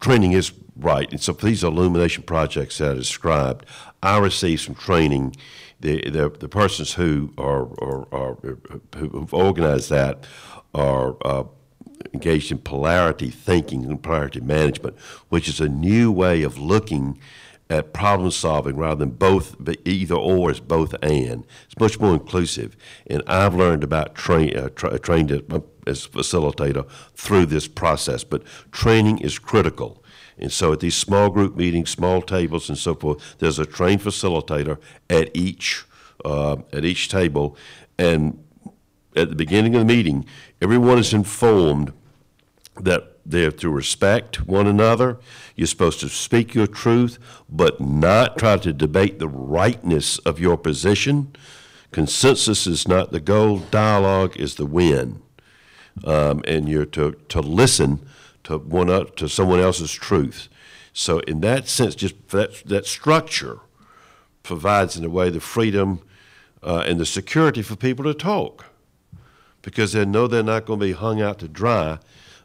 training 0.00 0.32
is 0.32 0.52
right, 0.76 1.10
and 1.10 1.20
so 1.20 1.34
for 1.34 1.46
these 1.46 1.64
illumination 1.64 2.22
projects 2.22 2.78
that 2.78 2.92
I 2.92 2.94
described, 2.94 3.66
I 4.02 4.18
received 4.18 4.62
some 4.62 4.74
training. 4.74 5.36
The 5.80 6.10
the, 6.10 6.28
the 6.30 6.48
persons 6.48 6.94
who 6.94 7.32
are, 7.36 7.68
are, 7.82 8.06
are 8.12 8.38
who've 8.96 9.34
organized 9.34 9.90
that 9.90 10.26
are 10.74 11.16
uh, 11.24 11.44
engaged 12.12 12.50
in 12.50 12.58
polarity 12.58 13.30
thinking 13.30 13.84
and 13.84 14.02
polarity 14.02 14.40
management, 14.40 14.98
which 15.28 15.48
is 15.48 15.60
a 15.60 15.68
new 15.68 16.10
way 16.12 16.42
of 16.42 16.58
looking 16.58 17.18
at 17.68 17.92
problem 17.92 18.30
solving 18.30 18.76
rather 18.76 19.00
than 19.00 19.10
both 19.10 19.56
either 19.84 20.14
or 20.14 20.50
is 20.50 20.60
both 20.60 20.94
and. 21.02 21.44
It's 21.64 21.78
much 21.78 21.98
more 21.98 22.12
inclusive, 22.12 22.76
and 23.08 23.22
I've 23.26 23.54
learned 23.54 23.82
about 23.82 24.14
train 24.14 24.56
uh, 24.56 24.68
tra- 24.74 24.98
trained 24.98 25.32
as 25.32 25.42
as 25.86 26.06
facilitator 26.06 26.88
through 27.14 27.46
this 27.46 27.68
process. 27.68 28.24
But 28.24 28.42
training 28.72 29.18
is 29.18 29.38
critical, 29.38 30.02
and 30.38 30.52
so 30.52 30.72
at 30.72 30.80
these 30.80 30.96
small 30.96 31.30
group 31.30 31.56
meetings, 31.56 31.90
small 31.90 32.20
tables, 32.20 32.68
and 32.68 32.76
so 32.76 32.94
forth, 32.94 33.36
there's 33.38 33.58
a 33.58 33.66
trained 33.66 34.02
facilitator 34.02 34.78
at 35.08 35.34
each 35.34 35.84
uh, 36.24 36.56
at 36.72 36.84
each 36.84 37.08
table, 37.08 37.56
and 37.98 38.42
at 39.14 39.30
the 39.30 39.36
beginning 39.36 39.74
of 39.74 39.80
the 39.80 39.94
meeting, 39.94 40.26
everyone 40.60 40.98
is 40.98 41.14
informed 41.14 41.92
that 42.80 43.16
they're 43.24 43.50
to 43.50 43.70
respect 43.70 44.46
one 44.46 44.66
another. 44.66 45.18
You're 45.56 45.66
supposed 45.66 46.00
to 46.00 46.08
speak 46.08 46.54
your 46.54 46.66
truth, 46.66 47.18
but 47.48 47.80
not 47.80 48.38
try 48.38 48.56
to 48.58 48.72
debate 48.72 49.18
the 49.18 49.28
rightness 49.28 50.18
of 50.20 50.38
your 50.38 50.56
position. 50.56 51.34
Consensus 51.92 52.66
is 52.66 52.86
not 52.86 53.10
the 53.10 53.20
goal, 53.20 53.58
dialogue 53.58 54.36
is 54.36 54.56
the 54.56 54.66
win. 54.66 55.22
Um, 56.04 56.42
and 56.46 56.68
you're 56.68 56.84
to, 56.86 57.12
to 57.28 57.40
listen 57.40 58.06
to, 58.46 58.58
one, 58.58 58.90
o- 58.90 59.04
to 59.04 59.28
someone 59.28 59.60
else's 59.60 59.92
truth. 59.92 60.48
So, 60.92 61.20
in 61.20 61.40
that 61.40 61.68
sense, 61.68 61.94
just 61.94 62.28
that, 62.28 62.62
that 62.66 62.86
structure 62.86 63.60
provides, 64.42 64.96
in 64.96 65.04
a 65.04 65.10
way, 65.10 65.30
the 65.30 65.40
freedom 65.40 66.00
uh, 66.62 66.84
and 66.86 66.98
the 66.98 67.06
security 67.06 67.62
for 67.62 67.76
people 67.76 68.04
to 68.04 68.14
talk 68.14 68.66
because 69.62 69.92
they 69.92 70.04
know 70.04 70.26
they're 70.26 70.42
not 70.42 70.64
going 70.64 70.80
to 70.80 70.86
be 70.86 70.92
hung 70.92 71.20
out 71.20 71.38
to 71.40 71.48
dry 71.48 71.98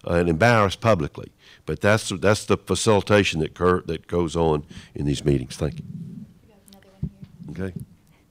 uh, 0.07 0.13
and 0.13 0.27
embarrassed 0.27 0.81
publicly. 0.81 1.31
But 1.65 1.79
that's 1.79 2.09
that's 2.09 2.45
the 2.45 2.57
facilitation 2.57 3.39
that 3.41 3.53
cur- 3.53 3.83
that 3.85 4.07
goes 4.07 4.35
on 4.35 4.65
in 4.95 5.05
these 5.05 5.23
meetings. 5.23 5.55
Thank 5.55 5.79
you. 5.79 5.85
Okay. 7.51 7.73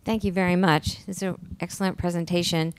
Thank 0.04 0.24
you 0.24 0.32
very 0.32 0.56
much. 0.56 0.98
It's 1.06 1.22
an 1.22 1.36
excellent 1.60 1.96
presentation. 1.96 2.74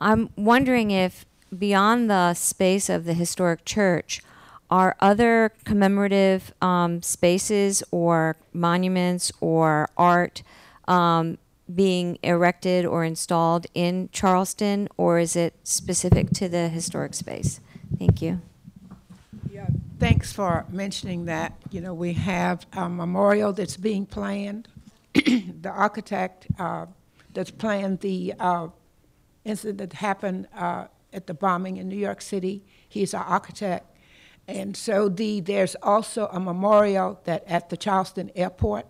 I'm 0.00 0.30
wondering 0.36 0.92
if, 0.92 1.26
beyond 1.56 2.08
the 2.08 2.34
space 2.34 2.88
of 2.88 3.04
the 3.04 3.14
historic 3.14 3.64
church, 3.64 4.22
are 4.70 4.96
other 5.00 5.52
commemorative 5.64 6.52
um, 6.60 7.02
spaces 7.02 7.82
or 7.90 8.36
monuments 8.52 9.32
or 9.40 9.88
art 9.96 10.42
um, 10.86 11.38
being 11.74 12.18
erected 12.22 12.84
or 12.84 13.04
installed 13.04 13.66
in 13.74 14.08
Charleston, 14.12 14.88
or 14.96 15.18
is 15.18 15.36
it 15.36 15.54
specific 15.64 16.30
to 16.30 16.48
the 16.48 16.68
historic 16.68 17.14
space? 17.14 17.60
Thank 17.98 18.22
you. 18.22 18.40
Yeah, 19.50 19.66
thanks 19.98 20.32
for 20.32 20.66
mentioning 20.70 21.26
that. 21.26 21.52
You 21.70 21.80
know, 21.80 21.94
we 21.94 22.14
have 22.14 22.66
a 22.72 22.88
memorial 22.88 23.52
that's 23.52 23.76
being 23.76 24.06
planned. 24.06 24.68
the 25.14 25.70
architect 25.70 26.46
uh, 26.58 26.86
that's 27.34 27.50
planned 27.50 28.00
the 28.00 28.34
uh, 28.38 28.68
incident 29.44 29.78
that 29.78 29.92
happened 29.94 30.48
uh, 30.56 30.86
at 31.12 31.26
the 31.26 31.34
bombing 31.34 31.76
in 31.76 31.88
New 31.88 31.96
York 31.96 32.20
City, 32.20 32.64
he's 32.88 33.14
our 33.14 33.24
architect. 33.24 33.86
And 34.48 34.74
so 34.74 35.10
the, 35.10 35.40
there's 35.40 35.76
also 35.82 36.26
a 36.32 36.40
memorial 36.40 37.20
that 37.24 37.44
at 37.46 37.68
the 37.68 37.76
Charleston 37.76 38.30
Airport 38.34 38.86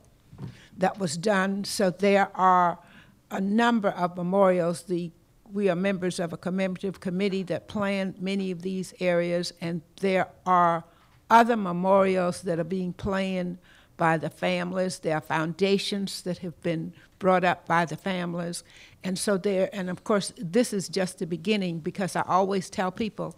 that 0.76 0.98
was 0.98 1.16
done. 1.16 1.64
So 1.64 1.90
there 1.90 2.30
are 2.36 2.78
a 3.30 3.40
number 3.40 3.88
of 3.88 4.16
memorials. 4.16 4.84
The 4.84 5.10
we 5.52 5.68
are 5.70 5.76
members 5.76 6.20
of 6.20 6.32
a 6.32 6.36
commemorative 6.36 7.00
committee 7.00 7.42
that 7.44 7.68
planned 7.68 8.20
many 8.20 8.50
of 8.50 8.60
these 8.60 8.92
areas, 9.00 9.50
and 9.62 9.80
there 10.00 10.28
are 10.44 10.84
other 11.30 11.56
memorials 11.56 12.42
that 12.42 12.58
are 12.58 12.64
being 12.64 12.92
planned 12.92 13.58
by 13.96 14.18
the 14.18 14.30
families. 14.30 14.98
There 14.98 15.16
are 15.16 15.20
foundations 15.22 16.22
that 16.22 16.38
have 16.38 16.60
been 16.62 16.92
brought 17.18 17.44
up 17.44 17.66
by 17.66 17.84
the 17.84 17.96
families. 17.96 18.62
And 19.02 19.18
so 19.18 19.36
there, 19.36 19.68
and 19.72 19.90
of 19.90 20.04
course, 20.04 20.32
this 20.36 20.72
is 20.72 20.88
just 20.88 21.18
the 21.18 21.26
beginning 21.26 21.80
because 21.80 22.14
I 22.14 22.22
always 22.26 22.70
tell 22.70 22.92
people 22.92 23.36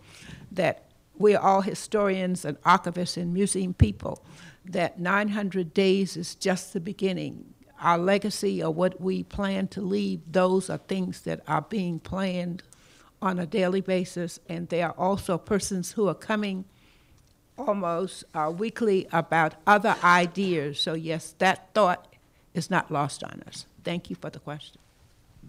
that 0.52 0.89
we 1.20 1.36
are 1.36 1.42
all 1.42 1.60
historians 1.60 2.44
and 2.44 2.60
archivists 2.62 3.16
and 3.16 3.32
museum 3.32 3.74
people, 3.74 4.24
that 4.64 4.98
900 4.98 5.72
days 5.72 6.16
is 6.16 6.34
just 6.34 6.72
the 6.72 6.80
beginning 6.80 7.54
our 7.80 7.98
legacy 7.98 8.62
or 8.62 8.72
what 8.72 9.00
we 9.00 9.22
plan 9.22 9.68
to 9.68 9.80
leave, 9.80 10.20
those 10.30 10.70
are 10.70 10.78
things 10.78 11.22
that 11.22 11.40
are 11.48 11.62
being 11.62 11.98
planned 11.98 12.62
on 13.22 13.38
a 13.38 13.46
daily 13.46 13.80
basis. 13.80 14.38
And 14.48 14.68
there 14.68 14.88
are 14.88 14.94
also 14.98 15.38
persons 15.38 15.92
who 15.92 16.08
are 16.08 16.14
coming 16.14 16.64
almost 17.58 18.24
uh, 18.34 18.52
weekly 18.54 19.06
about 19.12 19.54
other 19.66 19.96
ideas. 20.04 20.80
So, 20.80 20.94
yes, 20.94 21.34
that 21.38 21.72
thought 21.74 22.14
is 22.54 22.70
not 22.70 22.90
lost 22.90 23.24
on 23.24 23.42
us. 23.46 23.66
Thank 23.84 24.10
you 24.10 24.16
for 24.16 24.30
the 24.30 24.40
question. 24.40 24.78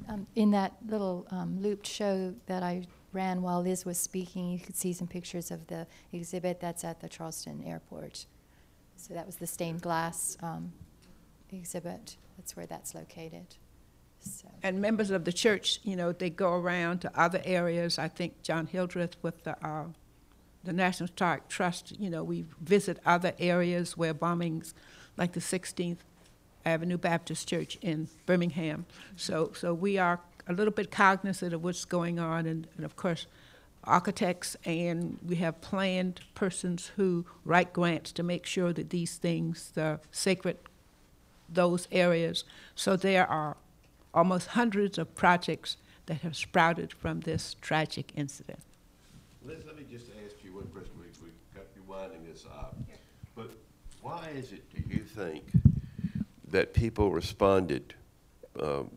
Um, 0.08 0.28
in 0.36 0.52
that 0.52 0.74
little 0.88 1.28
um, 1.32 1.62
looped 1.62 1.86
show 1.86 2.34
that 2.48 2.64
I 2.64 2.84
ran 3.14 3.42
while 3.42 3.62
Liz 3.62 3.86
was 3.86 3.98
speaking, 3.98 4.52
you 4.52 4.60
could 4.60 4.76
see 4.76 4.94
some 4.94 5.08
pictures 5.08 5.52
of 5.52 5.68
the 5.68 5.88
exhibit 6.14 6.60
that's 6.60 6.84
at 6.84 7.02
the 7.02 7.10
Charleston 7.10 7.64
Airport. 7.66 8.26
So 8.96 9.14
that 9.14 9.26
was 9.26 9.38
the 9.38 9.48
stained 9.48 9.82
glass 9.82 10.38
um, 10.42 10.72
exhibit. 11.52 12.18
That's 12.38 12.56
where 12.56 12.66
that's 12.66 12.96
located. 12.96 13.56
So. 14.20 14.48
And 14.62 14.80
members 14.80 15.10
of 15.10 15.26
the 15.26 15.34
church, 15.34 15.80
you 15.84 15.96
know, 15.96 16.12
they 16.12 16.30
go 16.30 16.54
around 16.54 17.00
to 17.00 17.20
other 17.20 17.42
areas. 17.44 17.98
I 17.98 18.08
think 18.08 18.44
John 18.44 18.68
Hildreth 18.68 19.16
with 19.22 19.44
the, 19.44 19.58
uh, 19.66 19.86
the 20.64 20.74
National 20.74 21.08
Historic 21.08 21.48
Trust, 21.48 22.00
you 22.00 22.10
know, 22.10 22.24
we 22.24 22.46
visit 22.62 23.00
other 23.06 23.34
areas 23.40 23.98
where 23.98 24.14
bombings, 24.14 24.74
like 25.18 25.34
the 25.34 25.40
16th 25.40 25.98
Avenue 26.66 26.98
Baptist 26.98 27.48
Church 27.48 27.78
in 27.82 28.08
Birmingham. 28.26 28.86
So, 29.16 29.52
so 29.56 29.74
we 29.74 29.98
are 29.98 30.20
a 30.48 30.54
little 30.54 30.74
bit 30.74 30.92
cognizant 30.92 31.54
of 31.54 31.64
what's 31.64 31.86
going 31.86 32.20
on, 32.20 32.46
and, 32.46 32.68
and 32.76 32.86
of 32.86 32.96
course, 32.96 33.28
architects, 33.84 34.56
and 34.66 35.18
we 35.26 35.38
have 35.38 35.60
planned 35.62 36.22
persons 36.36 36.92
who 36.96 37.26
write 37.46 37.74
grants 37.74 38.12
to 38.12 38.24
make 38.24 38.46
sure 38.46 38.74
that 38.74 38.90
these 38.90 39.18
things, 39.18 39.72
the 39.74 40.00
sacred 40.12 40.58
those 41.54 41.88
areas. 41.92 42.44
So 42.76 42.96
there 42.96 43.28
are 43.28 43.58
almost 44.14 44.48
hundreds 44.50 44.98
of 44.98 45.14
projects 45.16 45.78
that 46.06 46.22
have 46.22 46.36
sprouted 46.36 46.94
from 46.94 47.22
this 47.22 47.56
tragic 47.62 48.12
incident. 48.16 48.60
Liz, 49.44 49.64
let 49.66 49.78
me 49.78 49.86
just 49.90 50.08
ask 50.26 50.36
you 50.44 50.54
one 50.54 50.68
question. 50.68 50.92
We, 51.00 51.06
we 51.24 51.32
got 51.54 51.66
you 51.76 51.82
winding 51.88 52.26
this 52.26 52.46
up. 52.46 52.78
But 53.36 53.52
why 54.02 54.30
is 54.36 54.52
it, 54.52 54.64
do 54.74 54.84
you 54.96 55.04
think, 55.04 55.44
that 56.48 56.74
people 56.74 57.12
responded, 57.12 57.94
um, 58.60 58.92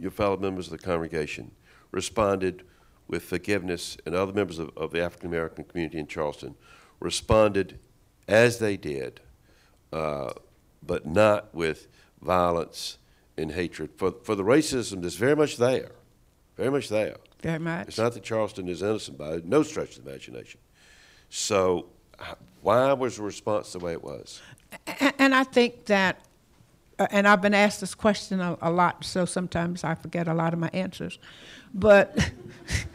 your 0.00 0.10
fellow 0.10 0.36
members 0.36 0.66
of 0.66 0.72
the 0.72 0.84
congregation, 0.84 1.50
responded 1.90 2.62
with 3.06 3.22
forgiveness, 3.22 3.96
and 4.04 4.14
other 4.14 4.32
members 4.32 4.58
of, 4.58 4.70
of 4.76 4.90
the 4.90 5.02
African 5.02 5.28
American 5.28 5.64
community 5.64 5.98
in 5.98 6.06
Charleston 6.06 6.54
responded 7.00 7.78
as 8.26 8.58
they 8.58 8.76
did, 8.76 9.20
uh, 9.92 10.30
but 10.82 11.06
not 11.06 11.54
with 11.54 11.88
violence 12.20 12.98
and 13.36 13.52
hatred 13.52 13.90
for, 13.96 14.12
for 14.22 14.34
the 14.34 14.44
racism 14.44 15.02
that's 15.02 15.14
very 15.14 15.36
much 15.36 15.56
there, 15.56 15.92
very 16.56 16.70
much 16.70 16.88
there. 16.88 17.16
Very 17.40 17.58
much. 17.58 17.88
It's 17.88 17.98
not 17.98 18.12
that 18.14 18.24
Charleston 18.24 18.68
is 18.68 18.82
innocent 18.82 19.16
by 19.16 19.40
no 19.44 19.62
stretch 19.62 19.96
of 19.96 20.04
the 20.04 20.10
imagination. 20.10 20.60
So, 21.30 21.86
why 22.62 22.92
was 22.94 23.16
the 23.16 23.22
response 23.22 23.72
the 23.72 23.78
way 23.78 23.92
it 23.92 24.02
was? 24.02 24.42
And 25.18 25.34
I 25.34 25.44
think 25.44 25.86
that, 25.86 26.24
and 27.10 27.28
I've 27.28 27.40
been 27.40 27.54
asked 27.54 27.80
this 27.80 27.94
question 27.94 28.40
a, 28.40 28.56
a 28.60 28.70
lot, 28.70 29.04
so 29.04 29.24
sometimes 29.24 29.84
I 29.84 29.94
forget 29.94 30.28
a 30.28 30.34
lot 30.34 30.52
of 30.52 30.58
my 30.58 30.70
answers. 30.72 31.18
But, 31.72 32.32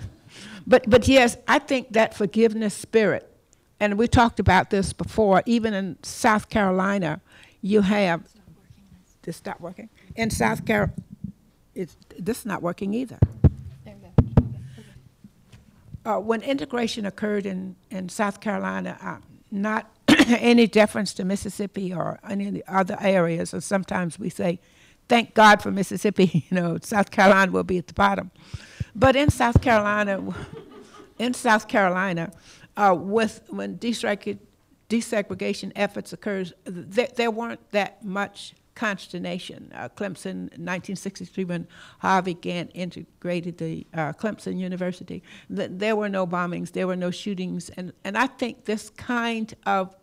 but, 0.68 0.90
but 0.90 1.08
yes, 1.08 1.38
I 1.48 1.60
think 1.60 1.94
that 1.94 2.14
forgiveness 2.14 2.74
spirit 2.74 3.30
and 3.84 3.98
we 3.98 4.08
talked 4.08 4.40
about 4.40 4.70
this 4.70 4.94
before, 4.94 5.44
even 5.46 5.74
in 5.74 6.02
South 6.04 6.48
Carolina, 6.50 7.20
you 7.62 7.82
have, 7.82 8.24
this 9.24 9.44
not 9.46 9.60
working? 9.60 9.90
In 10.16 10.30
South 10.30 10.66
Car, 10.66 10.94
it's, 11.76 11.98
this 12.18 12.40
is 12.40 12.46
not 12.46 12.62
working 12.62 12.94
either. 12.94 13.20
Uh, 16.06 16.18
when 16.18 16.42
integration 16.44 17.06
occurred 17.06 17.46
in, 17.46 17.76
in 17.92 18.08
South 18.08 18.40
Carolina, 18.40 18.98
uh, 19.02 19.18
not 19.52 19.93
any 20.40 20.68
deference 20.68 21.14
to 21.16 21.26
Mississippi 21.26 21.94
or 21.94 22.20
any 22.28 22.62
other 22.68 22.98
areas, 23.00 23.54
or 23.54 23.62
sometimes 23.62 24.20
we 24.20 24.30
say, 24.30 24.60
thank 25.08 25.34
God 25.34 25.62
for 25.62 25.72
Mississippi, 25.72 26.46
you 26.50 26.56
know, 26.56 26.78
South 26.82 27.12
Carolina 27.12 27.52
will 27.52 27.64
be 27.64 27.78
at 27.78 27.88
the 27.88 27.94
bottom. 27.94 28.32
But 28.96 29.16
in 29.16 29.30
South 29.30 29.62
Carolina, 29.62 30.24
in 31.20 31.34
South 31.34 31.68
Carolina, 31.68 32.32
uh, 32.78 32.96
with 32.98 33.42
when 33.50 33.78
desegregation, 33.78 34.40
desegregation 34.90 35.72
efforts 35.76 36.14
occurs, 36.14 36.54
there, 36.66 37.10
there 37.16 37.32
weren't 37.32 37.72
that 37.72 38.04
much 38.04 38.54
consternation. 38.76 39.72
Uh, 39.74 39.90
Clemson, 39.90 40.50
1963, 40.58 41.46
when 41.46 41.68
Harvey 42.00 42.36
Gantt 42.36 42.72
integrated 42.74 43.58
the 43.58 43.86
uh, 43.94 44.14
Clemson 44.14 44.60
University, 44.60 45.24
th- 45.54 45.72
there 45.74 45.96
were 45.96 46.10
no 46.10 46.26
bombings, 46.26 46.72
there 46.72 46.88
were 46.88 46.96
no 46.96 47.12
shootings, 47.12 47.70
and, 47.70 47.94
and 48.04 48.18
I 48.18 48.28
think 48.28 48.66
this 48.66 48.90
kind 48.90 49.54
of 49.66 49.96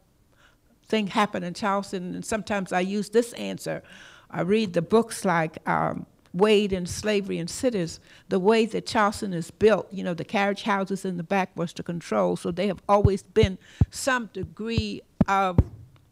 thing 0.90 1.06
happened 1.06 1.44
in 1.44 1.54
Charleston, 1.54 2.14
and 2.14 2.24
sometimes 2.24 2.72
I 2.72 2.80
use 2.80 3.08
this 3.10 3.32
answer. 3.34 3.82
I 4.30 4.42
read 4.42 4.74
the 4.74 4.82
books 4.82 5.24
like 5.24 5.56
um, 5.68 6.06
Wade 6.34 6.72
and 6.72 6.88
Slavery 6.88 7.38
and 7.38 7.48
Cities. 7.48 8.00
The 8.28 8.38
way 8.38 8.66
that 8.66 8.86
Charleston 8.86 9.32
is 9.32 9.50
built, 9.50 9.86
you 9.90 10.04
know, 10.04 10.14
the 10.14 10.24
carriage 10.24 10.62
houses 10.62 11.04
in 11.04 11.16
the 11.16 11.22
back 11.22 11.50
was 11.56 11.72
to 11.74 11.82
control, 11.82 12.36
so 12.36 12.50
they 12.50 12.66
have 12.66 12.82
always 12.88 13.22
been 13.22 13.56
some 13.90 14.30
degree 14.32 15.02
of 15.26 15.58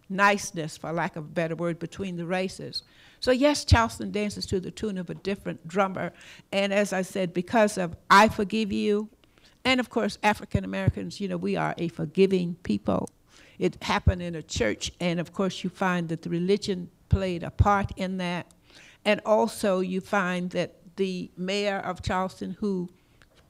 niceness, 0.09 0.77
for 0.79 0.93
lack 0.93 1.17
of 1.17 1.25
a 1.25 1.29
better 1.29 1.55
word, 1.55 1.79
between 1.79 2.17
the 2.17 2.25
races. 2.25 2.83
So 3.21 3.31
yes, 3.31 3.65
Charleston 3.65 4.11
dances 4.11 4.47
to 4.47 4.61
the 4.61 4.71
tune 4.71 4.97
of 4.97 5.11
a 5.11 5.15
different 5.15 5.67
drummer, 5.67 6.13
and 6.53 6.73
as 6.73 6.93
I 6.93 7.03
said, 7.03 7.35
because 7.35 7.77
of 7.77 7.97
I 8.11 8.29
Forgive 8.29 8.73
You, 8.73 9.09
and 9.65 9.81
of 9.81 9.91
course, 9.91 10.19
African 10.23 10.65
Americans, 10.65 11.21
you 11.21 11.29
know, 11.29 11.37
we 11.37 11.57
are 11.57 11.75
a 11.79 11.89
forgiving 11.89 12.57
people. 12.63 13.09
It 13.59 13.83
happened 13.83 14.23
in 14.23 14.35
a 14.35 14.43
church, 14.43 14.93
and 15.01 15.19
of 15.19 15.33
course, 15.33 15.65
you 15.65 15.71
find 15.71 16.09
that 16.09 16.23
the 16.23 16.31
religion 16.31 16.91
played 17.09 17.43
a 17.43 17.51
part 17.51 17.93
in 17.97 18.19
that. 18.19 18.47
And 19.05 19.21
also, 19.25 19.81
you 19.81 20.01
find 20.01 20.51
that 20.51 20.75
the 20.97 21.31
mayor 21.37 21.79
of 21.79 22.03
Charleston, 22.03 22.57
who 22.61 22.89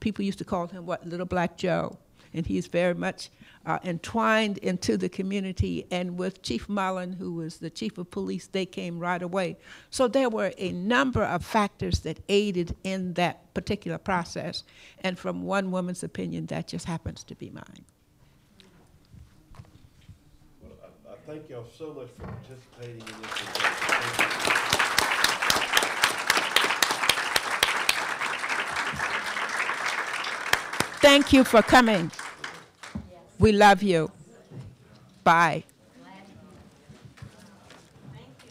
people 0.00 0.24
used 0.24 0.38
to 0.38 0.44
call 0.44 0.66
him 0.66 0.86
what, 0.86 1.06
Little 1.06 1.26
Black 1.26 1.56
Joe, 1.56 1.98
and 2.34 2.46
he's 2.46 2.66
very 2.66 2.94
much 2.94 3.30
uh, 3.66 3.78
entwined 3.84 4.58
into 4.58 4.96
the 4.96 5.08
community. 5.08 5.86
And 5.90 6.18
with 6.18 6.42
Chief 6.42 6.68
Mullen, 6.68 7.12
who 7.12 7.34
was 7.34 7.58
the 7.58 7.70
chief 7.70 7.98
of 7.98 8.10
police, 8.10 8.46
they 8.46 8.66
came 8.66 8.98
right 8.98 9.22
away. 9.22 9.56
So 9.90 10.08
there 10.08 10.28
were 10.28 10.52
a 10.58 10.72
number 10.72 11.22
of 11.24 11.44
factors 11.44 12.00
that 12.00 12.20
aided 12.28 12.76
in 12.84 13.14
that 13.14 13.52
particular 13.54 13.98
process. 13.98 14.62
And 15.00 15.18
from 15.18 15.42
one 15.42 15.70
woman's 15.70 16.02
opinion, 16.02 16.46
that 16.46 16.68
just 16.68 16.84
happens 16.84 17.24
to 17.24 17.34
be 17.34 17.50
mine. 17.50 17.84
Well, 20.62 20.72
I, 20.82 21.12
I 21.12 21.16
thank 21.28 21.50
y'all 21.50 21.66
so 21.76 21.92
much 21.92 22.08
for 22.16 22.22
participating 22.22 23.02
in 23.02 23.06
this. 23.06 23.14
event. 23.14 24.48
Thank 31.02 31.32
you 31.34 31.44
for 31.44 31.60
coming. 31.60 32.10
We 33.38 33.52
love 33.52 33.82
you. 33.82 34.10
Bye. 35.22 35.64
Thank 38.14 38.26
you. 38.46 38.50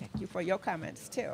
Thank 0.00 0.20
you 0.20 0.26
for 0.26 0.42
your 0.42 0.58
comments, 0.58 1.08
too. 1.08 1.30